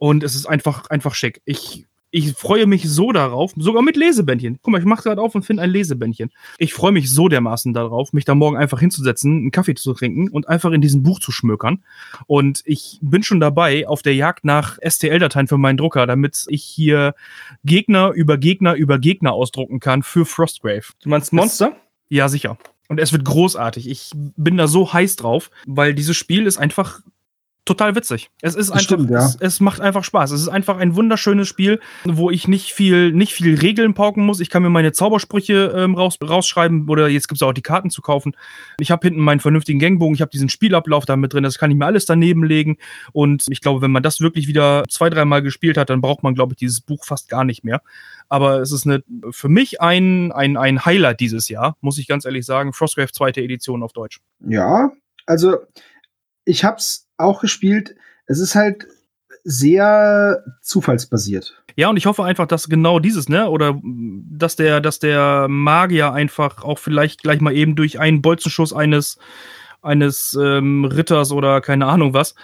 [0.00, 1.42] Und es ist einfach, einfach schick.
[1.44, 4.58] Ich, ich freue mich so darauf, sogar mit Lesebändchen.
[4.62, 6.30] Guck mal, ich mache gerade auf und finde ein Lesebändchen.
[6.58, 10.28] Ich freue mich so dermaßen darauf, mich da morgen einfach hinzusetzen, einen Kaffee zu trinken
[10.28, 11.84] und einfach in diesem Buch zu schmökern.
[12.26, 16.64] Und ich bin schon dabei auf der Jagd nach STL-Dateien für meinen Drucker, damit ich
[16.64, 17.14] hier
[17.64, 20.84] Gegner über Gegner über Gegner ausdrucken kann für Frostgrave.
[21.02, 21.76] Du meinst Monster?
[22.08, 22.56] Ja, sicher.
[22.88, 23.88] Und es wird großartig.
[23.88, 27.00] Ich bin da so heiß drauf, weil dieses Spiel ist einfach
[27.68, 28.30] total witzig.
[28.40, 29.18] Es ist einfach, stimmt, ja.
[29.18, 30.30] es, es macht einfach Spaß.
[30.30, 34.40] Es ist einfach ein wunderschönes Spiel, wo ich nicht viel, nicht viel Regeln pauken muss.
[34.40, 37.90] Ich kann mir meine Zaubersprüche ähm, raus, rausschreiben oder jetzt gibt es auch die Karten
[37.90, 38.34] zu kaufen.
[38.80, 41.70] Ich habe hinten meinen vernünftigen Gangbogen, ich habe diesen Spielablauf da mit drin, das kann
[41.70, 42.78] ich mir alles daneben legen.
[43.12, 46.34] Und ich glaube, wenn man das wirklich wieder zwei, dreimal gespielt hat, dann braucht man,
[46.34, 47.82] glaube ich, dieses Buch fast gar nicht mehr.
[48.30, 52.24] Aber es ist eine, für mich ein, ein, ein Highlight dieses Jahr, muss ich ganz
[52.24, 52.72] ehrlich sagen.
[52.72, 54.20] Frostgrave zweite Edition auf Deutsch.
[54.40, 54.90] Ja,
[55.26, 55.56] also
[56.44, 57.94] ich hab's auch gespielt.
[58.26, 58.86] Es ist halt
[59.44, 61.62] sehr zufallsbasiert.
[61.76, 66.12] Ja, und ich hoffe einfach, dass genau dieses, ne, oder dass der, dass der Magier
[66.12, 69.18] einfach auch vielleicht gleich mal eben durch einen Bolzenschuss eines
[69.80, 72.34] eines ähm, Ritters oder keine Ahnung was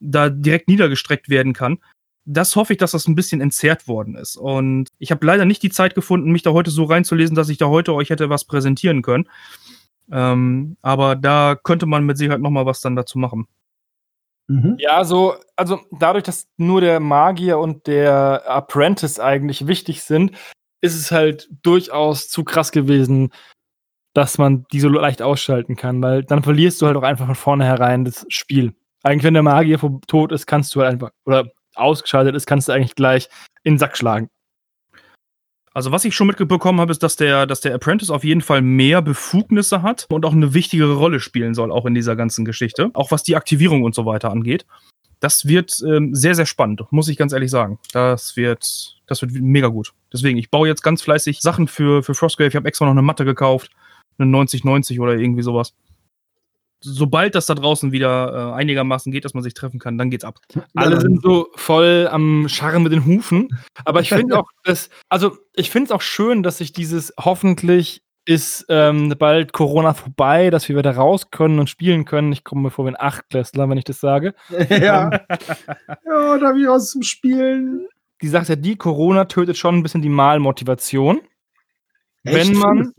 [0.00, 1.78] da direkt niedergestreckt werden kann.
[2.24, 4.36] Das hoffe ich, dass das ein bisschen entzerrt worden ist.
[4.36, 7.58] Und ich habe leider nicht die Zeit gefunden, mich da heute so reinzulesen, dass ich
[7.58, 9.28] da heute euch hätte was präsentieren können.
[10.10, 13.46] Ähm, aber da könnte man mit Sicherheit noch mal was dann dazu machen.
[14.48, 14.76] Mhm.
[14.78, 20.32] Ja, so, also dadurch, dass nur der Magier und der Apprentice eigentlich wichtig sind,
[20.80, 23.30] ist es halt durchaus zu krass gewesen,
[24.14, 27.34] dass man die so leicht ausschalten kann, weil dann verlierst du halt auch einfach von
[27.34, 28.74] vornherein das Spiel.
[29.02, 32.72] Eigentlich, wenn der Magier tot ist, kannst du halt einfach, oder ausgeschaltet ist, kannst du
[32.72, 33.28] eigentlich gleich
[33.62, 34.28] in den Sack schlagen.
[35.78, 38.62] Also was ich schon mitbekommen habe, ist, dass der, dass der Apprentice auf jeden Fall
[38.62, 42.90] mehr Befugnisse hat und auch eine wichtigere Rolle spielen soll, auch in dieser ganzen Geschichte.
[42.94, 44.66] Auch was die Aktivierung und so weiter angeht.
[45.20, 47.78] Das wird ähm, sehr, sehr spannend, muss ich ganz ehrlich sagen.
[47.92, 49.92] Das wird, das wird mega gut.
[50.12, 52.48] Deswegen, ich baue jetzt ganz fleißig Sachen für, für Frostgrave.
[52.48, 53.70] Ich habe extra noch eine Matte gekauft.
[54.18, 55.74] Eine 9090 oder irgendwie sowas
[56.80, 60.24] sobald das da draußen wieder äh, einigermaßen geht, dass man sich treffen kann, dann geht's
[60.24, 60.38] ab.
[60.74, 63.48] Alle sind so voll am Scharren mit den Hufen.
[63.84, 68.02] Aber ich finde auch, dass, also ich finde es auch schön, dass sich dieses hoffentlich
[68.24, 72.30] ist ähm, bald Corona vorbei, dass wir wieder raus können und spielen können.
[72.30, 74.34] Ich komme mir vor wie ein Achtklässler, wenn ich das sage.
[74.68, 75.10] Ja.
[76.04, 77.88] ja, da wieder was zum Spielen.
[78.20, 81.20] Die sagt ja, die Corona tötet schon ein bisschen die Malmotivation.
[82.24, 82.36] Echt?
[82.36, 82.92] Wenn man,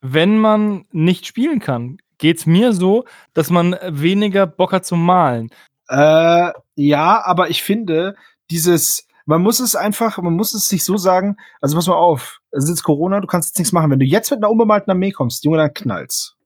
[0.00, 5.50] wenn man nicht spielen kann geht's mir so, dass man weniger Bock hat zu malen.
[5.88, 8.14] Äh, ja, aber ich finde,
[8.50, 12.38] dieses, man muss es einfach, man muss es sich so sagen, also pass mal auf,
[12.52, 13.90] es ist jetzt Corona, du kannst jetzt nichts machen.
[13.90, 16.36] Wenn du jetzt mit einer unbemalten Armee kommst, Junge, dann knallt's.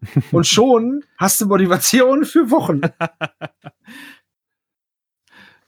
[0.32, 2.80] Und schon hast du Motivation für Wochen.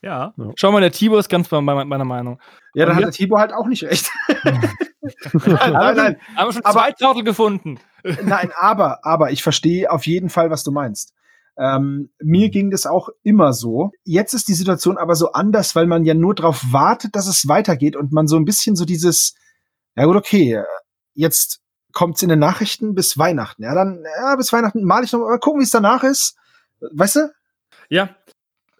[0.03, 0.33] Ja.
[0.55, 2.41] Schau mal, der Tibor ist ganz bei meiner, Meinung.
[2.75, 4.11] Ja, dann Und hat der Tibor halt auch nicht recht.
[4.43, 4.73] nein,
[5.45, 6.17] nein, nein.
[6.17, 7.79] schon, haben wir schon Aber- zwei Trottel gefunden.
[8.25, 11.15] Nein, aber, aber ich verstehe auf jeden Fall, was du meinst.
[11.57, 13.93] Ähm, mir ging das auch immer so.
[14.05, 17.49] Jetzt ist die Situation aber so anders, weil man ja nur darauf wartet, dass es
[17.49, 19.35] weitergeht und man so ein bisschen so dieses,
[19.95, 20.63] ja gut, okay,
[21.15, 21.61] jetzt
[21.93, 23.63] kommt's in den Nachrichten bis Weihnachten.
[23.63, 26.37] Ja, dann, ja, bis Weihnachten mal ich noch mal gucken, wie es danach ist.
[26.93, 27.33] Weißt du?
[27.89, 28.17] Ja.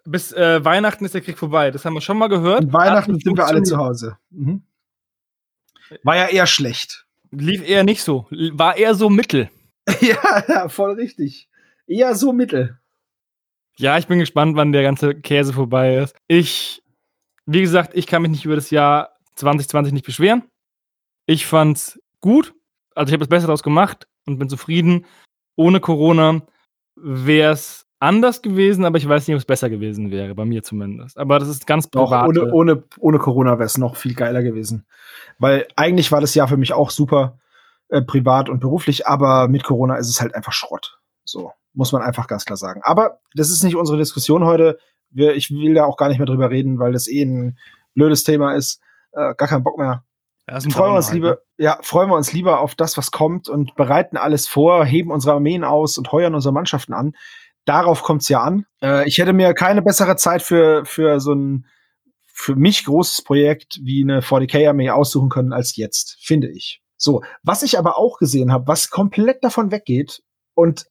[0.03, 1.69] Bis äh, Weihnachten ist der Krieg vorbei.
[1.69, 2.61] Das haben wir schon mal gehört.
[2.61, 3.77] Und Weihnachten sind wir alle zu.
[3.77, 4.17] Hause.
[4.31, 4.63] Mhm.
[6.03, 7.05] War ja eher schlecht.
[7.31, 8.27] Lief eher nicht so.
[8.29, 9.49] War eher so mittel.
[10.01, 11.49] ja, ja, voll richtig.
[11.87, 12.79] Eher so mittel.
[13.77, 16.15] Ja, ich bin gespannt, wann der ganze Käse vorbei ist.
[16.27, 16.83] Ich,
[17.45, 20.43] wie gesagt, ich kann mich nicht über das Jahr 2020 nicht beschweren.
[21.25, 22.53] Ich fand's gut.
[22.95, 25.05] Also ich habe das Beste daraus gemacht und bin zufrieden.
[25.55, 26.41] Ohne Corona
[26.95, 30.63] wäre es anders gewesen, aber ich weiß nicht, ob es besser gewesen wäre, bei mir
[30.63, 31.17] zumindest.
[31.17, 32.27] Aber das ist ganz privat.
[32.27, 34.85] ohne, ohne, ohne Corona wäre es noch viel geiler gewesen.
[35.37, 37.37] Weil eigentlich war das Jahr für mich auch super,
[37.89, 40.99] äh, privat und beruflich, aber mit Corona ist es halt einfach Schrott.
[41.25, 42.81] So, muss man einfach ganz klar sagen.
[42.83, 44.79] Aber das ist nicht unsere Diskussion heute.
[45.09, 47.57] Wir, ich will da auch gar nicht mehr drüber reden, weil das eh ein
[47.93, 48.81] blödes Thema ist.
[49.11, 50.03] Äh, gar keinen Bock mehr.
[50.49, 53.75] Ja, Freuen wir uns lieber, ja, freuen wir uns lieber auf das, was kommt und
[53.75, 57.13] bereiten alles vor, heben unsere Armeen aus und heuern unsere Mannschaften an.
[57.65, 58.65] Darauf kommt's ja an.
[58.81, 61.65] Äh, ich hätte mir keine bessere Zeit für, für so ein
[62.33, 66.81] für mich großes Projekt wie eine 40k-Armee aussuchen können als jetzt, finde ich.
[66.97, 70.23] So, was ich aber auch gesehen habe, was komplett davon weggeht
[70.55, 70.87] und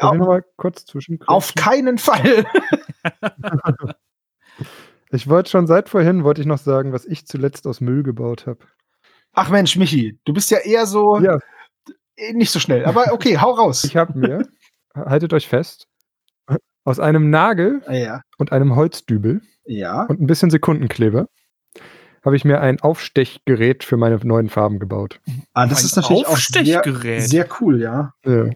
[0.00, 0.84] auf, mal kurz
[1.26, 2.44] auf keinen Fall.
[5.12, 8.46] Ich wollte schon seit vorhin, wollte ich noch sagen, was ich zuletzt aus Müll gebaut
[8.46, 8.60] habe.
[9.32, 11.38] Ach Mensch, Michi, du bist ja eher so Ja.
[12.16, 12.84] eh nicht so schnell.
[12.84, 13.82] Aber okay, hau raus.
[13.84, 14.48] Ich habe mir,
[14.94, 15.88] haltet euch fest,
[16.90, 20.04] aus einem Nagel ja, und einem Holzdübel ja.
[20.04, 21.26] und ein bisschen Sekundenkleber
[22.24, 25.20] habe ich mir ein Aufstechgerät für meine neuen Farben gebaut.
[25.54, 27.22] Ah, das Ein ist natürlich auch sehr, Aufstechgerät.
[27.22, 28.12] sehr cool, ja.
[28.26, 28.50] Ja.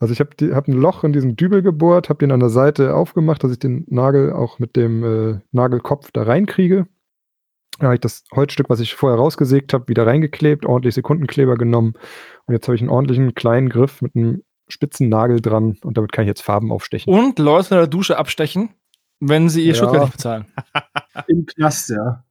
[0.00, 2.94] Also ich habe hab ein Loch in diesen Dübel gebohrt, habe den an der Seite
[2.94, 6.86] aufgemacht, dass ich den Nagel auch mit dem äh, Nagelkopf da reinkriege.
[7.78, 11.94] Dann habe ich das Holzstück, was ich vorher rausgesägt habe, wieder reingeklebt, ordentlich Sekundenkleber genommen.
[12.46, 16.12] Und jetzt habe ich einen ordentlichen kleinen Griff mit einem spitzen Nagel dran und damit
[16.12, 17.12] kann ich jetzt Farben aufstechen.
[17.12, 18.70] Und Leute in der Dusche abstechen,
[19.20, 19.74] wenn sie ihr Ja.
[19.74, 20.46] Schutzgeld nicht bezahlen.
[21.28, 22.24] Im Knast, ja.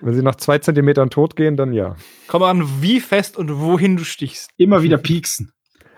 [0.00, 1.96] Wenn sie nach zwei Zentimetern tot gehen, dann ja.
[2.28, 4.50] Komm an, wie fest und wohin du stichst.
[4.56, 5.52] Immer wieder pieksen.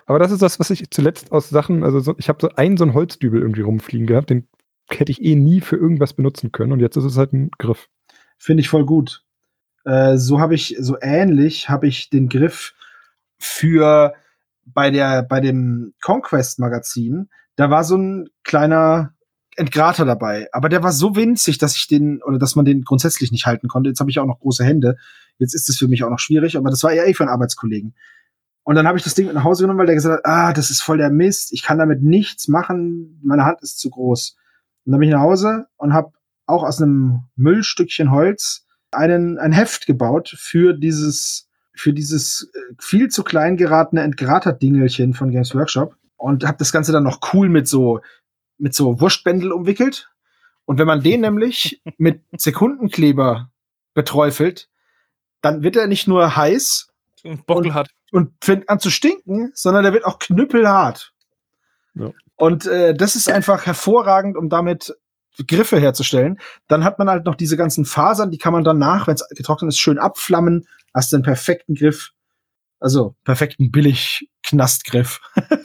[0.06, 2.76] Aber das ist das, was ich zuletzt aus Sachen, also so, ich habe so einen
[2.76, 4.46] so einen Holzdübel irgendwie rumfliegen gehabt, den
[4.88, 7.88] hätte ich eh nie für irgendwas benutzen können und jetzt ist es halt ein Griff.
[8.38, 9.24] Finde ich voll gut.
[9.84, 12.74] Äh, so habe ich, so ähnlich habe ich den Griff
[13.38, 14.14] für
[14.66, 19.14] bei der, bei dem Conquest-Magazin, da war so ein kleiner
[19.56, 23.32] Entgrater dabei, aber der war so winzig, dass ich den, oder dass man den grundsätzlich
[23.32, 23.88] nicht halten konnte.
[23.88, 24.96] Jetzt habe ich auch noch große Hände.
[25.38, 27.32] Jetzt ist es für mich auch noch schwierig, aber das war ja eh für einen
[27.32, 27.94] Arbeitskollegen.
[28.64, 30.52] Und dann habe ich das Ding mit nach Hause genommen, weil der gesagt hat, ah,
[30.52, 34.36] das ist voll der Mist, ich kann damit nichts machen, meine Hand ist zu groß.
[34.84, 36.12] Und dann bin ich nach Hause und habe
[36.46, 41.45] auch aus einem Müllstückchen Holz einen, ein Heft gebaut für dieses,
[41.76, 46.92] für dieses äh, viel zu klein geratene Entgrater-Dingelchen von Games Workshop und habe das Ganze
[46.92, 48.00] dann noch cool mit so,
[48.58, 50.10] mit so Wurstbändel umwickelt.
[50.64, 53.50] Und wenn man den nämlich mit Sekundenkleber
[53.94, 54.68] beträufelt,
[55.42, 56.88] dann wird er nicht nur heiß
[57.46, 57.88] Und hat.
[58.10, 61.12] und fängt an zu stinken, sondern der wird auch knüppelhart.
[61.94, 62.10] Ja.
[62.36, 64.94] Und äh, das ist einfach hervorragend, um damit
[65.46, 66.38] Griffe herzustellen.
[66.68, 69.70] Dann hat man halt noch diese ganzen Fasern, die kann man danach, wenn es getrocknet
[69.70, 70.66] ist, schön abflammen.
[70.94, 72.12] Hast du einen perfekten Griff.
[72.80, 75.20] Also perfekten Billig-Knastgriff.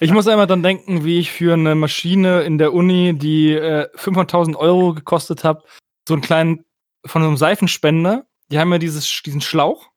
[0.00, 3.88] Ich muss einmal dann denken, wie ich für eine Maschine in der Uni, die äh,
[3.96, 5.62] 500.000 Euro gekostet hat,
[6.08, 6.64] so einen kleinen,
[7.06, 9.90] von so einem Seifenspender, die haben ja dieses, diesen Schlauch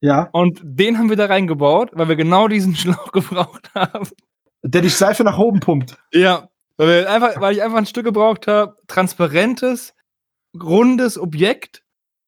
[0.00, 0.28] Ja.
[0.32, 4.08] und den haben wir da reingebaut, weil wir genau diesen Schlauch gebraucht haben.
[4.62, 5.98] Der die Seife nach oben pumpt.
[6.12, 6.48] Ja.
[6.76, 9.94] Weil, wir einfach, weil ich einfach ein Stück gebraucht habe, transparentes,
[10.60, 11.82] rundes Objekt.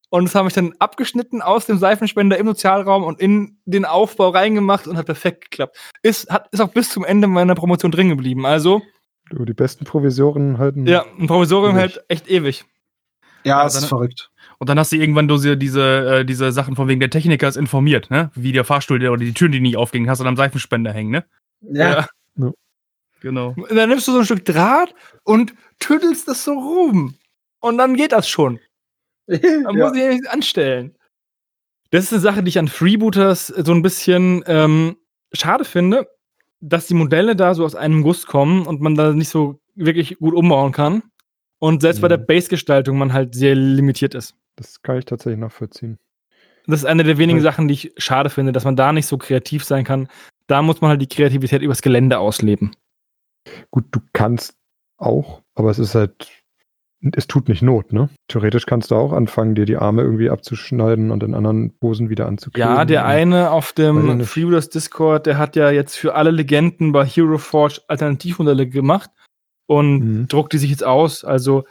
[0.09, 4.29] Und das habe ich dann abgeschnitten aus dem Seifenspender im Sozialraum und in den Aufbau
[4.29, 5.77] reingemacht und hat perfekt geklappt.
[6.03, 8.47] Ist, hat, ist auch bis zum Ende meiner Promotion drin geblieben.
[8.47, 8.83] Also,
[9.31, 10.87] Du, die besten Provisoren halten.
[10.87, 12.65] ja, ein Provisorium hält echt ewig.
[13.43, 14.31] Ja, Ja, das ist verrückt.
[14.59, 17.57] Und dann hast du irgendwann diese, diese, äh, diese Sachen von wegen der Techniker ist
[17.57, 18.31] informiert, ne?
[18.35, 20.93] Wie der Fahrstuhl der, oder die Türen, die nicht aufgingen, hast du dann am Seifenspender
[20.93, 21.25] hängen, ne?
[21.61, 22.07] Ja.
[22.37, 22.53] Ja.
[23.27, 23.55] Genau.
[23.57, 24.95] Und dann nimmst du so ein Stück Draht
[25.25, 27.17] und tüttelst das so rum.
[27.59, 28.61] Und dann geht das schon.
[29.27, 29.73] Da ja.
[29.73, 30.97] muss ich ja nichts anstellen.
[31.91, 34.97] Das ist eine Sache, die ich an Freebooters so ein bisschen ähm,
[35.33, 36.07] schade finde,
[36.61, 40.19] dass die Modelle da so aus einem Guss kommen und man da nicht so wirklich
[40.19, 41.03] gut umbauen kann.
[41.59, 42.27] Und selbst bei der Mhm.
[42.27, 44.37] Base-Gestaltung man halt sehr limitiert ist.
[44.55, 45.99] Das kann ich tatsächlich nachvollziehen.
[46.69, 49.19] Das ist eine der wenigen Sachen, die ich schade finde, dass man da nicht so
[49.19, 50.07] kreativ sein kann.
[50.47, 52.71] Da muss man halt die Kreativität übers Gelände ausleben.
[53.71, 54.55] Gut, du kannst
[54.99, 56.29] auch, aber es ist halt,
[57.15, 58.09] es tut nicht Not, ne?
[58.29, 62.27] Theoretisch kannst du auch anfangen, dir die Arme irgendwie abzuschneiden und in anderen Posen wieder
[62.27, 62.69] anzukleben.
[62.71, 64.25] Ja, der eine auf dem.
[64.25, 69.11] Freebooters Discord, der hat ja jetzt für alle Legenden bei Hero Forge Alternativmodelle gemacht
[69.67, 70.29] und Mhm.
[70.29, 71.65] druckt die sich jetzt aus, also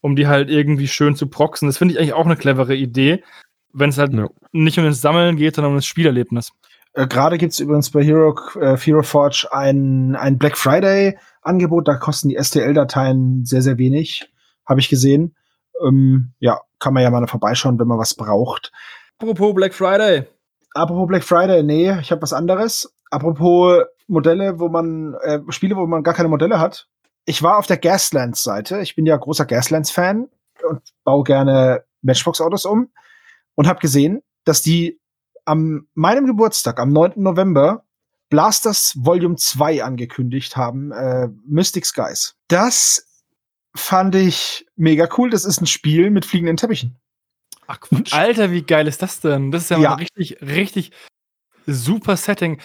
[0.00, 1.66] um die halt irgendwie schön zu proxen.
[1.68, 3.24] Das finde ich eigentlich auch eine clevere Idee,
[3.72, 4.28] wenn es halt Ja.
[4.52, 6.52] nicht um das Sammeln geht, sondern um das Spielerlebnis.
[6.98, 11.86] Äh, Gerade gibt's übrigens bei Hero, äh, Hero Forge ein, ein Black Friday-Angebot.
[11.86, 14.28] Da kosten die STL-Dateien sehr, sehr wenig.
[14.66, 15.36] Habe ich gesehen.
[15.86, 18.72] Ähm, ja, kann man ja mal vorbeischauen, wenn man was braucht.
[19.18, 20.26] Apropos Black Friday.
[20.74, 22.92] Apropos Black Friday, nee, ich habe was anderes.
[23.10, 26.88] Apropos Modelle, wo man, äh, Spiele, wo man gar keine Modelle hat.
[27.26, 28.80] Ich war auf der Gaslands-Seite.
[28.80, 30.28] Ich bin ja großer Gaslands-Fan
[30.68, 32.90] und baue gerne Matchbox-Autos um
[33.54, 34.98] und habe gesehen, dass die
[35.48, 37.14] am meinem Geburtstag, am 9.
[37.16, 37.84] November,
[38.30, 42.34] Blasters Volume 2 angekündigt haben, äh, Mystic Skies.
[42.48, 43.06] Das
[43.74, 45.30] fand ich mega cool.
[45.30, 46.96] Das ist ein Spiel mit fliegenden Teppichen.
[47.66, 48.12] Ach, Quatsch.
[48.12, 49.50] Alter, wie geil ist das denn?
[49.50, 49.92] Das ist ja, mal Ja.
[49.94, 50.92] ein richtig, richtig
[51.66, 52.60] super Setting.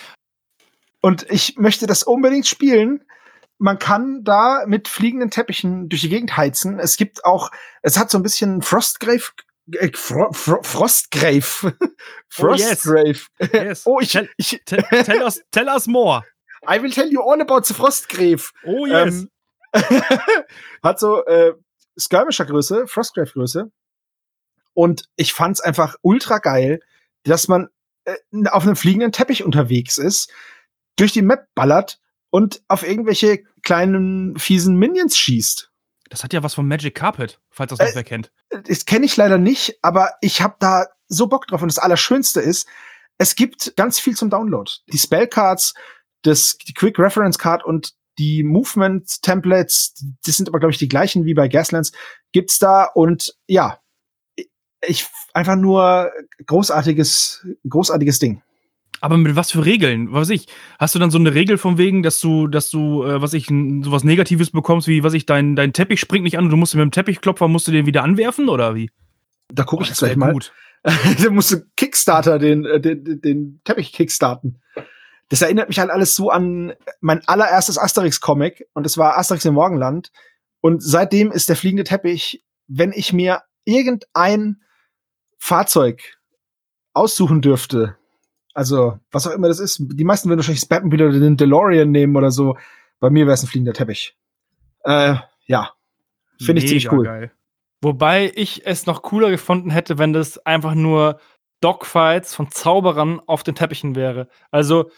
[1.02, 3.04] Und ich möchte das unbedingt spielen.
[3.58, 6.80] Man kann da mit fliegenden Teppichen durch die Gegend heizen.
[6.80, 7.52] Es gibt auch,
[7.82, 9.32] es hat so ein bisschen Frostgrave,
[9.94, 11.74] Fro Fro Frostgrave.
[12.40, 12.82] Oh, yes.
[12.82, 13.28] Frostgrave.
[13.54, 13.84] Yes.
[13.88, 16.24] Oh, ich, Tell, ich, tell, tell, us, tell us more.
[16.68, 18.52] I will tell you all about the Frostgrave.
[18.66, 19.14] Oh, yes.
[19.14, 19.30] Ähm,
[20.84, 21.54] hat so äh,
[21.98, 23.72] Skirmisher-Größe, Frostgrave-Größe.
[24.74, 26.80] Und ich fand's einfach ultra geil,
[27.24, 27.70] dass man
[28.06, 28.16] äh,
[28.50, 30.32] auf einem fliegenden Teppich unterwegs ist,
[30.96, 32.00] durch die Map ballert
[32.30, 35.72] und auf irgendwelche kleinen fiesen Minions schießt.
[36.14, 38.32] Das hat ja was von Magic Carpet, falls das noch Äh, wer kennt.
[38.52, 41.64] Das kenne ich leider nicht, aber ich habe da so Bock drauf.
[41.64, 42.68] Und das Allerschönste ist,
[43.18, 44.70] es gibt ganz viel zum Download.
[44.92, 45.74] Die Spellcards,
[46.22, 50.88] das, die Quick Reference Card und die Movement Templates, das sind aber, glaube ich, die
[50.88, 51.92] gleichen wie bei Gaslands,
[52.32, 52.84] gibt's da.
[52.84, 53.80] Und ja,
[54.86, 56.12] ich einfach nur
[56.46, 58.44] großartiges, großartiges Ding.
[59.04, 60.14] Aber mit was für Regeln?
[60.14, 60.48] Was weiß ich?
[60.80, 63.48] Hast du dann so eine Regel von wegen, dass du, dass du, äh, was ich,
[63.48, 66.74] sowas Negatives bekommst, wie, was ich, dein, dein Teppich springt nicht an und du musst
[66.74, 68.90] mit dem Teppichklopfer, musst du den wieder anwerfen oder wie?
[69.50, 70.32] Da gucke Oh, ich jetzt gleich mal.
[70.32, 70.54] gut.
[70.84, 74.62] da musst du Kickstarter, den, äh, den, den- den Teppich kickstarten.
[75.28, 76.72] Das erinnert mich halt alles so an
[77.02, 80.12] mein allererstes Asterix-Comic und es war Asterix im Morgenland.
[80.62, 84.62] Und seitdem ist der fliegende Teppich, wenn ich mir irgendein
[85.40, 86.18] Fahrzeug
[86.94, 87.98] aussuchen dürfte,
[88.54, 91.90] also was auch immer das ist, die meisten würden wahrscheinlich das Batmobile oder den DeLorean
[91.92, 92.58] nehmen oder so.
[93.00, 94.16] Bei mir wäre es ein fliegender Teppich.
[94.84, 95.16] Äh,
[95.46, 95.72] ja,
[96.40, 97.06] finde ich ziemlich cool.
[97.06, 97.32] Geil.
[97.82, 101.20] Wobei ich es noch cooler gefunden hätte, wenn das einfach nur
[101.60, 104.28] Dogfights von Zauberern auf den Teppichen wäre.
[104.52, 104.90] Also,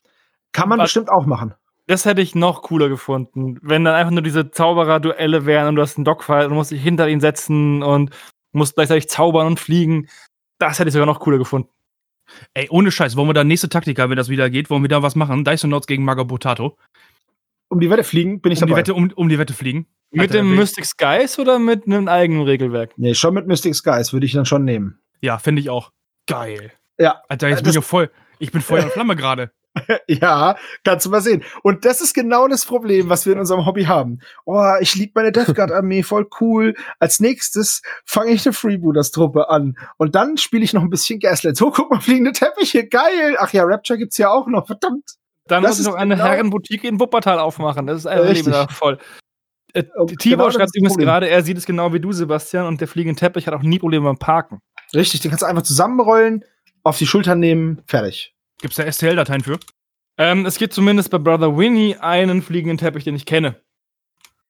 [0.51, 1.55] Kann man bestimmt auch machen.
[1.87, 3.57] das hätte ich noch cooler gefunden.
[3.61, 6.71] Wenn dann einfach nur diese Zauberer-Duelle wären und du hast einen Dogfight und du musst
[6.71, 8.11] dich hinter ihn setzen und
[8.51, 10.07] musst gleichzeitig zaubern und fliegen.
[10.59, 11.69] Das hätte ich sogar noch cooler gefunden.
[12.53, 15.01] Ey, ohne Scheiß, wollen wir da nächste Taktika, wenn das wieder geht, wollen wir da
[15.03, 15.43] was machen?
[15.45, 16.77] Dyson Notes gegen Mago Potato.
[17.67, 18.79] Um die Wette fliegen, bin ich Um die, dabei.
[18.81, 19.87] Wette, um, um die Wette fliegen.
[20.11, 22.93] Mit dem Mystic Skies oder mit einem eigenen Regelwerk?
[22.97, 24.99] Nee, schon mit Mystic Skies würde ich dann schon nehmen.
[25.21, 25.91] Ja, finde ich auch.
[26.27, 26.71] Geil.
[26.97, 27.21] Ja.
[27.27, 28.11] Alter, jetzt Äh, bin ich das- ja voll.
[28.39, 29.51] Ich bin Feuer und Flamme gerade.
[30.07, 31.43] Ja, kannst du mal sehen.
[31.63, 34.19] Und das ist genau das Problem, was wir in unserem Hobby haben.
[34.45, 36.75] Oh, ich lieb meine Death Guard Armee, voll cool.
[36.99, 39.77] Als nächstes fange ich eine Freebooters Truppe an.
[39.97, 41.57] Und dann spiele ich noch ein bisschen Gaslight.
[41.57, 43.35] So, guck mal, fliegende Teppiche, geil.
[43.39, 45.03] Ach ja, Rapture gibt's ja auch noch, verdammt.
[45.47, 47.85] Dann Das muss ich noch eine genau- Herrenboutique in Wuppertal aufmachen.
[47.87, 48.45] Das ist ein Richtig.
[48.47, 48.97] Leben da voll.
[49.73, 52.79] Äh, Und Tibor genau schreibt übrigens gerade, er sieht es genau wie du, Sebastian, und
[52.81, 54.59] der fliegende Teppich hat auch nie Probleme beim Parken.
[54.93, 56.45] Richtig, den kannst du einfach zusammenrollen,
[56.83, 58.34] auf die Schultern nehmen, fertig.
[58.61, 59.59] Gibt's da STL-Dateien für?
[60.17, 63.61] Ähm, es gibt zumindest bei Brother Winnie einen fliegenden Teppich, den ich kenne.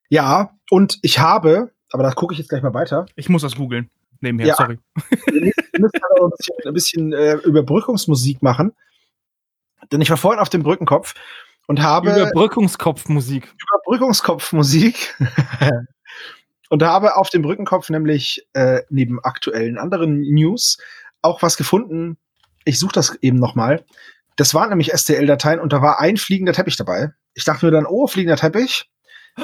[0.08, 3.06] Ja, und ich habe, aber da gucke ich jetzt gleich mal weiter.
[3.16, 3.90] Ich muss das googeln.
[4.20, 4.54] Nebenher, Ja.
[4.56, 4.78] sorry.
[5.26, 8.72] Wir müssen ein bisschen, ein bisschen äh, Überbrückungsmusik machen.
[9.92, 11.14] Denn ich war vorhin auf dem Brückenkopf
[11.66, 13.54] und habe Überbrückungskopfmusik.
[13.62, 15.16] Überbrückungskopfmusik
[16.70, 20.78] und habe auf dem Brückenkopf nämlich äh, neben aktuellen anderen News
[21.22, 22.16] auch was gefunden.
[22.66, 23.84] Ich suche das eben noch mal.
[24.36, 27.12] Das waren nämlich STL-Dateien und da war ein fliegender Teppich dabei.
[27.32, 28.90] Ich dachte mir dann, oh, fliegender Teppich.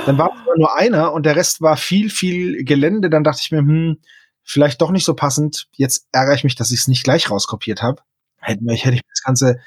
[0.06, 3.08] Dann war nur einer und der Rest war viel, viel Gelände.
[3.08, 3.98] Dann dachte ich mir, hm,
[4.42, 5.68] vielleicht doch nicht so passend.
[5.72, 8.02] Jetzt ärgere ich mich, dass ich es nicht gleich rauskopiert habe.
[8.38, 9.60] Hätte, mir- hätte ich das ganze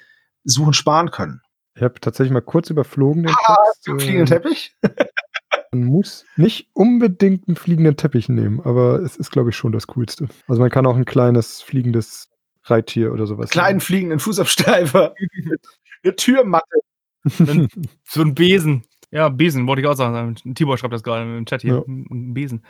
[0.44, 1.42] Suchen sparen können.
[1.76, 4.02] Ich habe tatsächlich mal kurz überflogen den Ah, Text.
[4.04, 4.76] Fliegenden äh, Teppich?
[5.72, 9.88] Man muss nicht unbedingt einen fliegenden Teppich nehmen, aber es ist, glaube ich, schon das
[9.88, 10.28] Coolste.
[10.48, 12.30] Also man kann auch ein kleines fliegendes
[12.66, 13.50] Reittier oder sowas.
[13.50, 15.14] kleinen fliegenden Fußabsteifer.
[16.04, 16.80] Eine Türmatte.
[18.04, 18.84] So ein Besen.
[19.10, 20.36] Ja, Besen, wollte ich auch sagen.
[20.54, 21.76] Tibor schreibt das gerade im Chat hier.
[21.76, 21.84] Ja.
[21.88, 22.64] Ein Besen.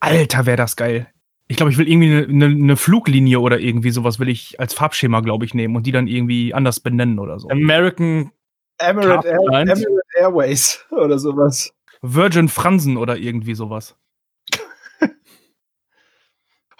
[0.00, 1.06] Alter, wäre das geil.
[1.46, 4.74] Ich glaube, ich will irgendwie eine ne, ne Fluglinie oder irgendwie sowas will ich als
[4.74, 7.48] Farbschema, glaube ich, nehmen und die dann irgendwie anders benennen oder so.
[7.50, 8.32] American
[8.78, 9.38] Emirate, Air.
[9.52, 9.86] Emirate
[10.16, 11.72] Airways oder sowas.
[12.02, 13.96] Virgin Fransen oder irgendwie sowas.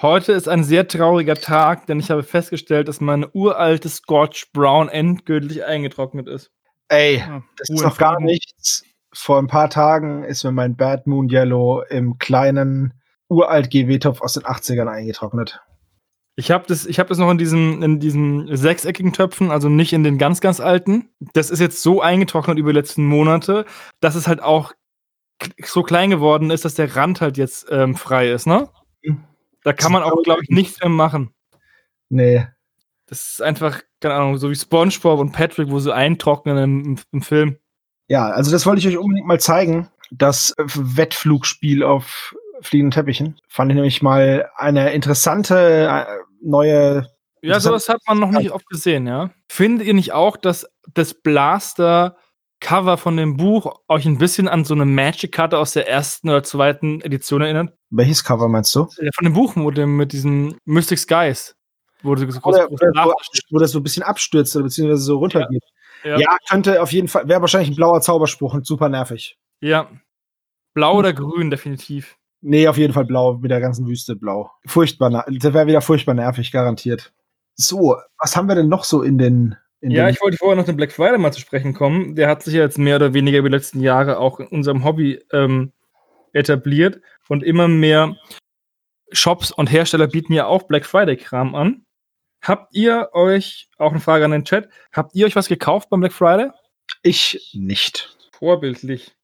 [0.04, 4.90] Heute ist ein sehr trauriger Tag, denn ich habe festgestellt, dass meine uralte Scotch Brown
[4.90, 6.50] endgültig eingetrocknet ist.
[6.88, 8.84] Ey, Ja, das ist noch gar nichts.
[9.14, 12.92] Vor ein paar Tagen ist mir mein Bad Moon Yellow im kleinen
[13.30, 15.62] uralt GW-Topf aus den 80ern eingetrocknet.
[16.36, 19.94] Ich habe das, ich hab das noch in diesen, in diesen sechseckigen Töpfen, also nicht
[19.94, 21.08] in den ganz, ganz alten.
[21.32, 23.64] Das ist jetzt so eingetrocknet über die letzten Monate,
[24.00, 24.74] dass es halt auch
[25.64, 28.68] so klein geworden ist, dass der Rand halt jetzt ähm, frei ist, ne?
[29.02, 29.24] Mhm.
[29.64, 31.34] Da kann man auch, glaube ich, nichts mehr machen.
[32.10, 32.46] Nee.
[33.06, 37.22] Das ist einfach, keine Ahnung, so wie SpongeBob und Patrick, wo sie eintrocknen im, im,
[37.22, 37.56] Film.
[38.06, 39.88] Ja, also das wollte ich euch unbedingt mal zeigen.
[40.10, 43.36] Das Wettflugspiel auf fliegenden Teppichen.
[43.48, 46.04] Fand ich nämlich mal eine interessante äh,
[46.42, 47.06] neue.
[47.40, 49.30] Ja, sowas hat man noch nicht oft gesehen, ja.
[49.48, 51.14] Findet ihr nicht auch, dass das
[52.60, 56.42] Blaster-Cover von dem Buch euch ein bisschen an so eine Magic-Karte aus der ersten oder
[56.42, 57.74] zweiten Edition erinnert?
[57.90, 58.88] Welches Cover meinst du?
[59.00, 61.54] Ja, von dem Buch mit, dem, mit diesen Mystic Skies.
[62.02, 63.14] Wo so Oder, oder
[63.50, 65.64] wo, das so ein bisschen abstürzt oder beziehungsweise so runtergeht.
[66.04, 66.18] Ja.
[66.18, 69.38] Ja, könnte auf jeden Fall, wäre wahrscheinlich ein blauer Zauberspruch und super nervig.
[69.60, 69.88] ja.
[70.74, 72.16] Blau oder grün, definitiv.
[72.40, 74.50] Nee, auf jeden Fall blau, mit der ganzen Wüste blau.
[74.66, 77.12] Furchtbar, das wäre wieder furchtbar nervig, garantiert.
[77.54, 79.56] So, was haben wir denn noch so in den.
[79.84, 82.14] In Ja, ich wollte vorher noch den Black Friday mal zu sprechen kommen.
[82.14, 84.82] Der hat sich ja jetzt mehr oder weniger über die letzten Jahre auch in unserem
[84.82, 85.72] Hobby ähm,
[86.32, 88.16] etabliert und immer mehr
[89.12, 91.84] Shops und Hersteller bieten ja auch Black Friday-Kram an.
[92.40, 96.00] Habt ihr euch, auch eine Frage an den Chat, habt ihr euch was gekauft beim
[96.00, 96.48] Black Friday?
[97.02, 98.16] ich nicht.
[98.38, 99.14] Vorbildlich.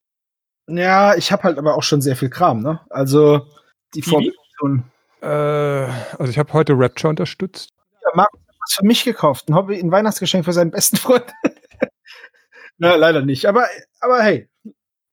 [0.67, 2.81] Ja, ich habe halt aber auch schon sehr viel Kram, ne?
[2.91, 3.47] Also,
[3.95, 4.03] die?
[4.03, 4.85] Vorbereitung.
[5.23, 7.71] äh, also ich habe heute Rapture unterstützt.
[8.03, 8.31] Ja, Marc
[8.71, 9.49] was für mich gekauft.
[9.49, 11.27] Ein Hobby, ein Weihnachtsgeschenk für seinen besten Freund.
[12.79, 13.47] Na, leider nicht.
[13.47, 13.67] Aber,
[14.01, 14.49] aber hey,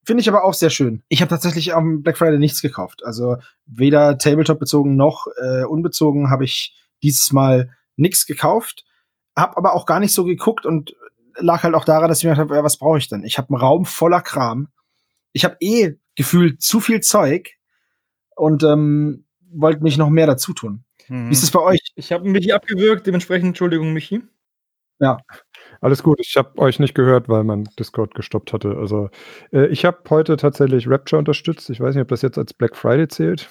[0.04, 1.02] finde ich aber auch sehr schön.
[1.08, 3.04] Ich habe tatsächlich am Black Friday nichts gekauft.
[3.04, 3.36] Also
[3.66, 8.84] weder Tabletop bezogen noch äh, unbezogen habe ich dieses Mal nichts gekauft.
[9.36, 10.94] Hab aber auch gar nicht so geguckt und
[11.36, 13.24] lag halt auch daran, dass ich mir gedacht habe, ja, was brauche ich denn?
[13.24, 14.68] Ich habe einen Raum voller Kram.
[15.32, 17.50] Ich habe eh gefühlt zu viel Zeug
[18.34, 20.84] und ähm, wollte nicht noch mehr dazu tun.
[21.08, 21.28] Mhm.
[21.28, 21.80] Wie ist es bei euch?
[21.94, 24.22] Ich habe Michi abgewürgt, dementsprechend Entschuldigung, Michi.
[25.80, 28.76] Alles gut, ich habe euch nicht gehört, weil mein Discord gestoppt hatte.
[28.76, 29.10] Also
[29.52, 31.70] äh, ich habe heute tatsächlich Rapture unterstützt.
[31.70, 33.48] Ich weiß nicht, ob das jetzt als Black Friday zählt.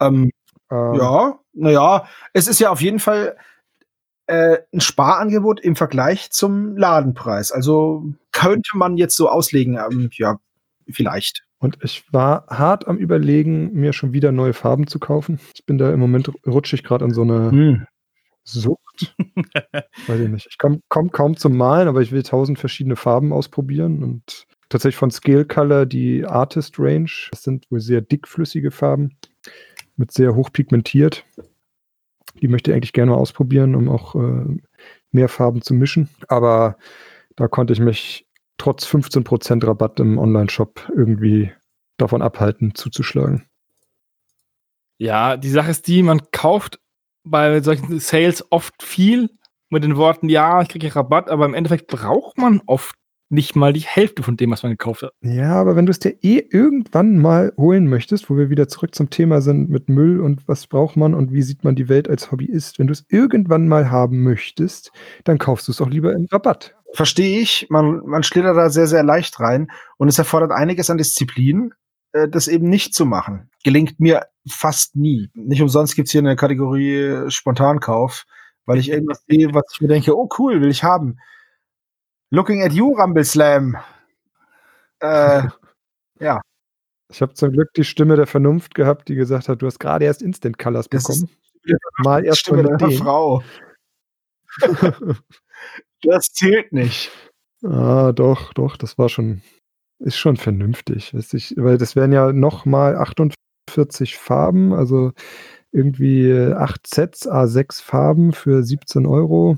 [0.00, 0.30] Ähm,
[0.70, 3.36] Ähm, Ja, naja, es ist ja auf jeden Fall,
[4.26, 7.52] äh, ein Sparangebot im Vergleich zum Ladenpreis.
[7.52, 10.38] Also könnte man jetzt so auslegen, ähm, ja,
[10.90, 11.44] vielleicht.
[11.64, 15.40] Und ich war hart am Überlegen, mir schon wieder neue Farben zu kaufen.
[15.54, 17.86] Ich bin da im Moment rutsche ich gerade an so eine Hm.
[18.42, 19.16] Sucht.
[20.06, 20.46] Weiß ich nicht.
[20.50, 24.98] Ich komme komm kaum zum Malen, aber ich will tausend verschiedene Farben ausprobieren und tatsächlich
[24.98, 27.10] von Scale Color die Artist Range.
[27.30, 29.16] Das sind wohl sehr dickflüssige Farben
[29.96, 31.24] mit sehr hoch pigmentiert.
[32.42, 34.58] Die möchte ich eigentlich gerne mal ausprobieren, um auch äh,
[35.12, 36.10] mehr Farben zu mischen.
[36.28, 36.76] Aber
[37.36, 38.26] da konnte ich mich
[38.58, 41.52] trotz 15% Rabatt im Online-Shop irgendwie
[41.96, 43.48] davon abhalten, zuzuschlagen.
[44.98, 46.80] Ja, die Sache ist die, man kauft
[47.24, 49.30] bei solchen Sales oft viel
[49.70, 52.94] mit den Worten, ja, ich kriege Rabatt, aber im Endeffekt braucht man oft
[53.34, 55.12] nicht mal die Hälfte von dem, was man gekauft hat.
[55.20, 58.94] Ja, aber wenn du es dir eh irgendwann mal holen möchtest, wo wir wieder zurück
[58.94, 62.08] zum Thema sind mit Müll und was braucht man und wie sieht man die Welt
[62.08, 64.92] als Hobbyist, wenn du es irgendwann mal haben möchtest,
[65.24, 66.74] dann kaufst du es auch lieber im Rabatt.
[66.94, 67.66] Verstehe ich.
[67.70, 71.72] Man, man schlittert da sehr, sehr leicht rein und es erfordert einiges an Disziplin,
[72.12, 73.50] äh, das eben nicht zu machen.
[73.64, 75.28] Gelingt mir fast nie.
[75.34, 78.24] Nicht umsonst gibt's hier eine Kategorie Spontankauf,
[78.64, 81.18] weil ich irgendwas sehe, was ich mir denke, oh cool, will ich haben.
[82.30, 83.76] Looking at you, Rumble Slam.
[85.00, 85.42] Äh,
[86.20, 86.40] ja,
[87.10, 90.04] Ich habe zum Glück die Stimme der Vernunft gehabt, die gesagt hat, du hast gerade
[90.04, 91.28] erst Instant Colors bekommen.
[91.98, 92.98] Mal erst Stimme deiner denen.
[92.98, 93.42] Frau.
[96.02, 97.10] Das zählt nicht.
[97.62, 99.40] Ah, doch, doch, das war schon,
[100.00, 101.14] ist schon vernünftig.
[101.14, 105.12] Ich, weil das wären ja nochmal 48 Farben, also
[105.72, 109.56] irgendwie äh, 8 Sets, A6 Farben für 17 Euro.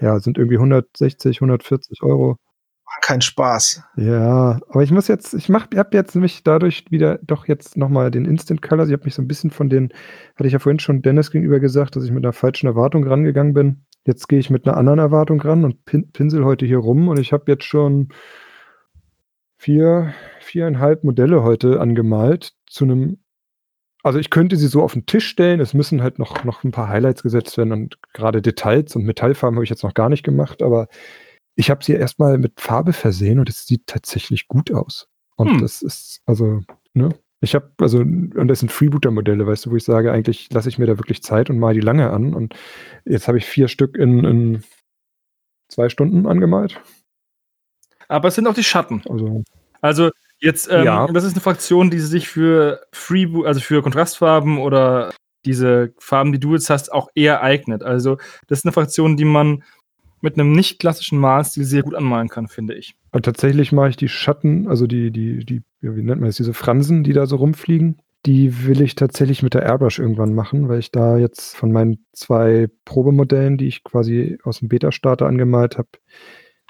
[0.00, 2.36] Ja, sind irgendwie 160, 140 Euro.
[3.02, 3.82] Keinen Spaß.
[3.96, 8.10] Ja, aber ich muss jetzt, ich mach, hab jetzt nämlich dadurch wieder doch jetzt nochmal
[8.10, 8.88] den Instant Colors.
[8.88, 9.92] Ich habe mich so ein bisschen von den,
[10.36, 13.54] hatte ich ja vorhin schon Dennis gegenüber gesagt, dass ich mit einer falschen Erwartung rangegangen
[13.54, 13.84] bin.
[14.04, 17.18] Jetzt gehe ich mit einer anderen Erwartung ran und pin, pinsel heute hier rum und
[17.18, 18.08] ich habe jetzt schon
[19.58, 23.18] vier, viereinhalb Modelle heute angemalt zu einem,
[24.08, 26.72] also ich könnte sie so auf den Tisch stellen, es müssen halt noch, noch ein
[26.72, 30.24] paar Highlights gesetzt werden und gerade Details und Metallfarben habe ich jetzt noch gar nicht
[30.24, 30.88] gemacht, aber
[31.54, 35.08] ich habe sie erstmal mit Farbe versehen und es sieht tatsächlich gut aus.
[35.36, 35.60] Und Hm.
[35.60, 36.60] das ist, also,
[36.94, 37.10] ne?
[37.40, 40.78] Ich habe, also, und das sind Freebooter-Modelle, weißt du, wo ich sage, eigentlich lasse ich
[40.78, 42.34] mir da wirklich Zeit und mal die lange an.
[42.34, 42.54] Und
[43.04, 44.64] jetzt habe ich vier Stück in, in
[45.68, 46.80] zwei Stunden angemalt.
[48.08, 49.02] Aber es sind auch die Schatten.
[49.08, 49.44] Also,
[49.80, 51.06] Also jetzt, ähm, Ja.
[51.08, 55.10] das ist eine Fraktion, die sich für Freebo also für Kontrastfarben oder
[55.44, 57.82] diese Farben, die du jetzt hast, auch eher eignet.
[57.82, 58.16] Also
[58.48, 59.62] das ist eine Fraktion, die man
[60.20, 62.96] mit einem nicht klassischen Malstil sehr gut anmalen kann, finde ich.
[63.12, 66.54] und tatsächlich mache ich die Schatten, also die, die, die, wie nennt man das, diese
[66.54, 70.80] Fransen, die da so rumfliegen, die will ich tatsächlich mit der Airbrush irgendwann machen, weil
[70.80, 75.88] ich da jetzt von meinen zwei Probemodellen, die ich quasi aus dem Beta-Starter angemalt habe,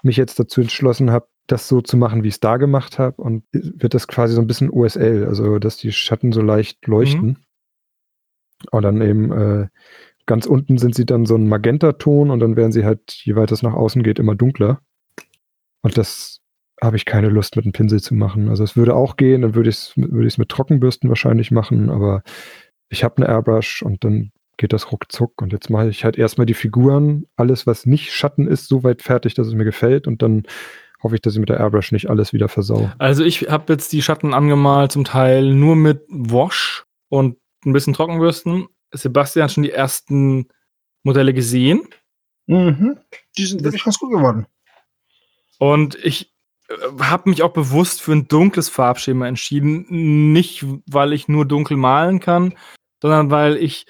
[0.03, 3.21] mich jetzt dazu entschlossen habe, das so zu machen, wie ich es da gemacht habe.
[3.23, 7.39] Und wird das quasi so ein bisschen OSL, also dass die Schatten so leicht leuchten.
[8.71, 9.69] Und dann eben äh,
[10.27, 13.55] ganz unten sind sie dann so ein Magentaton und dann werden sie halt, je weiter
[13.55, 14.81] es nach außen geht, immer dunkler.
[15.83, 16.41] Und das
[16.83, 18.49] habe ich keine Lust mit einem Pinsel zu machen.
[18.49, 21.91] Also es würde auch gehen, dann würde ich es würde ich's mit Trockenbürsten wahrscheinlich machen,
[21.91, 22.23] aber
[22.89, 25.41] ich habe eine Airbrush und dann geht das ruckzuck.
[25.41, 29.03] Und jetzt mache ich halt erstmal die Figuren, alles, was nicht Schatten ist, so weit
[29.03, 30.07] fertig, dass es mir gefällt.
[30.07, 30.43] Und dann
[31.03, 32.91] hoffe ich, dass ich mit der Airbrush nicht alles wieder versau.
[32.99, 37.95] Also ich habe jetzt die Schatten angemalt, zum Teil nur mit Wash und ein bisschen
[37.95, 38.67] Trockenbürsten.
[38.93, 40.49] Sebastian hat schon die ersten
[41.03, 41.83] Modelle gesehen.
[42.47, 42.99] Mhm.
[43.37, 44.47] Die sind wirklich ganz gut geworden.
[45.59, 46.35] Und ich
[47.01, 50.33] habe mich auch bewusst für ein dunkles Farbschema entschieden.
[50.33, 52.55] Nicht, weil ich nur dunkel malen kann,
[53.01, 53.87] sondern weil ich,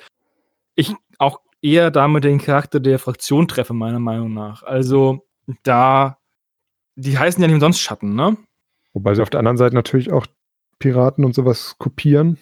[0.78, 4.62] ich auch eher damit den Charakter der Fraktion treffe, meiner Meinung nach.
[4.62, 5.26] Also
[5.64, 6.18] da,
[6.94, 8.36] die heißen ja nicht umsonst Schatten, ne?
[8.92, 10.26] Wobei sie auf der anderen Seite natürlich auch
[10.78, 12.38] Piraten und sowas kopieren.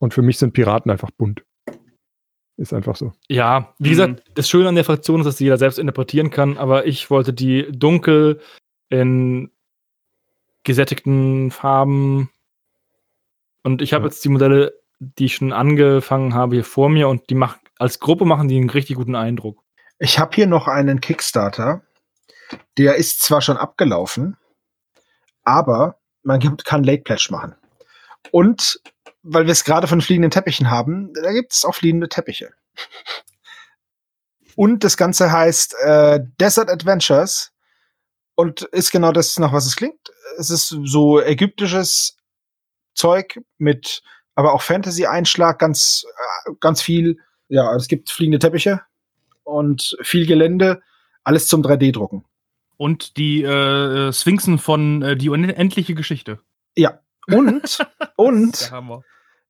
[0.00, 1.44] Und für mich sind Piraten einfach bunt.
[2.56, 3.12] Ist einfach so.
[3.28, 3.92] Ja, wie Mhm.
[3.92, 7.10] gesagt, das Schöne an der Fraktion ist, dass die jeder selbst interpretieren kann, aber ich
[7.10, 8.40] wollte die dunkel
[8.88, 9.50] in
[10.64, 12.30] gesättigten Farben
[13.62, 14.08] und ich habe Ja.
[14.10, 18.00] jetzt die Modelle, die ich schon angefangen habe, hier vor mir und die machen als
[18.00, 19.62] Gruppe machen die einen richtig guten Eindruck.
[19.98, 21.82] Ich habe hier noch einen Kickstarter.
[22.76, 24.36] Der ist zwar schon abgelaufen,
[25.44, 27.54] aber man kann Late Pledge machen.
[28.30, 28.80] Und
[29.22, 32.52] weil wir es gerade von fliegenden Teppichen haben, da gibt es auch fliegende Teppiche.
[34.56, 37.52] Und das Ganze heißt äh, Desert Adventures
[38.34, 40.10] und ist genau das, nach was es klingt.
[40.38, 42.16] Es ist so ägyptisches
[42.94, 44.02] Zeug mit
[44.38, 46.06] aber auch Fantasy-Einschlag, ganz,
[46.46, 47.18] äh, ganz viel.
[47.48, 48.82] Ja, es gibt fliegende Teppiche
[49.42, 50.80] und viel Gelände,
[51.24, 52.24] alles zum 3D-Drucken.
[52.76, 56.38] Und die äh, Sphinxen von äh, Die unendliche Geschichte.
[56.76, 57.00] Ja.
[57.26, 57.84] Und,
[58.16, 58.72] und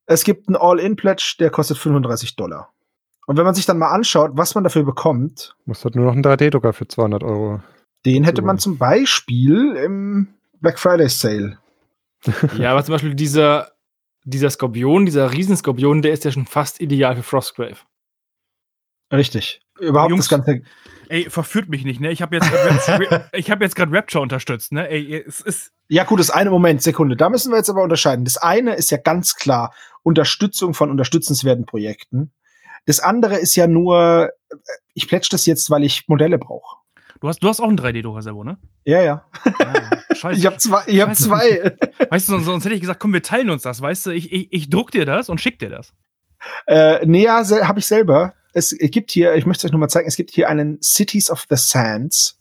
[0.07, 2.73] es gibt einen All-In-Pledge, der kostet 35 Dollar.
[3.27, 6.13] Und wenn man sich dann mal anschaut, was man dafür bekommt, Muss halt nur noch
[6.13, 7.61] einen 3D-Drucker für 200 Euro.
[8.07, 10.29] den hätte man zum Beispiel im
[10.61, 11.59] Black Friday Sale.
[12.57, 13.71] Ja, aber zum Beispiel dieser,
[14.29, 17.77] dieser Skorpion, dieser Riesenskorpion, der ist ja schon fast ideal für Frostgrave.
[19.11, 19.61] Richtig.
[19.79, 20.27] Überhaupt Jungs.
[20.27, 20.63] das Ganze.
[21.07, 22.11] Ey, verführt mich nicht, ne?
[22.11, 22.49] Ich habe jetzt
[23.33, 24.87] ich habe jetzt gerade Rapture unterstützt, ne?
[24.87, 27.15] Ey, es ist Ja, gut, das eine Moment, Sekunde.
[27.15, 28.25] Da müssen wir jetzt aber unterscheiden.
[28.25, 29.73] Das eine ist ja ganz klar
[30.03, 32.31] Unterstützung von unterstützenswerten Projekten.
[32.85, 34.55] Das andere ist ja nur, äh,
[34.93, 36.78] ich plätsch das jetzt, weil ich Modelle brauche.
[37.19, 38.57] Du hast du hast auch einen 3D-Drucker, Servo, ne?
[38.85, 39.25] Ja, ja.
[40.15, 40.39] Scheiße.
[40.39, 40.83] Ich habe zwei.
[40.87, 41.77] Ich hab zwei.
[42.09, 44.11] weißt du, sonst, sonst hätte ich gesagt, komm, wir teilen uns das, weißt du?
[44.11, 45.93] Ich, ich, ich druck dir das und schick dir das.
[46.67, 48.33] äh, nee, ja, habe ich selber.
[48.53, 51.29] Es gibt hier, ich möchte es euch nur mal zeigen, es gibt hier einen Cities
[51.29, 52.39] of the Sands.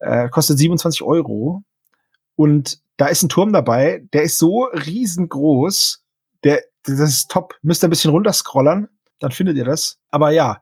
[0.00, 1.62] Äh, kostet 27 Euro.
[2.34, 6.04] Und da ist ein Turm dabei, der ist so riesengroß.
[6.44, 7.54] Der, das ist top.
[7.62, 9.98] Müsst ihr ein bisschen runterscrollern, dann findet ihr das.
[10.10, 10.60] Aber ja,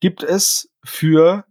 [0.00, 1.44] gibt es für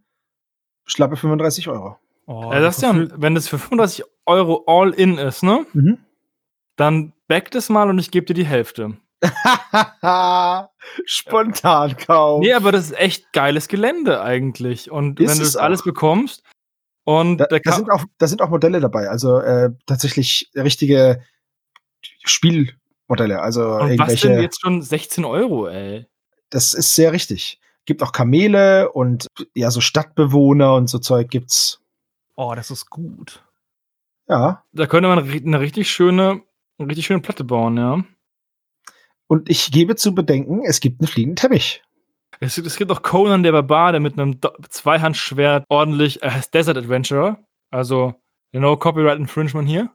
[0.88, 1.97] schlappe 35 Euro.
[2.26, 5.65] Oh, äh, das ist ja, wenn das für 35 Euro All-In ist, ne?
[5.73, 5.99] Mhm.
[6.76, 8.97] Dann back das mal und ich gebe dir die Hälfte.
[11.05, 12.41] Spontankauf.
[12.41, 14.91] Nee, aber das ist echt geiles Gelände eigentlich.
[14.91, 15.85] Und Ist wenn du es das alles auch.
[15.85, 16.43] bekommst
[17.03, 21.23] und Da, da, sind auch, da sind auch Modelle dabei, also äh, tatsächlich richtige
[22.26, 23.41] Spielmodelle.
[23.41, 24.27] Also und was irgendwelche.
[24.27, 26.05] denn jetzt schon 16 Euro, ey?
[26.49, 27.59] Das ist sehr richtig.
[27.88, 31.81] Gibt auch Kamele und ja, so Stadtbewohner und so Zeug gibt's.
[32.35, 33.43] Oh, das ist gut.
[34.27, 34.64] Ja.
[34.73, 36.41] Da könnte man eine richtig schöne,
[36.77, 38.03] eine richtig schöne Platte bauen, ja.
[39.27, 41.84] Und ich gebe zu bedenken, es gibt einen fliegenden Teppich.
[42.39, 46.77] Es, es gibt auch Conan der Barbar, der mit einem Do Zweihandschwert ordentlich äh, Desert
[46.77, 47.39] Adventurer.
[47.72, 48.15] Also,
[48.51, 49.89] no Copyright Infringement hier.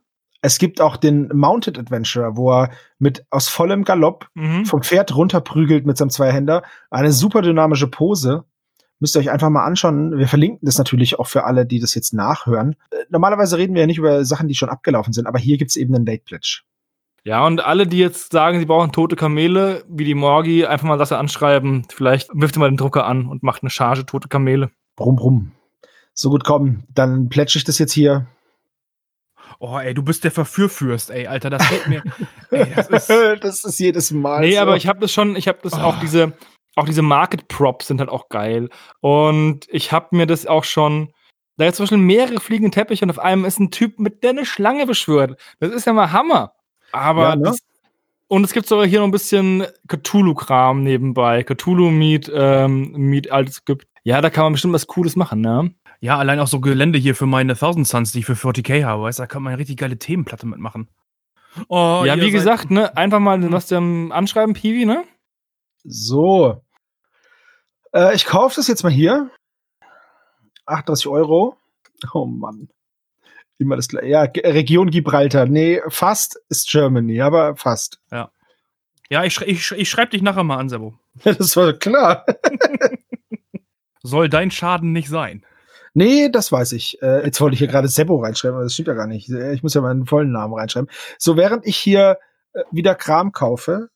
[0.44, 4.66] Es gibt auch den Mounted Adventurer, wo er mit aus vollem Galopp Mhm.
[4.66, 6.62] vom Pferd runterprügelt mit seinem Zweihänder.
[6.90, 8.44] Eine super dynamische Pose.
[8.98, 10.19] Müsst ihr euch einfach mal anschauen.
[10.19, 12.77] Wir verlinken das natürlich auch für alle, die das jetzt nachhören.
[12.90, 15.77] Äh, Normalerweise reden wir ja nicht über Sachen, die schon abgelaufen sind, aber hier gibt's
[15.77, 16.62] eben einen Late Pledge.
[17.24, 20.98] Ja, und alle, die jetzt sagen, sie brauchen tote Kamele, wie die Morgi, einfach mal
[20.98, 21.86] Sasse anschreiben.
[21.89, 24.70] Vielleicht wirft ihr mal den Drucker an und macht eine Charge tote Kamele.
[24.97, 25.52] Brumm, brumm.
[26.14, 26.82] So gut kommen.
[26.93, 28.27] Dann plätsche ich das jetzt hier.
[29.64, 32.02] Oh, ey, du bist der Verführfürst, ey, Alter, das fällt mir.
[32.51, 33.09] ey, das ist.
[33.44, 34.40] das ist jedes Mal.
[34.40, 34.60] Nee, so.
[34.60, 36.32] aber ich habe das schon, ich habe das auch diese,
[36.74, 38.70] auch diese Market Props sind halt auch geil.
[38.98, 41.12] Und ich habe mir das auch schon,
[41.59, 44.30] da jetzt zum Beispiel mehrere fliegende Teppiche und auf einem ist ein Typ, mit der
[44.30, 45.40] eine Schlange beschwört.
[45.60, 46.55] Das ist ja mal Hammer.
[46.90, 47.43] Aber Ja, ne?
[47.44, 47.60] das,
[48.26, 51.44] und es gibt sogar hier noch ein bisschen Cthulhu-Kram nebenbei.
[51.44, 53.89] Cthulhu meet, ähm, meet altes Ägypten.
[54.02, 55.72] Ja, da kann man bestimmt was Cooles machen, ne?
[56.02, 59.04] Ja, allein auch so Gelände hier für meine Thousand Suns, die ich für 40k habe,
[59.04, 60.88] weißt du, da kann man eine richtig geile Themenplatte mitmachen.
[61.68, 65.04] Oh, ja, wie gesagt, ne, einfach mal was dem anschreiben, Piwi, ne?
[65.84, 66.60] So.
[67.94, 69.30] Äh, ich kaufe das jetzt mal hier.
[70.66, 71.56] 38 Euro.
[72.12, 72.68] Oh Mann.
[73.58, 74.08] Immer das gleiche.
[74.08, 75.46] Ja, G- Region Gibraltar.
[75.46, 78.00] Nee, fast ist Germany, aber fast.
[79.08, 80.94] Ja, ich, schrei- ich, schrei- ich schreibe dich nachher mal an, Sebo.
[81.22, 82.26] Das war klar.
[84.02, 85.44] Soll dein Schaden nicht sein.
[85.94, 87.01] Nee, das weiß ich.
[87.02, 89.28] Äh, jetzt wollte ich hier gerade Sebo reinschreiben, aber das stimmt ja gar nicht.
[89.31, 90.89] Äh, Ich muss ja meinen vollen Namen reinschreiben.
[91.19, 92.19] So, während ich hier
[92.55, 93.89] äh, wieder Kram kaufe.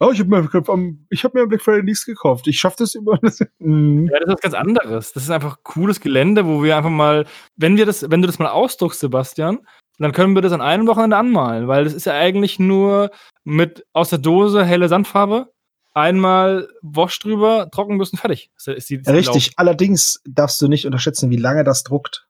[0.00, 2.46] Oh, ich habe mir, ich hab mir Black Friday nichts gekauft.
[2.46, 3.18] Ich schaffe das immer.
[3.60, 4.08] Mhm.
[4.12, 5.12] Ja, das ist was ganz anderes.
[5.12, 8.38] Das ist einfach cooles Gelände, wo wir einfach mal, wenn wir das, wenn du das
[8.38, 9.58] mal ausdruckst, Sebastian,
[9.98, 13.10] dann können wir das an einem Wochenende anmalen, weil das ist ja eigentlich nur
[13.44, 15.52] mit aus der Dose helle Sandfarbe,
[16.00, 18.50] einmal Wasch drüber, Trockenbürsten, fertig.
[18.56, 19.52] Das ist die, ist die Richtig.
[19.56, 22.26] Allerdings darfst du nicht unterschätzen, wie lange das druckt.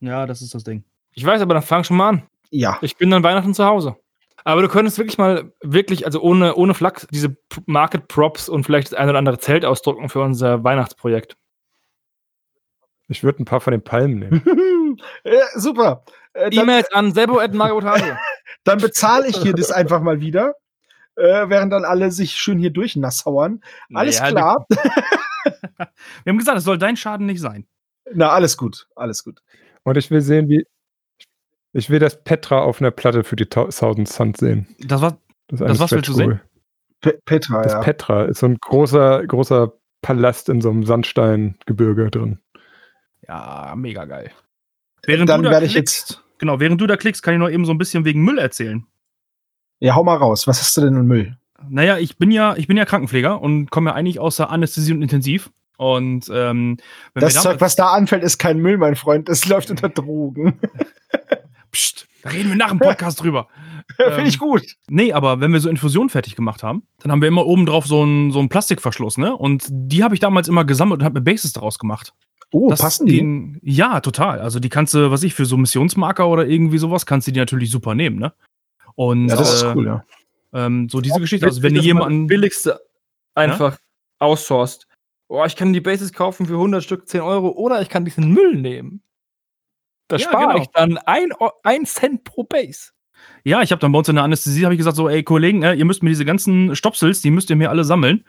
[0.00, 0.84] Ja, das ist das Ding.
[1.12, 2.22] Ich weiß, aber dann fang schon mal an.
[2.50, 2.78] Ja.
[2.82, 3.96] Ich bin dann Weihnachten zu Hause.
[4.44, 8.92] Aber du könntest wirklich mal, wirklich, also ohne, ohne Flachs, diese Market Props und vielleicht
[8.92, 11.36] das ein oder andere Zelt ausdrucken für unser Weihnachtsprojekt.
[13.08, 14.98] Ich würde ein paar von den Palmen nehmen.
[15.24, 16.04] ja, super.
[16.32, 18.18] Äh, dann, E-Mails an sebo.margotage.
[18.64, 20.54] dann bezahle ich hier das einfach mal wieder.
[21.16, 23.62] Äh, während dann alle sich schön hier durchnassauern.
[23.94, 24.66] Alles Naja, klar.
[26.24, 27.66] Wir haben gesagt, es soll dein Schaden nicht sein.
[28.12, 28.88] Na, alles gut.
[28.94, 29.40] Alles gut.
[29.82, 30.64] Und ich will sehen, wie.
[31.72, 34.74] Ich will das Petra auf einer Platte für die Thousand Suns sehen.
[34.80, 35.18] Das war.
[35.48, 36.40] Das, Das was willst du Stretch-Goal.
[37.00, 37.80] Pe Petra, Das ja.
[37.80, 39.72] Petra ist so ein großer, großer
[40.02, 42.40] Palast in so einem Sandsteingebirge drin.
[43.28, 44.32] Ja, mega geil.
[45.04, 47.50] Während Dann du da werde ich klickst, genau, während du da klickst, kann ich noch
[47.50, 48.86] eben so ein bisschen wegen Müll erzählen.
[49.80, 50.46] Ja, hau mal raus.
[50.46, 51.36] Was hast du denn in Müll?
[51.68, 54.92] Naja, ich bin ja, ich bin ja Krankenpfleger und komme ja eigentlich aus der Anästhesie
[54.92, 55.50] und Intensiv.
[55.78, 56.78] Und ähm,
[57.14, 59.28] wenn Das Zeug, was da anfällt, ist kein Müll, mein Freund.
[59.28, 60.58] Das läuft unter Drogen.
[61.72, 63.48] Psst, da reden wir nach dem Podcast drüber.
[63.96, 64.62] Finde ich gut.
[64.88, 67.86] Nee, aber wenn wir so Infusionen fertig gemacht haben, dann haben wir immer oben drauf
[67.86, 69.36] so einen so einen Plastikverschluss, ne?
[69.36, 72.14] Und die habe ich damals immer gesammelt und habe mir Bases daraus gemacht.
[72.52, 73.16] Oh, Das passen die?
[73.18, 74.40] ging- Ja, total.
[74.40, 77.40] Also die kannst du, was ich, für so Missionsmarker oder irgendwie sowas, kannst du die
[77.40, 78.32] natürlich super nehmen, ne?
[78.96, 80.04] Und Ja, das äh, ist cool, ja.
[80.52, 82.22] ähm, so diese Geschichte, also wenn jemanden.
[82.24, 82.80] das billigste
[83.34, 83.78] einfach
[84.18, 84.86] outsourced.
[85.28, 88.32] Boah, ich kann die Bases kaufen für 100 Stück 10 Euro oder ich kann diesen
[88.32, 89.02] Müll nehmen.
[90.08, 90.62] Da Ja, spare genau.
[90.62, 92.90] ich dann ein, Eu- ein Cent pro Base.
[93.44, 95.62] Ja, ich habe dann bei uns in der Anästhesie habe ich gesagt so, ey Kollegen,
[95.62, 98.24] äh, ihr müsst mir diese ganzen Stopsels, die müsst ihr mir alle sammeln.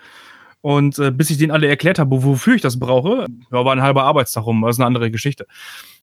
[0.62, 3.82] Und äh, bis ich denen alle erklärt habe, wofür ich das brauche, ja, war ein
[3.82, 5.46] halber Arbeitstag rum, das ist eine andere Geschichte.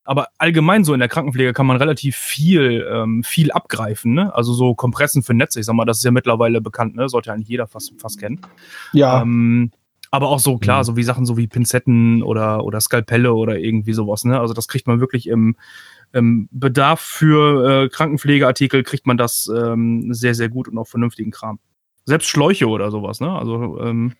[0.04, 4.34] Aber allgemein so in der Krankenpflege kann man relativ viel, ähm, viel abgreifen, ne?
[4.34, 7.08] Also so Kompressen für Netze, ich sag mal, das ist ja mittlerweile bekannt, ne?
[7.08, 8.40] Sollte eigentlich jeder fast, fast kennen.
[8.92, 9.70] Ja, Ähm,
[10.10, 10.84] aber auch so, klar, Mhm.
[10.84, 14.38] so wie Sachen so wie Pinzetten oder, oder Skalpelle oder irgendwie sowas, ne?
[14.38, 15.56] Also das kriegt man wirklich im,
[16.12, 21.32] im Bedarf für äh, Krankenpflegeartikel kriegt man das ähm, sehr, sehr gut und auch vernünftigen
[21.32, 21.58] Kram.
[22.04, 23.32] Selbst Schläuche oder sowas, ne?
[23.32, 24.12] Also, ähm,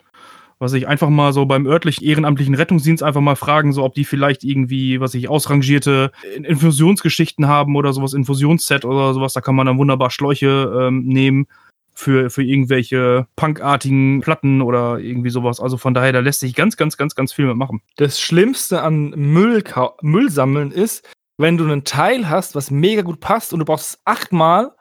[0.64, 4.04] was ich einfach mal so beim örtlichen ehrenamtlichen Rettungsdienst einfach mal fragen, so ob die
[4.04, 9.54] vielleicht irgendwie, was ich, ausrangierte In- Infusionsgeschichten haben oder sowas, Infusionsset oder sowas, da kann
[9.54, 11.46] man dann wunderbar Schläuche ähm, nehmen
[11.94, 15.60] für, für irgendwelche punkartigen Platten oder irgendwie sowas.
[15.60, 17.82] Also von daher, da lässt sich ganz, ganz, ganz, ganz viel mitmachen.
[17.96, 19.62] Das Schlimmste an Müll,
[20.02, 23.90] Müll sammeln ist, wenn du einen Teil hast, was mega gut passt und du brauchst
[23.90, 24.72] es achtmal,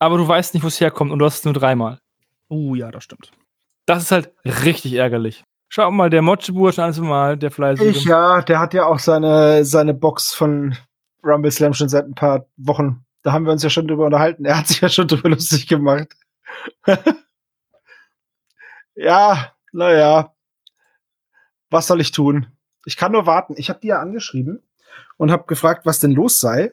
[0.00, 1.98] aber du weißt nicht, wo es herkommt und du hast es nur dreimal.
[2.48, 3.30] Oh ja, das stimmt.
[3.90, 5.42] Das ist halt richtig ärgerlich.
[5.68, 7.88] Schau mal, der Motschebur schon alles mal, der Fleißige.
[7.88, 10.76] ich ja, der hat ja auch seine, seine Box von
[11.24, 13.04] Rumble Slam schon seit ein paar Wochen.
[13.24, 14.44] Da haben wir uns ja schon drüber unterhalten.
[14.44, 16.14] Er hat sich ja schon drüber lustig gemacht.
[18.94, 20.36] ja, naja.
[21.68, 22.46] Was soll ich tun?
[22.84, 23.54] Ich kann nur warten.
[23.56, 24.62] Ich habe die ja angeschrieben
[25.16, 26.72] und habe gefragt, was denn los sei.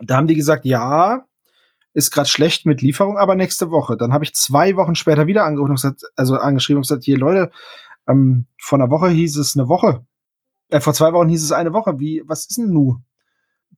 [0.00, 1.26] Da haben die gesagt, ja,
[1.94, 3.96] ist gerade schlecht mit Lieferung, aber nächste Woche.
[3.96, 7.16] Dann habe ich zwei Wochen später wieder angerufen und gesagt, also angeschrieben und gesagt, hier
[7.16, 7.50] Leute,
[8.08, 10.04] ähm, vor einer Woche hieß es eine Woche.
[10.68, 11.98] Äh, vor zwei Wochen hieß es eine Woche.
[12.00, 13.04] Wie, was ist denn nun?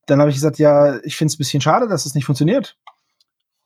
[0.06, 2.78] Dann habe ich gesagt, ja, ich finde es ein bisschen schade, dass es nicht funktioniert.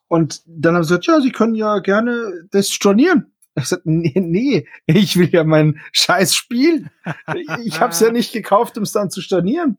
[0.09, 3.27] Und dann haben sie gesagt, ja, sie können ja gerne das stornieren.
[3.57, 6.89] Ich gesagt, nee, nee, ich will ja mein scheiß Spiel.
[7.65, 9.77] Ich habe es ja nicht gekauft, um es dann zu stornieren.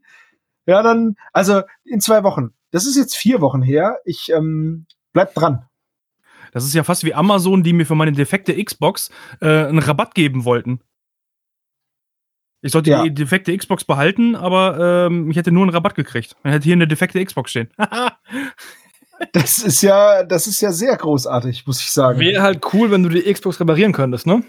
[0.66, 2.54] Ja, dann, also in zwei Wochen.
[2.72, 4.00] Das ist jetzt vier Wochen her.
[4.06, 5.66] Ich ähm, bleib dran.
[6.54, 9.10] Das ist ja fast wie Amazon, die mir für meine defekte Xbox
[9.42, 10.82] äh, einen Rabatt geben wollten.
[12.62, 13.04] Ich sollte Ja.
[13.04, 16.36] die defekte Xbox behalten, aber ähm, ich hätte nur einen Rabatt gekriegt.
[16.44, 17.70] Man hätte hier eine defekte Xbox stehen.
[19.34, 22.20] Das ist ja, das ist ja sehr großartig, muss ich sagen.
[22.20, 24.44] Wäre halt cool, wenn du die Xbox reparieren könntest, ne?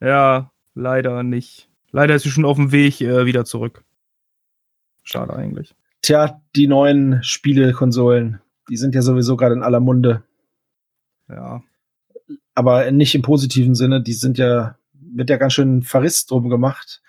[0.00, 1.68] ja, leider nicht.
[1.90, 3.84] Leider ist sie schon auf dem Weg äh, wieder zurück.
[5.04, 5.74] Schade eigentlich.
[6.02, 10.22] Tja, die neuen Spielekonsolen, die sind ja sowieso gerade in aller Munde.
[11.28, 11.62] Ja.
[12.54, 14.02] aber nicht im positiven Sinne.
[14.02, 17.00] Die sind ja, wird ja ganz schön verriss drum gemacht.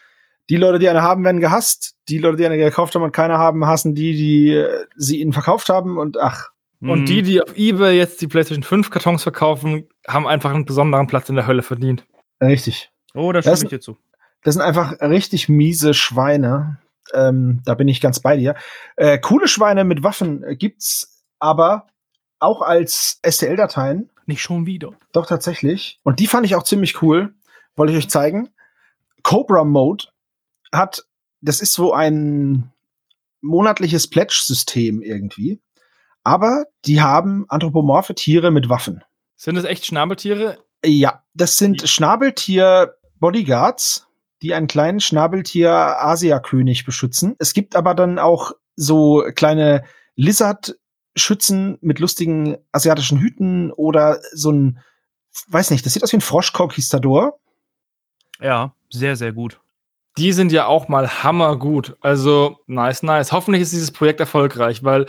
[0.50, 1.96] Die Leute, die eine haben, werden gehasst.
[2.08, 5.34] Die Leute, die eine gekauft haben und keine haben, hassen die, die äh, sie ihnen
[5.34, 5.98] verkauft haben.
[5.98, 6.50] Und ach,
[6.82, 11.08] Und die, die auf Ebay jetzt die PlayStation 5 Kartons verkaufen, haben einfach einen besonderen
[11.08, 12.06] Platz in der Hölle verdient.
[12.42, 12.92] richtig.
[13.14, 13.98] Oh, da Das- stimme ich dir zu.
[14.44, 16.78] Das sind einfach richtig miese Schweine.
[17.14, 18.56] Ähm, da bin ich ganz bei dir.
[18.96, 21.88] Äh, coole Schweine mit Waffen gibt's aber
[22.40, 24.10] auch als STL-Dateien.
[24.26, 24.92] Nicht schon wieder.
[25.12, 26.00] Doch tatsächlich.
[26.04, 27.34] Und die fand ich auch ziemlich cool.
[27.76, 28.50] Wollte ich euch zeigen.
[29.24, 30.06] Cobra Mode
[30.72, 31.06] hat,
[31.42, 32.72] das ist so ein
[33.42, 35.60] monatliches Pledge-System irgendwie.
[36.24, 39.04] Aber die haben anthropomorphe Tiere mit Waffen.
[39.36, 40.58] Sind das echt Schnabeltiere?
[40.84, 44.05] Ja, das sind Schnabeltier-Bodyguards,
[44.42, 47.36] die einen kleinen Schnabeltier-Asia-König beschützen.
[47.40, 49.84] Es gibt aber dann auch so kleine
[50.16, 54.80] Lizard-Schützen mit lustigen asiatischen Hüten oder so ein,
[55.48, 57.40] weiß nicht, das sieht aus wie ein Frosch-Conquistador.
[58.42, 59.60] Ja, sehr, sehr gut.
[60.18, 61.98] Die sind ja auch mal hammergut.
[62.02, 63.32] Also, nice, nice.
[63.32, 65.06] Hoffentlich ist dieses Projekt erfolgreich, weil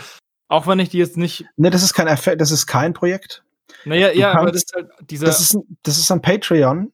[0.49, 1.45] auch wenn ich die jetzt nicht.
[1.57, 3.45] Ne, das ist kein, Erfe- das ist kein Projekt.
[3.85, 5.27] Naja, Du ja, aber kannst- das ist halt dieser.
[5.27, 6.93] Das ist, das ist ein Patreon,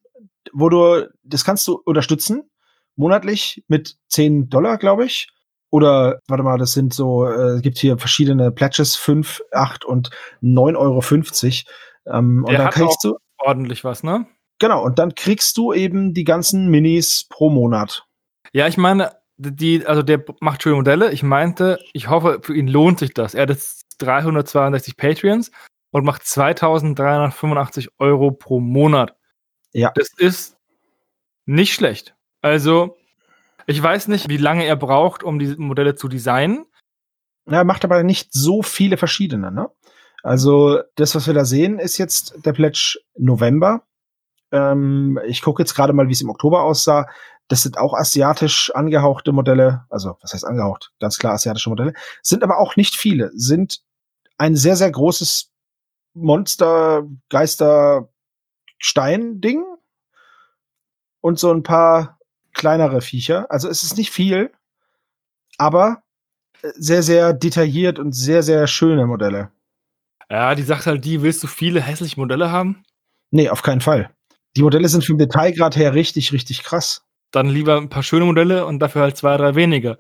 [0.52, 2.50] wo du, das kannst du unterstützen,
[2.96, 5.28] monatlich mit 10 Dollar, glaube ich.
[5.70, 10.10] Oder, warte mal, das sind so, äh, es gibt hier verschiedene Pledges, 5, 8 und
[10.42, 12.18] 9,50 Euro.
[12.18, 14.26] Ähm, und dann kriegst du, ordentlich was, ne?
[14.58, 18.04] genau, und dann kriegst du eben die ganzen Minis pro Monat.
[18.52, 21.10] Ja, ich meine, die, also der macht schöne Modelle.
[21.12, 23.34] Ich meinte, ich hoffe, für ihn lohnt sich das.
[23.34, 25.50] Er hat jetzt 362 Patreons
[25.90, 29.16] und macht 2385 Euro pro Monat.
[29.73, 29.93] Ja.
[29.94, 30.57] Das ist
[31.47, 32.15] nicht schlecht.
[32.40, 32.97] Also,
[33.66, 36.66] ich weiß nicht, wie lange er braucht, um diese Modelle zu designen.
[37.47, 39.70] Er macht aber nicht so viele verschiedene, ne?
[40.23, 43.82] Also, das, was wir da sehen, ist jetzt der Pledge November.
[44.53, 47.09] Ähm, ich gucke jetzt gerade mal, wie es im Oktober aussah.
[47.49, 49.85] Das sind auch asiatisch angehauchte Modelle.
[49.89, 50.93] Also, was heißt angehaucht?
[51.01, 51.94] Ganz klar asiatische Modelle.
[52.23, 53.31] Sind aber auch nicht viele.
[53.35, 53.81] Sind
[54.39, 55.51] ein sehr, sehr großes
[56.15, 58.09] Monster, Geister,
[58.82, 59.64] Stein-Ding.
[61.20, 62.18] Und so ein paar
[62.52, 63.50] kleinere Viecher.
[63.50, 64.50] Also, es ist nicht viel.
[65.56, 66.02] Aber
[66.74, 69.50] sehr, sehr detailliert und sehr, sehr schöne Modelle.
[70.30, 72.82] Ja, die sagt halt, die willst du viele hässliche Modelle haben?
[73.30, 74.10] Nee, auf keinen Fall.
[74.56, 77.04] Die Modelle sind vom Detailgrad her richtig, richtig krass.
[77.30, 79.98] Dann lieber ein paar schöne Modelle und dafür halt zwei, drei weniger.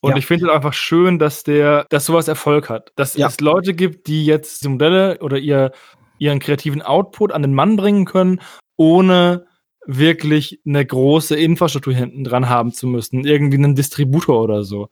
[0.00, 0.16] Und Ja.
[0.18, 2.92] ich finde es einfach schön, dass der, dass sowas Erfolg hat.
[2.96, 3.26] Dass Ja.
[3.28, 5.72] es Leute gibt, die jetzt die Modelle oder ihr,
[6.18, 8.40] ihren kreativen Output an den Mann bringen können,
[8.76, 9.46] ohne
[9.86, 13.24] wirklich eine große Infrastruktur hinten dran haben zu müssen.
[13.24, 14.88] Irgendwie einen Distributor oder so.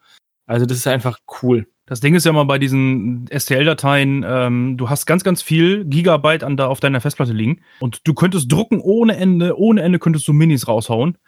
[0.47, 1.66] Also das ist einfach cool.
[1.86, 6.44] Das Ding ist ja mal bei diesen STL-Dateien, ähm, du hast ganz, ganz viel Gigabyte
[6.44, 10.27] an da auf deiner Festplatte liegen und du könntest drucken ohne Ende, ohne Ende könntest
[10.28, 11.19] du Minis raushauen.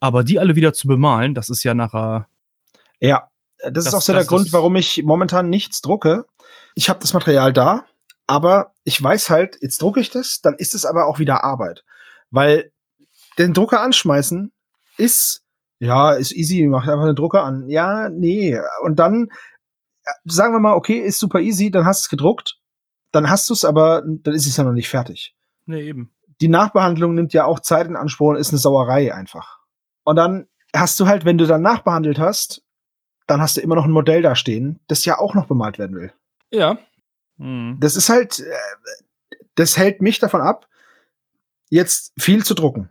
[0.00, 2.26] Aber die alle wieder zu bemalen, das ist ja nachher.
[3.00, 3.28] Ja,
[3.70, 6.24] das, ist Das- auch so der das Grund, ist- warum ich momentan nichts drucke.
[6.74, 7.84] Ich habe das Material da,
[8.26, 11.84] aber ich weiß halt, jetzt drucke ich das, dann ist es aber auch wieder Arbeit.
[12.30, 12.72] Weil
[13.38, 14.52] den Drucker anschmeißen
[14.96, 15.42] ist,
[15.78, 17.68] ja, ist easy, mach einfach den Drucker an.
[17.68, 18.58] Ja, nee.
[18.82, 19.28] Und dann
[20.04, 22.58] äh, sagen wir mal, okay, ist super easy, dann hast du es gedruckt,
[23.10, 25.34] dann hast du es, aber dann ist es ja noch nicht fertig.
[25.66, 26.12] Nee, eben.
[26.40, 29.58] die Nachbehandlung nimmt ja auch Zeit in Anspruch und ist eine Sauerei einfach.
[30.02, 32.64] Und dann hast du halt, wenn du dann nachbehandelt hast,
[33.26, 35.96] dann hast du immer noch ein Modell da stehen, das ja auch noch bemalt werden
[35.96, 36.12] will.
[36.50, 36.78] Ja.
[37.42, 37.76] Hm.
[37.80, 40.68] Das ist halt, äh, das hält mich davon ab,
[41.68, 42.88] jetzt viel zu drucken.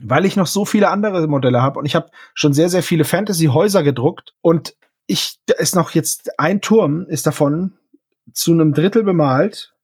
[0.00, 3.04] Weil ich noch so viele andere Modelle habe und ich habe schon sehr, sehr viele
[3.04, 4.74] Fantasy-Häuser gedruckt und
[5.06, 7.78] ich, da ist noch jetzt ein Turm, ist davon
[8.32, 9.74] zu einem Drittel bemalt,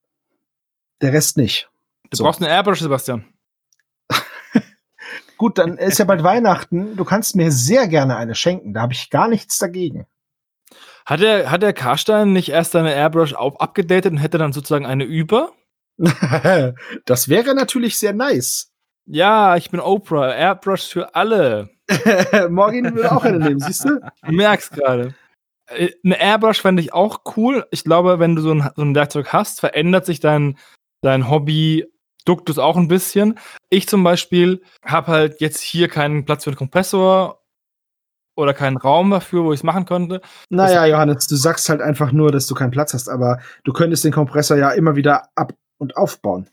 [1.01, 1.69] der Rest nicht.
[2.11, 2.25] Du So.
[2.25, 3.27] brauchst eine Airbrush, Sebastian.
[5.37, 6.97] Gut, dann ist ja bald Weihnachten.
[6.97, 8.73] Du kannst mir sehr gerne eine schenken.
[8.73, 10.07] Da habe ich gar nichts dagegen.
[11.07, 14.87] Hat der, hat der Karstein nicht erst seine Airbrush auf, abgedatet und hätte dann sozusagen
[14.87, 15.53] eine über?
[17.05, 18.73] das wäre natürlich sehr nice.
[19.07, 20.33] Ja, ich bin Oprah.
[20.33, 21.71] Airbrush für alle.
[22.51, 24.01] Morgen will auch eine nehmen, siehst du?
[24.27, 25.15] Du merkst gerade.
[25.69, 27.67] Äh, Eine Airbrush fände ich auch cool.
[27.71, 30.59] Ich glaube, wenn du so ein, so ein Werkzeug hast, verändert sich dein,
[31.03, 31.87] dein Hobby
[32.25, 33.39] Duktus auch ein bisschen.
[33.71, 37.46] Ich zum Beispiel habe halt jetzt hier keinen Platz für einen Kompressor
[38.37, 40.21] oder keinen Raum dafür, wo ich es machen könnte.
[40.51, 44.05] Naja, Johannes, du sagst halt einfach nur, dass du keinen Platz hast, aber du könntest
[44.05, 46.49] den Kompressor ja immer wieder ab- und aufbauen.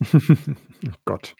[0.14, 1.34] oh Gott.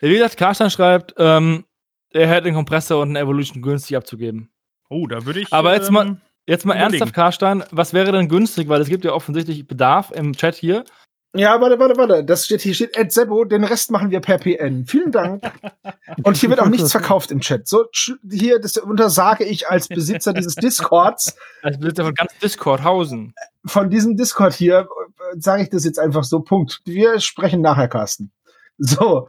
[0.00, 1.64] Wie gesagt, Karstein schreibt, ähm,
[2.12, 4.50] er hätte den Kompressor und einen Evolution günstig abzugeben.
[4.88, 5.52] Oh, da würde ich.
[5.52, 6.94] Aber jetzt mal- ähm, Jetzt mal Überlegen.
[6.94, 8.68] ernsthaft, Karstein, was wäre denn günstig?
[8.68, 10.84] Weil es gibt ja offensichtlich Bedarf im Chat hier.
[11.32, 12.24] Ja, warte, warte, warte.
[12.24, 14.84] Das steht hier steht Ed Sebo, den Rest machen wir per PN.
[14.86, 15.44] Vielen Dank.
[16.24, 17.68] Und hier wird auch nichts verkauft im Chat.
[17.68, 17.84] So,
[18.28, 21.36] hier, das untersage ich als Besitzer dieses Discords.
[21.62, 23.34] Als Besitzer von ganz Discordhausen.
[23.64, 24.88] von diesem Discord hier
[25.32, 26.40] äh, sage ich das jetzt einfach so.
[26.40, 26.80] Punkt.
[26.84, 28.32] Wir sprechen nachher, Carsten.
[28.78, 29.28] So.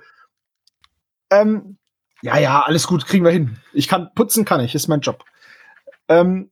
[1.30, 1.78] Ähm,
[2.24, 3.58] ja, ja, alles gut, kriegen wir hin.
[3.74, 5.24] Ich kann putzen, kann ich, ist mein Job.
[6.08, 6.50] Ähm,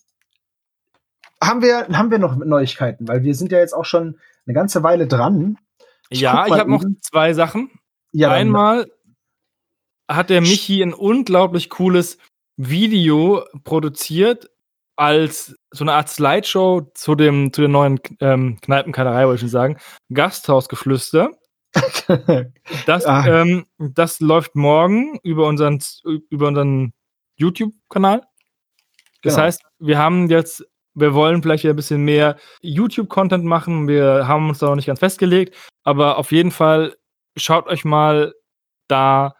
[1.41, 4.19] haben wir haben wir noch Neuigkeiten, weil wir sind ja jetzt auch schon
[4.49, 5.57] eine ganze Weile dran.
[6.09, 7.69] Ich ja, ich habe noch zwei Sachen.
[8.11, 8.91] Ja, dann- Einmal
[10.09, 12.17] hat der Michi ein unglaublich cooles
[12.57, 14.49] Video produziert
[14.95, 19.49] als so eine Art Slideshow zu dem zu der neuen ähm, Kneipenkeilerei, wollte ich schon
[19.49, 19.77] sagen.
[20.11, 21.29] Gasthausgeflüster.
[22.87, 23.41] Das, Ah.
[23.41, 25.79] ähm, das läuft morgen über unseren,
[26.31, 26.93] über unseren
[27.35, 28.23] YouTube-Kanal.
[29.21, 29.45] Das Genau.
[29.45, 30.65] heißt, wir haben jetzt,
[30.99, 33.87] wir wollen vielleicht ein bisschen mehr YouTube-Content machen.
[33.87, 36.95] Wir haben uns da noch nicht ganz festgelegt, aber auf jeden Fall
[37.37, 38.33] schaut euch mal
[38.87, 39.35] da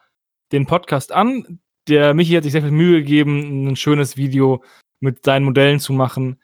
[0.51, 1.59] den Podcast an.
[1.87, 4.63] Der Michi hat sich sehr viel Mühe gegeben, ein schönes Video
[4.99, 6.39] mit seinen Modellen zu machen.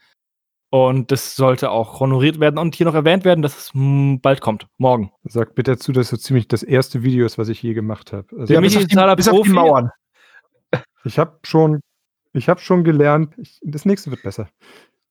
[0.70, 4.68] Und das sollte auch honoriert werden und hier noch erwähnt werden, dass es bald kommt.
[4.78, 5.12] Morgen.
[5.24, 8.28] Sag bitte dazu, dass so ziemlich das erste Video ist, was ich je gemacht habe.
[8.32, 9.54] Also Der ja, Michi ist totaler bis auf die Profi.
[9.54, 9.92] Mauern.
[11.06, 11.80] ich habe schon,
[12.34, 13.34] ich habe schon gelernt.
[13.38, 14.50] Ich, das nächste wird besser.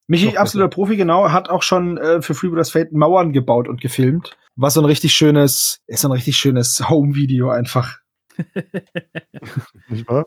[0.07, 4.37] Michi, absoluter Profi, genau, hat auch schon äh, für Freebooters Fate Mauern gebaut und gefilmt.
[4.55, 7.97] War so ein richtig schönes, ist so ein richtig schönes Home-Video einfach.
[9.89, 10.25] Nicht wahr?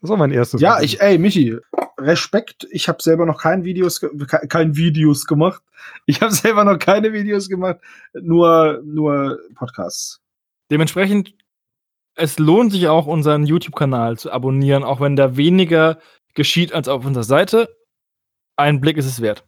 [0.00, 0.60] Das war mein erstes.
[0.60, 0.84] Ja, Video.
[0.84, 1.56] ich, ey, Michi,
[1.98, 2.68] Respekt.
[2.70, 4.00] Ich habe selber noch kein Videos,
[4.48, 5.62] kein Videos gemacht.
[6.06, 7.78] Ich habe selber noch keine Videos gemacht,
[8.12, 10.20] nur, nur Podcasts.
[10.70, 11.34] Dementsprechend
[12.18, 15.98] es lohnt sich auch, unseren YouTube-Kanal zu abonnieren, auch wenn da weniger
[16.34, 17.68] geschieht als auf unserer Seite.
[18.58, 19.44] Ein Blick ist es wert.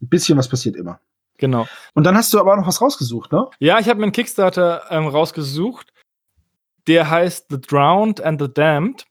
[0.00, 1.00] Ein bisschen was passiert immer.
[1.38, 1.66] Genau.
[1.94, 3.48] Und dann hast du aber noch was rausgesucht, ne?
[3.58, 5.92] Ja, ich habe mir einen Kickstarter ähm, rausgesucht.
[6.86, 9.06] Der heißt The Drowned and the Damned.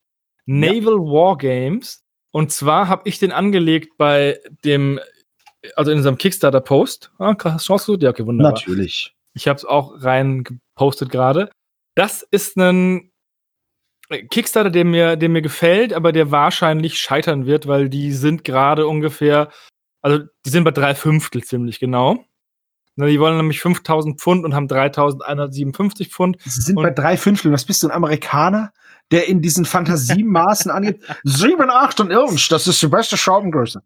[0.45, 2.03] Naval War Games.
[2.31, 4.99] Und zwar habe ich den angelegt bei dem,
[5.75, 7.11] also in unserem Kickstarter-Post.
[7.19, 8.03] Ah, hast du rausgesucht?
[8.03, 8.53] Ja, okay, wunderbar.
[8.53, 9.13] Natürlich.
[9.33, 11.49] Ich habe es auch rein gepostet gerade.
[11.95, 13.10] Das ist ein
[14.29, 18.87] Kickstarter, der mir, der mir gefällt, aber der wahrscheinlich scheitern wird, weil die sind gerade
[18.87, 19.49] ungefähr,
[20.01, 22.25] also die sind bei drei Fünftel ziemlich genau.
[22.95, 26.37] Na, Die wollen nämlich 5000 Pfund und haben 3157 Pfund.
[26.43, 27.51] Sie sind bei drei Fünftel.
[27.51, 28.73] Was bist du, ein Amerikaner,
[29.11, 31.01] der in diesen Fantasiemaßen angeht?
[31.23, 33.81] Sieben, acht und irgend, das ist die beste Schraubengröße.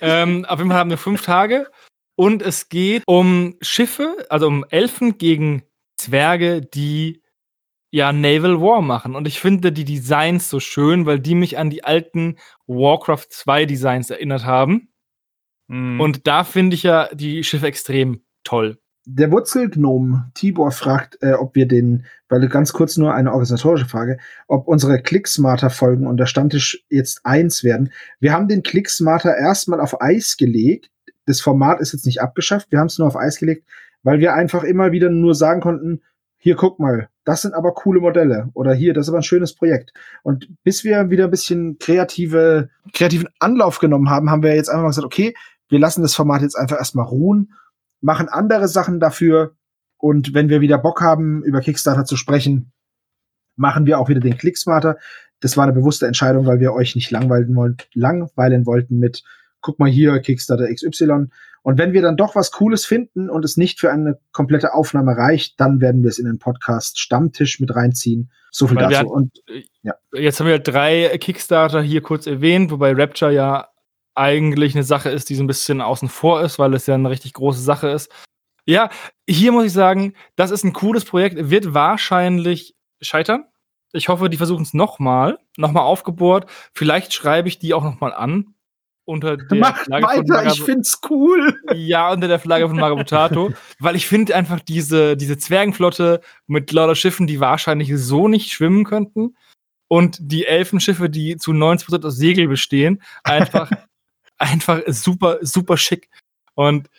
[0.00, 1.68] Ähm, auf jeden Fall haben wir fünf Tage.
[2.16, 5.62] Und es geht um Schiffe, also um Elfen gegen
[5.96, 7.22] Zwerge, die
[7.96, 9.16] ja Naval War machen.
[9.16, 12.36] Und ich finde die Designs so schön, weil die mich an die alten
[12.66, 14.88] Warcraft 2 Designs erinnert haben.
[15.68, 15.98] Mhm.
[15.98, 18.78] Und da finde ich ja die Schiffe extrem toll.
[19.06, 24.18] Der Wurzelgnom Tibor fragt, äh, ob wir den, weil ganz kurz nur eine organisatorische Frage,
[24.46, 27.92] ob unsere Clicksmarter-Folgen und der Stammtisch jetzt eins werden.
[28.20, 30.90] Wir haben den Clicksmarter erstmal auf Eis gelegt.
[31.24, 32.70] Das Format ist jetzt nicht abgeschafft.
[32.70, 33.64] Wir haben es nur auf Eis gelegt,
[34.02, 36.02] weil wir einfach immer wieder nur sagen konnten,
[36.46, 39.52] hier guck mal, das sind aber coole Modelle oder hier, das ist aber ein schönes
[39.52, 39.92] Projekt.
[40.22, 44.82] Und bis wir wieder ein bisschen kreative, kreativen Anlauf genommen haben, haben wir jetzt einfach
[44.82, 45.34] mal gesagt, okay,
[45.68, 47.52] wir lassen das Format jetzt einfach erstmal ruhen,
[48.00, 49.56] machen andere Sachen dafür
[49.98, 52.70] und wenn wir wieder Bock haben, über Kickstarter zu sprechen,
[53.56, 54.98] machen wir auch wieder den Clicksmarter.
[55.40, 59.24] Das war eine bewusste Entscheidung, weil wir euch nicht langweilen, wollten mit,
[59.66, 61.26] guck mal hier, Kickstarter XY.
[61.62, 65.16] Und wenn wir dann doch was Cooles finden und es nicht für eine komplette Aufnahme
[65.16, 68.30] reicht, dann werden wir es in den Podcast Stammtisch mit reinziehen.
[68.52, 69.08] So viel Weil dazu.
[69.08, 69.42] Und
[70.14, 73.68] Jetzt haben wir drei Kickstarter hier kurz erwähnt, wobei Rapture ja
[74.14, 77.10] eigentlich eine Sache ist, die so ein bisschen außen vor ist, weil es ja eine
[77.10, 78.12] richtig große Sache ist.
[78.64, 78.88] Ja,
[79.28, 83.44] hier muss ich sagen, das ist ein cooles Projekt, wird wahrscheinlich scheitern.
[83.92, 86.48] Ich hoffe, die versuchen es nochmal, nochmal aufgebohrt.
[86.72, 88.54] Vielleicht schreibe ich die auch nochmal an.
[89.06, 91.58] Unter der macht Flagge von weiter, ich find's cool.
[91.72, 93.52] ja, unter der Flagge von Marabutato.
[93.78, 98.84] weil ich finde einfach diese, diese Zwergenflotte mit lauter Schiffen, die wahrscheinlich so nicht schwimmen
[98.84, 99.36] könnten.
[99.88, 103.70] Und die Elfenschiffe, die zu 90% aus Segel bestehen, einfach,
[104.38, 106.10] einfach super, super schick.
[106.54, 106.90] Und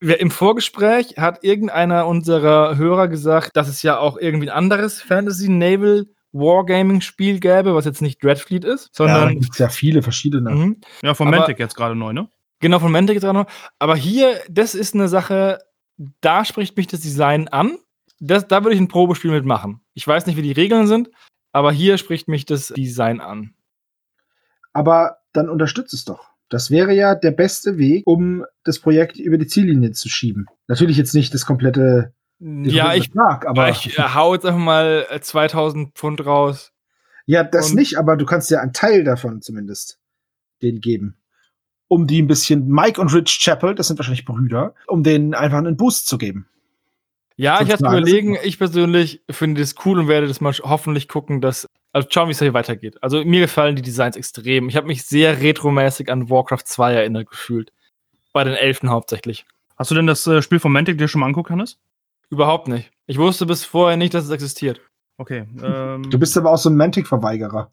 [0.00, 5.50] im Vorgespräch hat irgendeiner unserer Hörer gesagt, dass es ja auch irgendwie ein anderes Fantasy
[5.50, 10.02] Naval Wargaming Spiel gäbe, was jetzt nicht Dreadfleet ist, Ja, da sondern gibt's ja viele
[10.02, 10.50] verschiedene.
[10.50, 10.76] Mhm.
[11.02, 12.28] ja, von Mantic jetzt gerade neu, ne?
[12.60, 13.46] Genau, von Mantic jetzt auch noch.
[13.78, 15.58] Aber hier, das ist eine Sache,
[16.20, 17.78] da spricht mich das Design an.
[18.20, 19.80] Das, da würde ich ein Probespiel mitmachen.
[19.94, 21.10] Ich weiß nicht, wie die Regeln sind,
[21.52, 23.54] aber hier spricht mich das Design an.
[24.72, 26.30] aber dann unterstützt es doch.
[26.48, 30.46] Das wäre ja der beste Weg, um das Projekt über die Ziellinie zu schieben.
[30.66, 35.06] Natürlich jetzt nicht das komplette Ja, ich, Betrag, aber ich äh, hau jetzt einfach mal
[35.10, 36.72] äh, 2000 Pfund raus.
[37.26, 39.98] ja, das nicht, aber du kannst ja einen Teil davon zumindest
[40.62, 41.16] denen geben.
[41.88, 45.58] Um die ein bisschen Mike und Rich Chappell, das sind wahrscheinlich Brüder, um denen einfach
[45.58, 46.46] einen Boost zu geben.
[47.36, 51.40] Ja, ich hatte überlegen, ich persönlich finde das cool und werde das mal hoffentlich gucken,
[51.40, 51.66] dass.
[51.92, 53.02] Also schauen, wie es hier weitergeht.
[53.02, 54.68] Also mir gefallen die Designs extrem.
[54.68, 57.72] Ich habe mich sehr retromäßig an Warcraft 2 erinnert gefühlt.
[58.32, 59.44] Bei den Elfen hauptsächlich.
[59.76, 61.78] Hast du denn das äh, Spiel von Mantic dir schon mal anguckt, Hannes?
[62.30, 62.90] Überhaupt nicht.
[63.06, 64.80] Ich wusste bis vorher nicht, dass es existiert.
[65.18, 65.46] Okay.
[65.62, 67.72] Ähm, Du bist aber auch so ein Mantic-Verweigerer.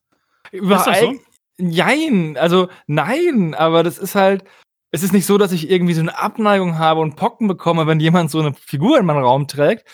[0.52, 0.86] Überall.
[0.86, 1.16] das so?
[1.60, 4.44] Nein, also nein, aber das ist halt.
[4.92, 8.00] Es ist nicht so, dass ich irgendwie so eine Abneigung habe und Pocken bekomme, wenn
[8.00, 9.86] jemand so eine Figur in meinen Raum trägt.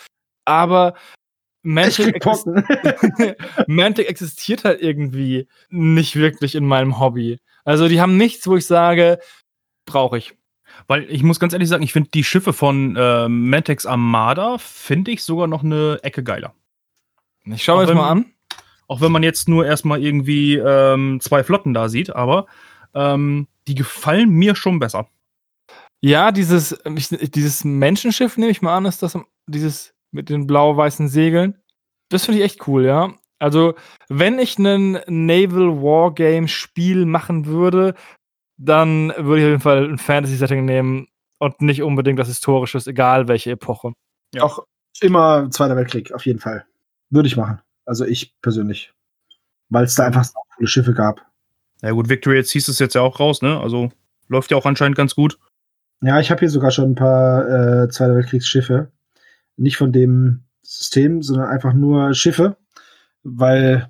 [0.46, 0.94] Aber
[1.64, 3.36] Ich Mantic, krieg exist Pocken.
[3.68, 7.40] Mantic existiert halt irgendwie nicht wirklich in meinem Hobby.
[7.66, 9.20] Also die haben nichts, wo ich sage,
[9.86, 10.36] brauche ich.
[10.88, 15.12] Weil ich muss ganz ehrlich sagen, ich finde die Schiffe von äh, Mantex Armada finde
[15.12, 16.54] ich sogar noch eine Ecke geiler.
[17.46, 18.26] Ich schaue das mal an.
[18.88, 22.48] Auch wenn man jetzt nur erstmal irgendwie ähm, zwei Flotten da sieht, aber
[22.94, 25.08] ähm, die gefallen mir schon besser.
[26.02, 31.08] Ja, dieses, ich, dieses Menschenschiff, nehme ich mal an, ist das dieses mit den blau-weißen
[31.08, 31.58] Segeln.
[32.10, 33.14] Das finde ich echt cool, ja.
[33.40, 33.76] Also,
[34.10, 37.96] wenn ich einen Naval Wargame Spiel machen würde,
[38.58, 41.08] dann würde ich auf jeden Fall ein Fantasy-Setting nehmen
[41.40, 43.94] und nicht unbedingt das Historisches, egal welche Epoche.
[44.34, 44.44] Ja.
[44.44, 44.60] Auch
[45.02, 46.66] immer Zweiter Weltkrieg, auf jeden Fall.
[47.10, 47.60] Würde ich machen.
[47.86, 48.94] Also ich persönlich.
[49.70, 51.22] Weil es da einfach so coole Schiffe gab.
[51.82, 53.60] Ja gut, Victory jetzt hieß es jetzt ja auch raus, ne?
[53.60, 53.92] Also
[54.30, 55.38] läuft ja auch anscheinend ganz gut.
[56.02, 57.48] Ja, ich habe hier sogar schon ein paar
[57.84, 58.92] äh, Zweiter Weltkriegsschiffe.
[59.58, 62.58] Nicht von dem System, sondern einfach nur Schiffe,
[63.24, 63.90] weil,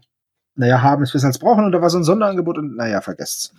[0.56, 3.56] naja, haben ist besser als brauchen und da war so ein Sonderangebot und naja, vergesst's.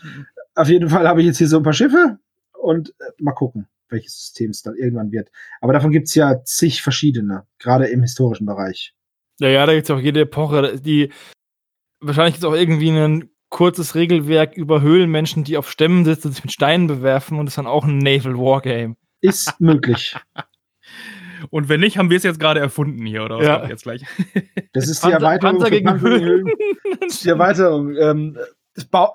[0.55, 2.19] Auf jeden Fall habe ich jetzt hier so ein paar Schiffe
[2.53, 5.31] und äh, mal gucken, welches System es dann irgendwann wird.
[5.61, 8.95] Aber davon gibt's ja zig verschiedene, gerade im historischen Bereich.
[9.41, 11.13] Ja, ja, da gibt es auch jede Epoche, die
[12.01, 16.35] wahrscheinlich gibt es auch irgendwie ein kurzes Regelwerk über Höhlenmenschen, die auf Stämmen sitzen und
[16.35, 18.97] sich mit Steinen bewerfen und ist dann auch ein Naval Wargame.
[19.21, 20.17] Ist möglich.
[21.51, 23.67] Und wenn nicht, haben wir es jetzt gerade erfunden hier, oder was Ja.
[23.69, 24.03] jetzt gleich?
[24.73, 25.59] Das ist die Panzer- Erweiterung.
[25.59, 26.23] Panzer gegen Höhlen.
[26.25, 26.47] Höhlen.
[27.01, 27.95] Das ist die Erweiterung.
[27.97, 28.39] Ähm,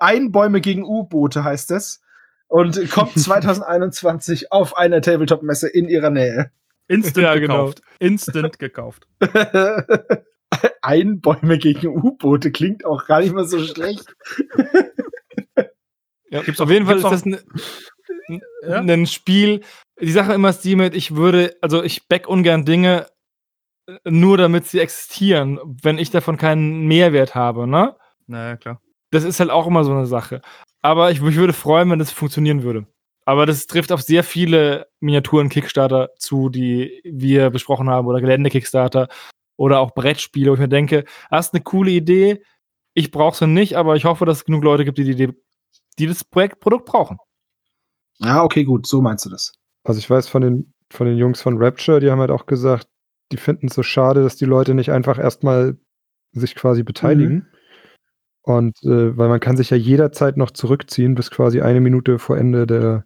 [0.00, 2.00] Einbäume gegen U-Boote heißt es.
[2.48, 6.50] Und kommt 2021 auf einer Tabletop-Messe in ihrer Nähe.
[6.88, 7.66] Instant Ja, genau.
[7.66, 7.82] gekauft.
[8.00, 9.06] Instant gekauft.
[10.82, 14.14] Einbäume gegen U-Boote klingt auch gar nicht mal so schlecht.
[16.30, 17.38] Ja, Gibt's auf jeden Fall ist das ein,
[18.62, 18.80] Ja?
[18.80, 19.62] ein Spiel.
[20.00, 23.06] Die Sache immer ist die mit, ich würde, also ich back ungern Dinge
[23.86, 27.96] äh, nur damit sie existieren, wenn ich davon keinen Mehrwert habe, ne?
[28.26, 28.80] Na ja, klar.
[29.10, 30.40] Das ist halt auch immer so eine Sache.
[30.82, 32.86] Aber ich mich würde freuen, wenn das funktionieren würde.
[33.24, 39.08] Aber das trifft auf sehr viele Miniaturen-Kickstarter zu, die wir besprochen haben, oder Gelände-Kickstarter
[39.56, 42.42] oder auch Brettspiele, wo ich mir denke, hast eine coole Idee,
[42.94, 45.32] ich brauche sie nicht, aber ich hoffe, dass es genug Leute gibt, die, die,
[45.98, 47.18] die das Projekt, Produkt brauchen.
[48.18, 49.52] Ja, okay, gut, so meinst du das.
[49.84, 52.88] Also ich weiß von den, von den Jungs von Rapture, die haben halt auch gesagt,
[53.32, 55.78] die finden es so schade, dass die Leute nicht einfach erstmal
[56.32, 57.46] sich quasi beteiligen.
[58.50, 62.36] Und äh, weil man kann sich ja jederzeit noch zurückziehen, bis quasi eine Minute vor
[62.36, 63.04] Ende der,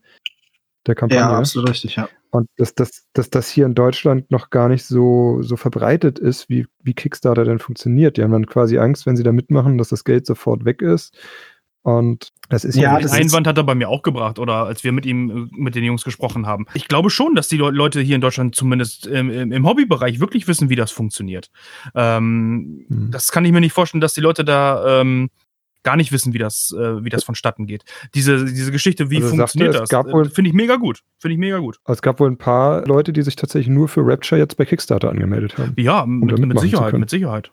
[0.86, 1.20] der Kampagne.
[1.20, 2.08] Ja, absolut richtig, ja.
[2.30, 6.48] Und dass, dass, dass das hier in Deutschland noch gar nicht so, so verbreitet ist,
[6.48, 8.16] wie, wie Kickstarter denn funktioniert.
[8.16, 11.16] Die haben dann quasi Angst, wenn sie da mitmachen, dass das Geld sofort weg ist.
[11.84, 14.84] Und das ist Ja, ja, Den Einwand hat er bei mir auch gebracht, oder als
[14.84, 16.64] wir mit ihm, mit den Jungs gesprochen haben.
[16.72, 20.48] Ich glaube schon, dass die Le- Leute hier in Deutschland zumindest im, im, Hobbybereich wirklich
[20.48, 21.50] wissen, wie das funktioniert.
[21.94, 23.10] Ähm, Mhm.
[23.10, 25.28] Das kann ich mir nicht vorstellen, dass die Leute da ähm,
[25.82, 27.84] gar nicht wissen, wie das, äh, wie das vonstatten geht.
[28.14, 31.00] Diese, diese Geschichte, wie Also sagte, funktioniert es das, gab äh, finde ich mega gut.
[31.18, 31.78] Finde ich mega gut.
[31.86, 35.10] es gab wohl ein paar Leute, die sich tatsächlich nur für Rapture jetzt bei Kickstarter
[35.10, 35.74] angemeldet haben.
[35.76, 37.52] Ja, mit, da mit zu Sicherheit, mit Sicherheit.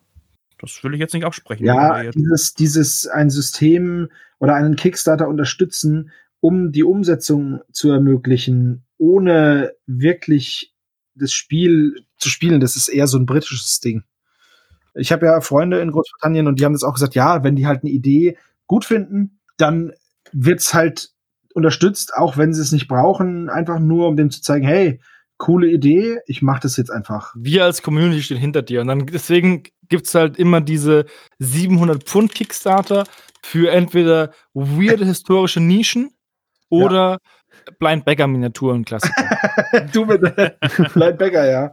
[0.62, 1.66] Das will ich jetzt nicht absprechen.
[1.66, 4.10] Ja, dieses, dieses ein System
[4.40, 10.74] oder einen Kickstarter unterstützen, um die Umsetzung zu ermöglichen, ohne wirklich
[11.16, 14.04] das Spiel zu spielen, das ist eher so ein britisches Ding.
[14.94, 17.68] Ich habe ja Freunde in Großbritannien und die haben das auch gesagt, ja, wenn die
[17.68, 19.94] halt eine Idee gut finden, dann
[20.32, 21.12] wird's halt
[21.54, 25.00] unterstützt, auch wenn sie es nicht brauchen, einfach nur um dem zu zeigen, hey,
[25.42, 27.34] coole Idee, ich mache das jetzt einfach.
[27.36, 28.82] Wir als Community stehen hinter dir.
[28.82, 31.06] Und dann deswegen gibt es halt immer diese
[31.40, 33.06] 700 Pfund Kickstarter
[33.42, 36.12] für entweder weirde historische Nischen
[36.70, 37.18] oder
[37.80, 39.88] Blind Bagger Miniaturen Klassiker.
[39.94, 40.22] du mit
[40.94, 41.72] Blind Bagger, ja.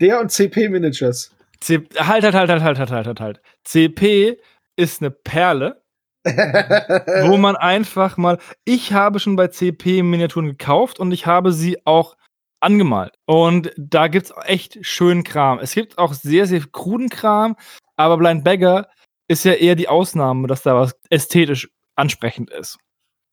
[0.00, 1.34] Der und CP Miniatures.
[1.60, 3.40] C halt, halt, halt, halt, halt, halt, halt, halt, halt.
[3.64, 4.38] CP
[4.76, 5.82] ist eine Perle,
[6.24, 8.38] wo man einfach mal.
[8.64, 12.14] Ich habe schon bei CP Miniaturen gekauft und ich habe sie auch
[12.62, 13.14] angemalt.
[13.26, 15.58] Und da gibt es echt schönen Kram.
[15.58, 17.56] Es gibt auch sehr, sehr kruden Kram,
[17.96, 18.88] aber Blind Bagger
[19.28, 22.78] ist ja eher die Ausnahme, dass da was ästhetisch ansprechend ist.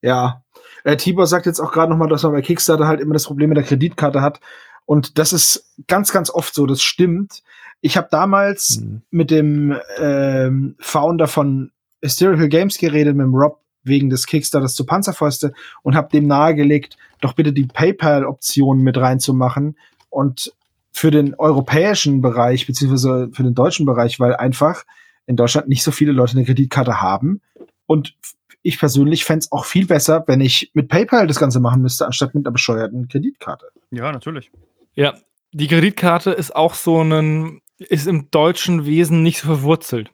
[0.02, 0.42] Ja.
[0.84, 3.26] Äh, Tibor sagt jetzt auch gerade noch mal, dass man bei Kickstarter halt immer das
[3.26, 4.40] Problem mit der Kreditkarte hat.
[4.86, 6.66] Und das ist ganz, ganz oft so.
[6.66, 7.42] Das stimmt.
[7.80, 9.02] Ich habe damals Mhm.
[9.10, 11.70] mit dem ähm, Founder von
[12.02, 15.52] Hysterical Games geredet, mit dem Rob, wegen des Kickstarters zu Panzerfäuste
[15.82, 19.76] und habe dem nahegelegt, doch bitte die PayPal-Option mit reinzumachen
[20.08, 20.52] und
[20.92, 24.84] für den europäischen Bereich, beziehungsweise für den deutschen Bereich, weil einfach
[25.26, 27.40] in Deutschland nicht so viele Leute eine Kreditkarte haben.
[27.86, 28.16] Und
[28.62, 32.06] ich persönlich fände es auch viel besser, wenn ich mit PayPal das Ganze machen müsste,
[32.06, 33.66] anstatt mit einer bescheuerten Kreditkarte.
[33.90, 34.50] ja, natürlich.
[34.94, 35.14] Ja,
[35.52, 40.10] die Kreditkarte ist auch so ein, ist im deutschen Wesen nicht so verwurzelt.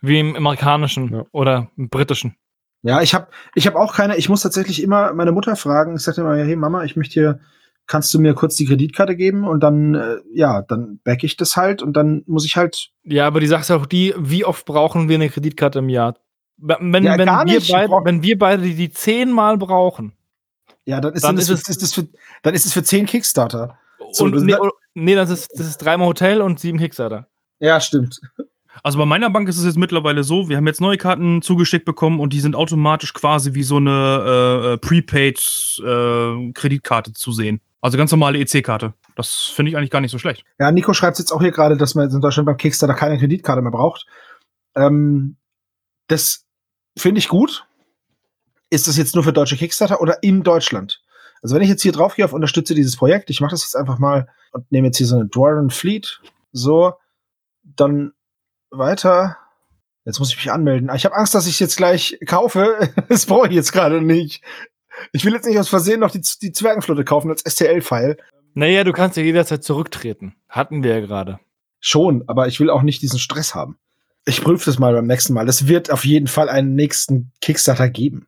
[0.00, 1.24] Wie im amerikanischen Ja.
[1.32, 2.36] oder im britischen.
[2.82, 5.94] Ja, ich habe ich hab auch keine, ich muss tatsächlich immer meine Mutter fragen.
[5.96, 7.40] Ich sagte immer, hey Mama, ich möchte hier,
[7.86, 9.46] kannst du mir kurz die Kreditkarte geben?
[9.46, 13.26] Und dann, äh, ja, dann back ich das halt und dann muss ich halt, Ja,
[13.26, 16.16] aber die Sache ist auch die, wie oft brauchen wir eine Kreditkarte im Jahr?
[16.56, 20.12] Wenn, Ja, wenn, wir, beide, wenn wir beide die, zehnmal brauchen
[20.84, 22.08] ja, dann ist, Dann dann das, ist für, ist das für,
[22.42, 23.78] dann ist es für zehn Kickstarter.
[24.10, 24.56] So, und nee,
[24.94, 27.28] nee, das ist, das ist dreimal Hotel und sieben Kickstarter.
[27.60, 28.20] Ja, stimmt.
[28.82, 31.84] Also bei meiner Bank ist es jetzt mittlerweile so, wir haben jetzt neue Karten zugeschickt
[31.84, 37.60] bekommen und die sind automatisch quasi wie so eine äh, äh, Prepaid-Kreditkarte zu sehen.
[37.80, 38.94] Also ganz normale EC-Karte.
[39.16, 40.44] Das finde ich eigentlich gar nicht so schlecht.
[40.58, 43.60] Ja, Nico schreibt jetzt auch hier gerade, dass man in Deutschland beim Kickstarter keine Kreditkarte
[43.60, 44.06] mehr braucht.
[44.74, 45.36] Ähm,
[46.06, 46.46] das
[46.96, 47.66] finde ich gut.
[48.70, 51.02] Ist das jetzt nur für deutsche Kickstarter oder in Deutschland?
[51.42, 53.76] Also wenn ich jetzt hier drauf gehe auf unterstütze dieses Projekt, ich mache das jetzt
[53.76, 56.20] einfach mal und nehme jetzt hier so eine Dwarven Fleet
[56.52, 56.94] So,
[57.62, 58.12] dann
[58.72, 59.36] weiter.
[60.04, 60.90] Jetzt muss ich mich anmelden.
[60.90, 62.90] Ah, Ich habe Angst, dass ich jetzt gleich kaufe.
[63.08, 64.42] Das brauche ich jetzt gerade nicht.
[65.12, 68.16] Ich will jetzt nicht aus Versehen noch die, die Zwergenflotte kaufen als STL-File.
[68.54, 70.34] Naja, du kannst ja jederzeit zurücktreten.
[70.48, 71.38] Hatten wir ja gerade.
[71.80, 73.78] Schon, aber ich will auch nicht diesen Stress haben.
[74.24, 75.48] Ich prüfe das mal beim nächsten Mal.
[75.48, 78.26] Es wird auf jeden Fall einen nächsten Kickstarter geben.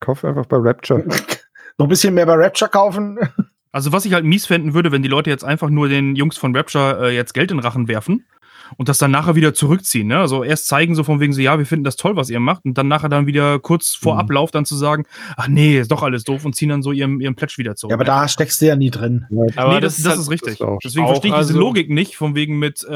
[0.00, 1.04] Kauf einfach bei Rapture.
[1.78, 3.18] Noch ein bisschen mehr bei Rapture kaufen.
[3.72, 6.36] Also, was ich halt mies fänden würde, wenn die Leute jetzt einfach nur den Jungs
[6.36, 8.24] von Rapture äh, jetzt Geld in den Rachen werfen
[8.76, 10.08] und das dann nachher wieder zurückziehen.
[10.08, 10.18] Ne?
[10.18, 12.64] Also erst zeigen so von wegen so, ja, wir finden das toll, was ihr macht,
[12.64, 14.20] und dann nachher dann wieder kurz vor Mhm.
[14.20, 15.04] Ablauf dann zu sagen,
[15.36, 17.90] ach nee, ist doch alles doof und ziehen dann so ihren, ihren Pledge wieder zurück.
[17.90, 19.26] Ja, aber da steckst du ja nie drin.
[19.56, 20.58] Aber nee, das, das, halt- ist richtig.
[20.58, 22.94] das auch- Deswegen verstehe ich diese also- Logik nicht, von wegen mit, äh,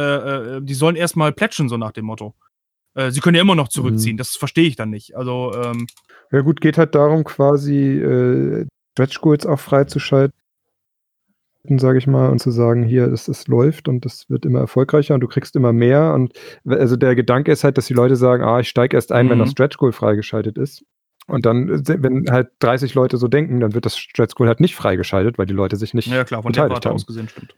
[0.56, 2.34] äh, die sollen erstmal plätschen, so nach dem Motto.
[2.94, 4.18] Äh, sie können ja immer noch zurückziehen, Mhm.
[4.18, 5.16] das verstehe ich dann nicht.
[5.16, 5.86] Also, ähm,
[6.30, 10.34] Ja gut, geht halt darum, quasi äh, Stretch Goals auch freizuschalten,
[11.64, 15.14] sage ich mal, und zu sagen, hier, es, es läuft und es wird immer erfolgreicher
[15.14, 16.12] und du kriegst immer mehr.
[16.14, 16.32] Und
[16.66, 19.38] also der Gedanke ist halt, dass die Leute sagen, ah, ich steige erst ein, wenn
[19.38, 19.42] Mhm.
[19.42, 20.84] das Stretch Goal freigeschaltet ist.
[21.28, 24.58] Und dann, äh, wenn halt 30 Leute so denken, dann wird das Stretch Goal halt
[24.60, 26.08] nicht freigeschaltet, weil die Leute sich nicht.
[26.08, 27.54] ja klar, von der Warte aus gesehen stimmt.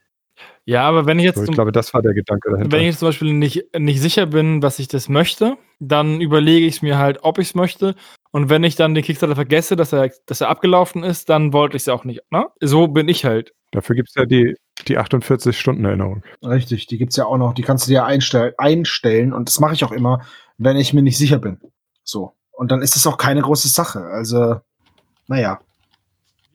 [0.66, 2.72] Ja, aber wenn ich jetzt So, ich zum, glaube, das war der Gedanke dahinter.
[2.72, 6.66] wenn ich jetzt zum Beispiel nicht, nicht sicher bin, was ich das möchte, dann überlege
[6.66, 7.94] ich es mir halt, ob ich es möchte.
[8.32, 11.76] Und wenn ich dann den Kickstarter vergesse, dass er, dass er abgelaufen ist, dann wollte
[11.76, 12.22] ich es auch nicht.
[12.30, 12.46] Ne?
[12.60, 13.52] So bin ich halt.
[13.74, 14.54] Dafür gibt es ja die,
[14.86, 16.22] die 48-Stunden-Erinnerung.
[16.44, 17.54] Richtig, die gibt's ja auch noch.
[17.54, 20.24] Die kannst du dir einstell einstellen und das mache ich auch immer,
[20.58, 21.58] wenn ich mir nicht sicher bin.
[22.04, 22.34] So.
[22.52, 24.04] Und dann ist es auch keine große Sache.
[24.04, 24.60] Also,
[25.26, 25.58] naja.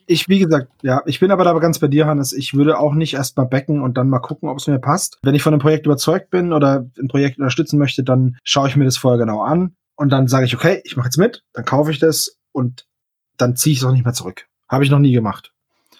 [0.05, 2.31] Ich, wie gesagt, ja, ich bin aber da ganz bei dir, Hannes.
[2.31, 5.19] Ich würde auch nicht erst mal backen und dann mal gucken, ob es mir passt.
[5.21, 8.77] Wenn ich von einem Projekt überzeugt bin oder ein Projekt unterstützen möchte, dann schaue ich
[8.77, 11.65] mir das vorher genau an und dann sage ich, okay, ich mache jetzt mit, dann
[11.65, 12.87] kaufe ich das und
[13.35, 14.47] dann ziehe ich es auch nicht mehr zurück.
[14.69, 15.51] Habe ich noch nie gemacht.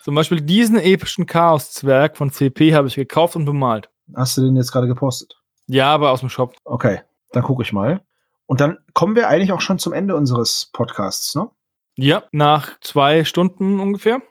[0.04, 3.90] Zum Beispiel diesen epischen Chaos-Zwerg von CP habe ich gekauft und bemalt.
[4.16, 5.40] Hast du den jetzt gerade gepostet?
[5.68, 6.56] Ja, aber aus dem Shop.
[6.66, 7.02] Okay,
[7.32, 8.02] dann gucke ich mal.
[8.46, 11.50] Und dann kommen wir eigentlich auch schon zum Ende unseres Podcasts, ne?
[11.96, 14.22] Ja, nach zwei Stunden ungefähr.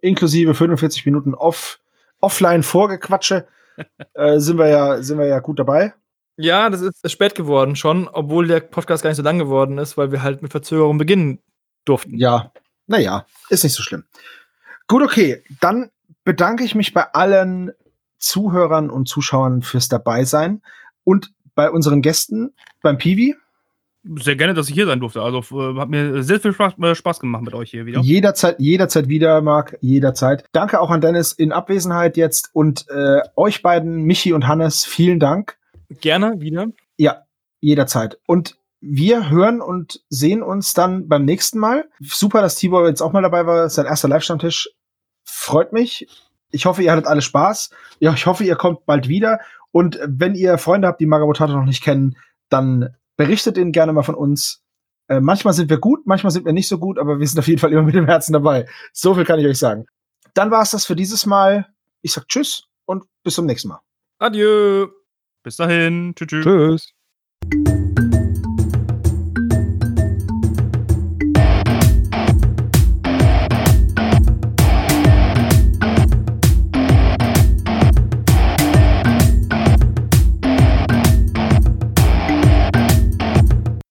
[0.00, 1.78] Inklusive 45 Minuten off,
[2.20, 3.46] offline Vorgequatsche
[4.14, 5.94] äh, sind wir ja sind wir ja gut dabei.
[6.36, 9.98] Ja, das ist spät geworden schon, obwohl der Podcast gar nicht so lang geworden ist,
[9.98, 11.40] weil wir halt mit Verzögerung beginnen
[11.84, 12.16] durften.
[12.16, 12.52] Ja,
[12.86, 14.04] naja, ist nicht so schlimm.
[14.90, 15.90] Gut, okay, dann
[16.24, 17.70] bedanke ich mich bei allen
[18.18, 20.62] Zuhörern und Zuschauern fürs Dabeisein
[21.04, 23.36] und bei unseren Gästen beim Piwi.
[24.16, 25.22] Sehr gerne, dass ich hier sein durfte.
[25.22, 28.00] Also äh, hat mir sehr viel Spaß, äh, Spaß gemacht mit euch hier wieder.
[28.00, 30.44] Jederzeit, jederzeit wieder, Marc, jederzeit.
[30.50, 35.20] Danke auch an Dennis in Abwesenheit jetzt und äh, euch beiden, Michi und Hannes, vielen
[35.20, 35.56] Dank.
[36.00, 36.66] Gerne wieder.
[36.96, 37.26] Ja,
[37.60, 38.18] jederzeit.
[38.26, 41.88] Und wir hören und sehen uns dann beim nächsten Mal.
[42.00, 43.68] Super, dass Tibor jetzt auch mal dabei war.
[43.68, 44.70] Sein erster Live-Stammtisch.
[45.30, 46.06] Freut mich.
[46.50, 47.70] Ich hoffe, ihr hattet alle Spaß.
[48.00, 49.40] Ja, ich hoffe, ihr kommt bald wieder.
[49.72, 52.16] Und wenn ihr Freunde habt, die Magabotato noch nicht kennen,
[52.48, 54.62] dann berichtet ihnen gerne mal von uns.
[55.08, 57.48] Äh, manchmal sind wir gut, manchmal sind wir nicht so gut, aber wir sind auf
[57.48, 58.66] jeden Fall immer mit dem Herzen dabei.
[58.92, 59.86] So viel kann ich euch sagen.
[60.34, 61.66] Dann war es das für dieses Mal.
[62.02, 63.80] Ich sag Tschüss und bis zum nächsten Mal.
[64.18, 64.88] Adieu.
[65.42, 66.14] Bis dahin.
[66.16, 66.28] Tschüss.
[66.28, 66.44] tschüss.
[66.44, 66.99] Tschüss.